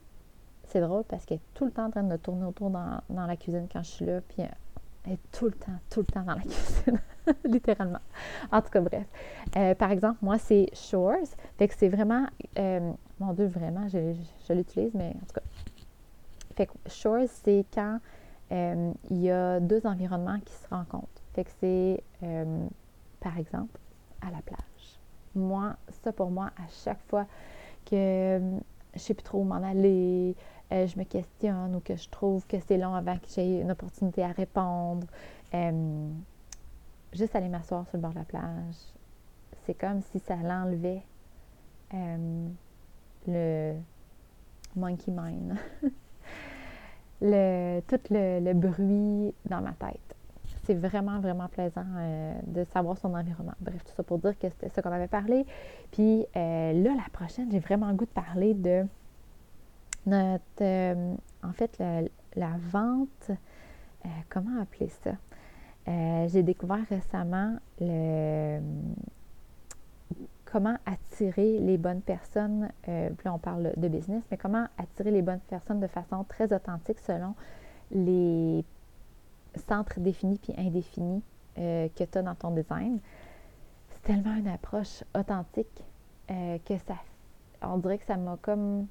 c'est 0.67 0.81
drôle 0.81 1.03
parce 1.03 1.25
qu'elle 1.25 1.37
est 1.37 1.53
tout 1.53 1.65
le 1.65 1.71
temps 1.71 1.85
en 1.85 1.91
train 1.91 2.03
de 2.03 2.17
tourner 2.17 2.45
autour 2.45 2.69
dans, 2.69 3.01
la 3.09 3.35
cuisine 3.35 3.67
quand 3.71 3.83
je 3.83 3.89
suis 3.89 4.05
là. 4.05 4.21
Puis 4.21 4.41
elle 5.05 5.13
est 5.13 5.31
tout 5.31 5.45
le 5.45 5.51
temps, 5.51 5.79
tout 5.89 5.99
le 6.01 6.05
temps 6.05 6.23
dans 6.23 6.35
la 6.35 6.41
cuisine. 6.41 6.99
Littéralement. 7.43 7.99
En 8.51 8.61
tout 8.61 8.69
cas, 8.69 8.81
bref. 8.81 9.05
Euh, 9.55 9.73
par 9.75 9.91
exemple, 9.91 10.17
moi, 10.21 10.37
c'est 10.37 10.67
Shores. 10.73 11.27
Fait 11.57 11.67
que 11.67 11.75
c'est 11.75 11.89
vraiment. 11.89 12.27
Euh, 12.57 12.91
mon 13.19 13.33
Dieu, 13.33 13.45
vraiment, 13.47 13.87
je, 13.87 14.53
l'utilise, 14.53 14.93
mais 14.93 15.09
en 15.15 15.25
tout 15.25 15.35
cas. 15.35 15.41
fait 16.55 16.67
que 16.67 16.73
shores, 16.87 17.29
c'est 17.43 17.65
quand 17.73 17.99
euh, 18.51 18.91
il 19.09 19.21
y 19.21 19.31
a 19.31 19.59
deux 19.59 19.85
environnements 19.85 20.39
qui 20.39 20.53
se 20.53 20.67
rencontrent. 20.69 21.07
Fait 21.43 22.03
euh, 22.23 22.67
par 23.19 23.37
exemple, 23.37 23.79
à 24.21 24.31
la 24.31 24.41
plage. 24.41 24.99
Moi, 25.35 25.75
ça 25.89 26.13
pour 26.13 26.31
moi, 26.31 26.51
à 26.57 26.67
chaque 26.83 27.01
fois 27.07 27.25
que 27.85 28.39
je 28.93 28.99
sais 28.99 29.13
plus 29.13 29.23
trop 29.23 29.39
où 29.39 29.43
m'en 29.43 29.61
aller, 29.63 30.35
je 30.71 30.97
me 30.97 31.03
questionne 31.03 31.75
ou 31.75 31.79
que 31.81 31.95
je 31.95 32.09
trouve 32.09 32.45
que 32.47 32.57
c'est 32.65 32.77
long 32.77 32.95
avant 32.95 33.17
que 33.17 33.27
j'ai 33.27 33.61
une 33.61 33.71
opportunité 33.71 34.23
à 34.23 34.29
répondre, 34.31 35.05
juste 37.13 37.35
aller 37.35 37.49
m'asseoir 37.49 37.85
sur 37.87 37.97
le 37.97 38.01
bord 38.01 38.11
de 38.11 38.19
la 38.19 38.25
plage, 38.25 38.75
c'est 39.65 39.73
comme 39.73 40.01
si 40.01 40.19
ça 40.19 40.37
l'enlevait 40.37 41.03
le 43.27 43.75
monkey 44.75 45.11
mind. 45.11 45.57
le, 47.21 47.81
tout 47.87 47.99
le, 48.09 48.53
bruit 48.53 49.33
dans 49.45 49.61
ma 49.61 49.73
tête. 49.73 50.14
C'est 50.65 50.73
vraiment, 50.73 51.19
vraiment 51.19 51.47
plaisant 51.47 51.85
euh, 51.97 52.33
de 52.47 52.63
savoir 52.73 52.97
son 52.97 53.13
environnement. 53.13 53.53
Bref, 53.59 53.83
tout 53.83 53.93
ça 53.95 54.01
pour 54.01 54.17
dire 54.17 54.37
que 54.37 54.49
c'était 54.49 54.69
ça 54.69 54.81
qu'on 54.81 54.91
avait 54.91 55.07
parlé. 55.07 55.45
Puis 55.91 56.25
euh, 56.35 56.73
là, 56.83 56.91
la 56.95 57.09
prochaine, 57.11 57.51
j'ai 57.51 57.59
vraiment 57.59 57.91
goût 57.93 58.05
de 58.05 58.09
parler 58.09 58.55
de 58.55 58.83
notre, 60.07 60.41
euh, 60.61 61.13
en 61.43 61.53
fait, 61.53 61.81
la 62.35 62.51
vente, 62.71 63.31
comment 64.29 64.61
appeler 64.61 64.89
ça? 64.89 65.11
j'ai 66.27 66.41
découvert 66.41 66.83
récemment 66.89 67.57
le 67.79 68.59
comment 70.45 70.77
attirer 70.87 71.59
les 71.59 71.77
bonnes 71.77 72.01
personnes, 72.01 72.69
puis 72.83 73.29
on 73.29 73.37
parle 73.37 73.73
de 73.77 73.87
business, 73.87 74.23
mais 74.31 74.37
comment 74.37 74.65
attirer 74.79 75.11
les 75.11 75.21
bonnes 75.21 75.41
personnes 75.47 75.79
de 75.79 75.87
façon 75.87 76.23
très 76.23 76.53
authentique 76.53 76.97
selon 76.99 77.35
les 77.91 78.63
centres 79.59 79.99
définis 79.99 80.37
puis 80.37 80.53
indéfinis 80.57 81.23
euh, 81.57 81.87
que 81.95 82.03
tu 82.03 82.17
as 82.17 82.21
dans 82.21 82.35
ton 82.35 82.51
design. 82.51 82.99
C'est 83.89 84.01
tellement 84.03 84.35
une 84.35 84.47
approche 84.47 85.03
authentique 85.17 85.83
euh, 86.31 86.57
que 86.65 86.77
ça, 86.77 86.95
on 87.61 87.77
dirait 87.77 87.97
que 87.97 88.05
ça 88.05 88.17
m'a 88.17 88.37
comme 88.41 88.87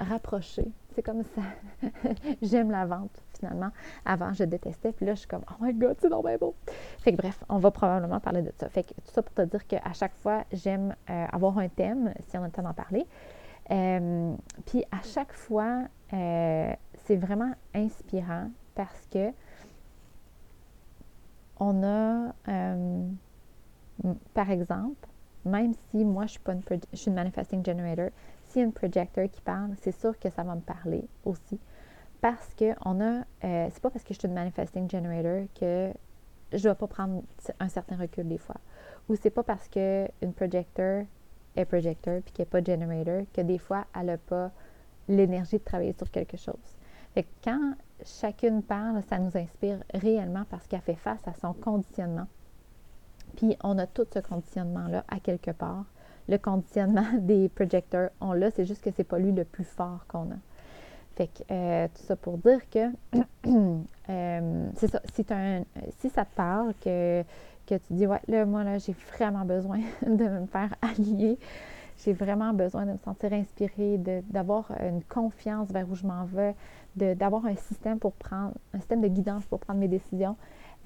rapproché. 0.00 0.64
C'est 0.94 1.02
comme 1.02 1.22
ça. 1.22 1.42
J'aime 2.42 2.70
la 2.70 2.86
vente, 2.86 3.22
finalement. 3.38 3.70
Avant, 4.04 4.32
je 4.32 4.44
détestais. 4.44 4.92
Puis 4.92 5.06
là, 5.06 5.14
je 5.14 5.20
suis 5.20 5.28
comme, 5.28 5.44
oh 5.50 5.54
my 5.60 5.72
God, 5.74 5.96
c'est 6.00 6.08
bien 6.08 6.36
beau. 6.38 6.54
Fait 6.98 7.12
que 7.12 7.16
bref, 7.16 7.42
on 7.48 7.58
va 7.58 7.70
probablement 7.70 8.18
parler 8.20 8.42
de 8.42 8.52
ça. 8.58 8.68
Fait 8.68 8.82
que 8.82 8.94
tout 8.94 9.12
ça 9.12 9.22
pour 9.22 9.34
te 9.34 9.42
dire 9.42 9.66
qu'à 9.66 9.92
chaque 9.92 10.14
fois, 10.16 10.44
j'aime 10.52 10.94
euh, 11.08 11.26
avoir 11.30 11.58
un 11.58 11.68
thème, 11.68 12.12
si 12.28 12.36
on 12.38 12.42
a 12.42 12.46
le 12.46 12.52
temps 12.52 12.62
d'en 12.62 12.74
parler. 12.74 13.06
Euh, 13.70 14.34
puis 14.66 14.84
à 14.90 15.02
chaque 15.02 15.32
fois, 15.32 15.84
euh, 16.12 16.72
c'est 17.10 17.16
vraiment 17.16 17.52
inspirant 17.74 18.50
parce 18.76 19.08
que 19.10 19.32
on 21.58 21.82
a, 21.82 22.32
par 24.32 24.48
exemple, 24.48 25.08
même 25.44 25.72
si 25.90 26.04
moi, 26.04 26.26
je 26.26 26.30
suis, 26.30 26.38
pas 26.38 26.52
une, 26.52 26.62
je 26.92 26.96
suis 26.96 27.08
une 27.08 27.16
manifesting 27.16 27.66
generator, 27.66 28.10
s'il 28.44 28.60
y 28.60 28.62
a 28.62 28.66
une 28.66 28.72
projector 28.72 29.28
qui 29.28 29.40
parle, 29.40 29.74
c'est 29.80 29.90
sûr 29.90 30.16
que 30.20 30.30
ça 30.30 30.44
va 30.44 30.54
me 30.54 30.60
parler 30.60 31.02
aussi. 31.24 31.58
Parce 32.20 32.54
que 32.54 32.76
on 32.84 33.00
a, 33.00 33.24
euh, 33.42 33.68
c'est 33.72 33.82
pas 33.82 33.90
parce 33.90 34.04
que 34.04 34.14
je 34.14 34.20
suis 34.20 34.28
une 34.28 34.34
manifesting 34.34 34.88
generator 34.88 35.48
que 35.58 35.92
je 36.52 36.62
dois 36.62 36.76
pas 36.76 36.86
prendre 36.86 37.24
un 37.58 37.68
certain 37.68 37.96
recul 37.96 38.28
des 38.28 38.38
fois. 38.38 38.60
Ou 39.08 39.16
c'est 39.16 39.30
pas 39.30 39.42
parce 39.42 39.66
qu'une 39.66 40.32
projector 40.36 41.06
est 41.56 41.64
projector 41.64 42.20
puis 42.22 42.32
qu'elle 42.32 42.46
n'est 42.46 42.62
pas 42.62 42.62
generator 42.62 43.24
que 43.32 43.40
des 43.40 43.58
fois 43.58 43.84
elle 43.98 44.06
n'a 44.06 44.16
pas 44.16 44.52
l'énergie 45.08 45.58
de 45.58 45.64
travailler 45.64 45.94
sur 45.98 46.08
quelque 46.08 46.36
chose. 46.36 46.76
Fait 47.14 47.24
que 47.24 47.28
quand 47.44 47.74
chacune 48.04 48.62
parle, 48.62 49.02
ça 49.08 49.18
nous 49.18 49.36
inspire 49.36 49.78
réellement 49.92 50.44
parce 50.50 50.66
qu'elle 50.66 50.80
fait 50.80 50.94
face 50.94 51.26
à 51.26 51.34
son 51.34 51.52
conditionnement. 51.52 52.26
Puis 53.36 53.56
on 53.62 53.78
a 53.78 53.86
tout 53.86 54.06
ce 54.12 54.18
conditionnement-là 54.20 55.04
à 55.08 55.20
quelque 55.20 55.50
part 55.50 55.84
le 56.30 56.38
conditionnement 56.38 57.06
des 57.18 57.48
projecteurs, 57.48 58.10
on 58.20 58.32
l'a, 58.32 58.50
c'est 58.50 58.64
juste 58.64 58.82
que 58.82 58.90
c'est 58.96 59.04
pas 59.04 59.18
lui 59.18 59.32
le 59.32 59.44
plus 59.44 59.64
fort 59.64 60.06
qu'on 60.08 60.30
a. 60.30 60.38
Fait 61.16 61.26
que 61.26 61.42
euh, 61.50 61.88
tout 61.88 62.02
ça 62.02 62.16
pour 62.16 62.38
dire 62.38 62.60
que 62.70 62.88
euh, 64.08 64.70
c'est 64.76 64.90
ça, 64.90 65.02
si, 65.12 65.26
un, 65.30 65.62
si 65.98 66.08
ça 66.08 66.24
te 66.24 66.34
parle, 66.34 66.72
que, 66.80 67.22
que 67.66 67.74
tu 67.74 67.92
dis 67.92 68.06
ouais, 68.06 68.20
là, 68.28 68.46
moi 68.46 68.64
là, 68.64 68.78
j'ai 68.78 68.94
vraiment 69.16 69.44
besoin 69.44 69.80
de 70.06 70.24
me 70.24 70.46
faire 70.46 70.74
allier, 70.80 71.38
j'ai 72.04 72.12
vraiment 72.12 72.54
besoin 72.54 72.86
de 72.86 72.92
me 72.92 72.98
sentir 72.98 73.32
inspirée, 73.32 73.98
d'avoir 74.30 74.70
une 74.80 75.02
confiance 75.02 75.68
vers 75.70 75.90
où 75.90 75.94
je 75.94 76.06
m'en 76.06 76.24
vais, 76.24 76.54
d'avoir 76.96 77.46
un 77.46 77.56
système 77.56 77.98
pour 77.98 78.12
prendre, 78.12 78.54
un 78.74 78.78
système 78.78 79.00
de 79.00 79.08
guidance 79.08 79.44
pour 79.46 79.60
prendre 79.60 79.80
mes 79.80 79.88
décisions. 79.88 80.36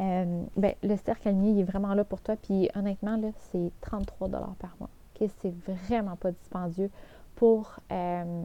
Euh, 0.01 0.45
ben, 0.57 0.75
le 0.83 0.97
cercle 0.97 1.29
aligné, 1.29 1.53
il 1.53 1.61
est 1.61 1.65
vraiment 1.65 1.95
là 1.95 2.05
pour 2.05 2.21
toi. 2.21 2.37
Puis 2.37 2.69
honnêtement, 2.75 3.21
c'est 3.53 3.71
33 3.81 4.29
par 4.29 4.77
mois 4.81 4.91
que 5.19 5.27
c'est 5.41 5.55
vraiment 5.65 6.17
pas 6.17 6.33
dispendieux 6.33 6.91
pour 7.37 7.79
euh, 7.93 8.45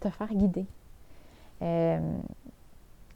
te 0.00 0.08
faire 0.08 0.32
guider. 0.32 0.64
Euh, 1.60 2.18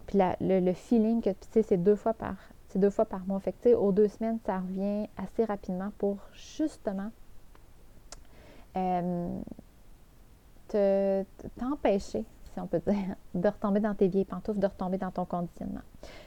puis 0.07 0.19
le, 0.41 0.73
feeling 0.75 1.23
que 1.23 1.31
tu 1.31 1.37
sais, 1.53 1.63
c'est 1.63 1.79
deux 1.79 1.97
fois 1.97 2.13
par 2.13 2.37
c'est 2.69 2.79
deux 2.79 2.91
fois 2.91 3.07
par 3.07 3.27
mois. 3.27 3.41
Fait 3.41 3.75
aux 3.75 3.93
deux 3.93 4.09
semaines, 4.09 4.39
ça 4.45 4.59
revient 4.59 5.09
assez 5.17 5.45
rapidement 5.45 5.91
pour 5.97 6.19
justement 6.35 7.11
te, 10.69 11.25
t'empêcher, 11.59 12.25
on 12.61 12.67
peut 12.67 12.81
dire, 12.87 13.17
de 13.35 13.49
retomber 13.49 13.81
dans 13.81 13.95
tes 13.95 14.09
vieilles 14.09 14.25
pantoufles, 14.25 14.61
de 14.61 14.67
retomber 14.67 14.99
dans 14.99 15.11
ton 15.11 15.25
conditionnement. 15.25 15.83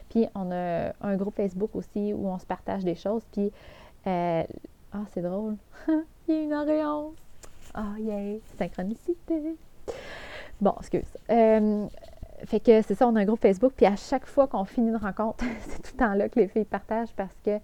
Puis 0.08 0.26
on 0.34 0.50
a 0.52 0.92
un 1.00 1.16
groupe 1.16 1.36
Facebook 1.36 1.74
aussi 1.74 2.12
où 2.12 2.28
on 2.28 2.38
se 2.38 2.46
partage 2.46 2.84
des 2.84 2.94
choses. 2.94 3.22
Puis 3.32 3.52
ah, 4.92 5.04
c'est 5.12 5.22
drôle. 5.22 5.56
Il 6.28 6.34
y 6.34 6.38
a 6.38 6.42
une 6.42 6.54
auréole. 6.54 7.12
Ah, 7.74 7.92
oh, 7.92 7.96
yeah. 7.98 8.38
Synchronicité. 8.56 9.56
Bon, 10.60 10.74
excuse. 10.78 11.16
Euh, 11.30 11.86
fait 12.44 12.60
que 12.60 12.82
c'est 12.82 12.94
ça, 12.94 13.06
on 13.06 13.16
a 13.16 13.20
un 13.20 13.24
groupe 13.24 13.40
Facebook, 13.40 13.72
puis 13.76 13.86
à 13.86 13.96
chaque 13.96 14.26
fois 14.26 14.46
qu'on 14.46 14.64
finit 14.64 14.88
une 14.88 14.96
rencontre, 14.96 15.44
c'est 15.60 15.82
tout 15.82 15.90
le 15.94 15.98
temps 15.98 16.14
là 16.14 16.28
que 16.28 16.40
les 16.40 16.48
filles 16.48 16.64
partagent 16.64 17.12
parce 17.14 17.34
que 17.44 17.58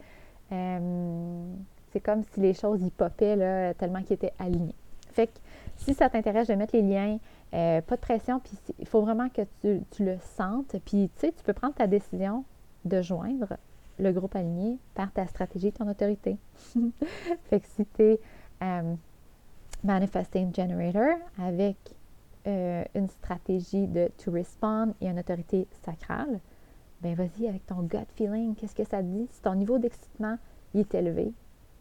euh, 0.52 1.54
c'est 1.92 2.00
comme 2.00 2.22
si 2.32 2.40
les 2.40 2.54
choses 2.54 2.82
y 2.82 2.90
popaient 2.90 3.36
là, 3.36 3.74
tellement 3.74 4.02
qu'ils 4.02 4.14
étaient 4.14 4.34
alignés. 4.38 4.74
Fait 5.12 5.28
que 5.28 5.38
si 5.76 5.94
ça 5.94 6.10
t'intéresse, 6.10 6.48
de 6.48 6.54
mettre 6.54 6.76
les 6.76 6.82
liens, 6.82 7.18
euh, 7.54 7.80
pas 7.80 7.96
de 7.96 8.00
pression, 8.00 8.40
puis 8.40 8.52
il 8.78 8.86
faut 8.86 9.00
vraiment 9.02 9.28
que 9.28 9.42
tu, 9.60 9.80
tu 9.90 10.04
le 10.04 10.18
sentes. 10.36 10.76
Puis 10.84 11.10
tu 11.14 11.20
sais, 11.20 11.32
tu 11.32 11.42
peux 11.44 11.52
prendre 11.52 11.74
ta 11.74 11.86
décision 11.86 12.44
de 12.84 13.00
joindre 13.00 13.56
le 13.98 14.12
groupe 14.12 14.34
aligné 14.36 14.78
par 14.94 15.12
ta 15.12 15.26
stratégie, 15.26 15.72
ton 15.72 15.88
autorité. 15.88 16.36
fait 17.44 17.60
que 17.60 17.66
si 17.66 17.86
tu 17.86 18.02
es 18.02 18.20
euh, 18.62 18.94
Manifesting 19.84 20.54
Generator 20.54 21.18
avec 21.38 21.76
euh, 22.46 22.84
une 22.94 23.08
stratégie 23.08 23.86
de 23.86 24.10
to 24.22 24.32
respond 24.32 24.94
et 25.00 25.08
une 25.08 25.18
autorité 25.18 25.66
sacrale, 25.84 26.40
ben 27.02 27.14
vas-y 27.14 27.46
avec 27.48 27.66
ton 27.66 27.82
gut 27.82 28.06
feeling. 28.16 28.54
Qu'est-ce 28.54 28.74
que 28.74 28.84
ça 28.84 28.98
te 28.98 29.06
dit? 29.06 29.28
Si 29.30 29.42
ton 29.42 29.54
niveau 29.54 29.78
d'excitement 29.78 30.38
est 30.74 30.94
élevé, 30.94 31.32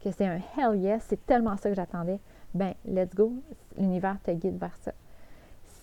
que 0.03 0.11
c'est 0.11 0.27
un 0.27 0.39
hell 0.57 0.79
yes, 0.79 1.03
c'est 1.07 1.25
tellement 1.25 1.57
ça 1.57 1.69
que 1.69 1.75
j'attendais, 1.75 2.19
ben 2.53 2.73
let's 2.85 3.15
go, 3.15 3.33
l'univers 3.77 4.17
te 4.21 4.31
guide 4.31 4.57
vers 4.57 4.75
ça. 4.77 4.93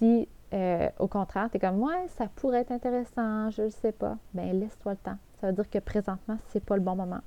Si 0.01 0.29
euh, 0.53 0.89
au 0.99 1.07
contraire, 1.07 1.49
tu 1.51 1.59
es 1.59 1.61
comme 1.61 1.81
ouais, 1.81 2.09
ça 2.09 2.27
pourrait 2.35 2.63
être 2.63 2.73
intéressant, 2.73 3.51
je 3.51 3.63
ne 3.63 3.69
sais 3.69 3.93
pas, 3.93 4.17
ben 4.35 4.59
laisse-toi 4.59 4.93
le 4.93 4.99
temps. 4.99 5.19
Ça 5.41 5.47
veut 5.47 5.53
dire 5.53 5.69
que 5.69 5.79
présentement, 5.79 6.39
ce 6.49 6.59
n'est 6.59 6.65
pas 6.65 6.77
le 6.77 6.83
bon 6.83 6.97
moment. 6.97 7.21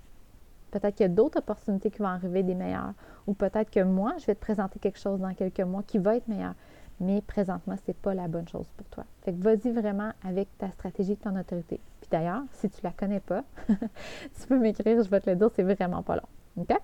Peut-être 0.72 0.96
qu'il 0.96 1.04
y 1.04 1.10
a 1.10 1.14
d'autres 1.14 1.38
opportunités 1.38 1.92
qui 1.92 2.00
vont 2.00 2.08
arriver 2.08 2.42
des 2.44 2.56
meilleures. 2.56 2.94
Ou 3.28 3.34
peut-être 3.34 3.70
que 3.70 3.82
moi, 3.82 4.16
je 4.18 4.26
vais 4.26 4.36
te 4.36 4.42
présenter 4.42 4.80
quelque 4.80 4.98
chose 4.98 5.20
dans 5.20 5.34
quelques 5.36 5.62
mois 5.62 5.84
qui 5.84 6.00
va 6.00 6.16
être 6.18 6.28
meilleur. 6.28 6.56
Mais 7.00 7.22
présentement, 7.22 7.76
ce 7.78 7.84
n'est 7.88 7.94
pas 7.94 8.14
la 8.14 8.28
bonne 8.28 8.48
chose 8.48 8.68
pour 8.76 8.88
toi. 8.88 9.06
Fait 9.22 9.34
que 9.34 9.42
vas-y 9.42 9.72
vraiment 9.72 10.12
avec 10.24 10.50
ta 10.58 10.72
stratégie, 10.72 11.16
ton 11.16 11.40
autorité. 11.40 11.80
Puis 12.02 12.10
d'ailleurs, 12.10 12.42
si 12.54 12.70
tu 12.70 12.78
ne 12.84 12.90
la 12.90 12.92
connais 12.92 13.20
pas, 13.20 13.44
tu 13.70 14.48
peux 14.48 14.58
m'écrire, 14.58 15.02
je 15.02 15.10
vais 15.10 15.20
te 15.20 15.30
le 15.30 15.36
dire, 15.36 15.50
c'est 15.54 15.64
vraiment 15.64 16.02
pas 16.02 16.16
long. 16.16 16.28
OK? 16.58 16.76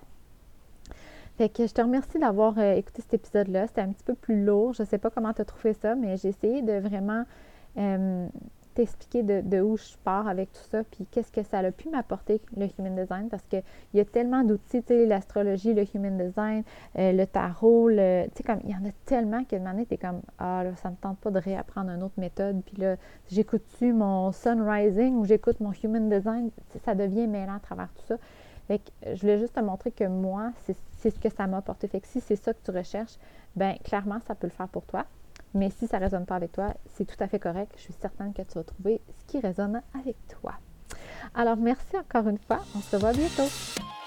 Fait 1.40 1.48
que 1.48 1.66
je 1.66 1.72
te 1.72 1.80
remercie 1.80 2.18
d'avoir 2.18 2.58
euh, 2.58 2.74
écouté 2.74 3.00
cet 3.00 3.14
épisode-là. 3.14 3.66
C'était 3.66 3.80
un 3.80 3.92
petit 3.92 4.04
peu 4.04 4.14
plus 4.14 4.44
lourd. 4.44 4.74
Je 4.74 4.82
ne 4.82 4.86
sais 4.86 4.98
pas 4.98 5.08
comment 5.08 5.32
tu 5.32 5.40
as 5.40 5.46
trouvé 5.46 5.72
ça, 5.72 5.94
mais 5.94 6.18
j'ai 6.18 6.28
essayé 6.28 6.60
de 6.60 6.74
vraiment 6.74 7.24
t'expliquer 8.74 9.22
de, 9.22 9.60
où 9.60 9.76
je 9.76 9.96
pars 10.04 10.28
avec 10.28 10.52
tout 10.52 10.62
ça, 10.70 10.84
puis 10.84 11.06
qu'est-ce 11.10 11.32
que 11.32 11.42
ça 11.42 11.58
a 11.58 11.70
pu 11.70 11.88
m'apporter, 11.88 12.40
le 12.56 12.66
Human 12.78 12.94
Design, 12.94 13.28
parce 13.28 13.42
qu'il 13.44 13.62
y 13.94 14.00
a 14.00 14.04
tellement 14.04 14.44
d'outils, 14.44 14.82
tu 14.82 14.88
sais, 14.88 15.06
l'astrologie, 15.06 15.74
le 15.74 15.84
Human 15.94 16.16
Design, 16.16 16.62
euh, 16.98 17.12
le 17.12 17.26
tarot, 17.26 17.90
tu 17.90 17.96
sais, 17.96 18.42
comme, 18.44 18.60
il 18.64 18.70
y 18.70 18.74
en 18.74 18.84
a 18.88 18.92
tellement 19.06 19.44
que 19.44 19.56
de 19.56 19.84
tu 19.84 19.94
es 19.94 19.96
comme, 19.96 20.20
ah, 20.38 20.62
là, 20.64 20.76
ça 20.76 20.90
me 20.90 20.96
tente 20.96 21.18
pas 21.18 21.30
de 21.30 21.38
réapprendre 21.38 21.90
une 21.90 22.02
autre 22.02 22.18
méthode, 22.18 22.62
puis 22.64 22.76
là, 22.76 22.96
j'écoute-tu 23.28 23.92
mon 23.92 24.30
Sun 24.30 24.62
Rising 24.62 25.16
ou 25.16 25.24
j'écoute 25.24 25.58
mon 25.60 25.72
Human 25.72 26.08
Design, 26.08 26.50
ça 26.84 26.94
devient 26.94 27.26
mêlant 27.26 27.56
à 27.56 27.60
travers 27.60 27.88
tout 27.94 28.06
ça. 28.06 28.16
Que 28.78 29.14
je 29.14 29.20
voulais 29.20 29.38
juste 29.38 29.54
te 29.54 29.60
montrer 29.60 29.90
que 29.90 30.04
moi, 30.04 30.52
c'est 30.98 31.10
ce 31.10 31.18
que 31.18 31.28
ça 31.28 31.46
m'a 31.46 31.58
apporté. 31.58 31.88
Fait 31.88 32.04
si 32.04 32.20
c'est 32.20 32.36
ça 32.36 32.54
que 32.54 32.58
tu 32.64 32.70
recherches, 32.70 33.16
ben 33.56 33.76
clairement, 33.82 34.20
ça 34.26 34.34
peut 34.34 34.46
le 34.46 34.52
faire 34.52 34.68
pour 34.68 34.84
toi. 34.84 35.06
Mais 35.54 35.70
si 35.70 35.88
ça 35.88 35.98
ne 35.98 36.04
résonne 36.04 36.26
pas 36.26 36.36
avec 36.36 36.52
toi, 36.52 36.74
c'est 36.94 37.04
tout 37.04 37.22
à 37.22 37.26
fait 37.26 37.40
correct. 37.40 37.72
Je 37.76 37.82
suis 37.82 37.94
certaine 37.94 38.32
que 38.32 38.42
tu 38.42 38.54
vas 38.54 38.64
trouver 38.64 39.00
ce 39.18 39.24
qui 39.24 39.40
résonne 39.40 39.82
avec 39.98 40.16
toi. 40.28 40.54
Alors, 41.34 41.56
merci 41.56 41.96
encore 41.96 42.28
une 42.28 42.38
fois. 42.38 42.60
On 42.76 42.80
se 42.80 42.96
revoit 42.96 43.12
bientôt. 43.12 43.99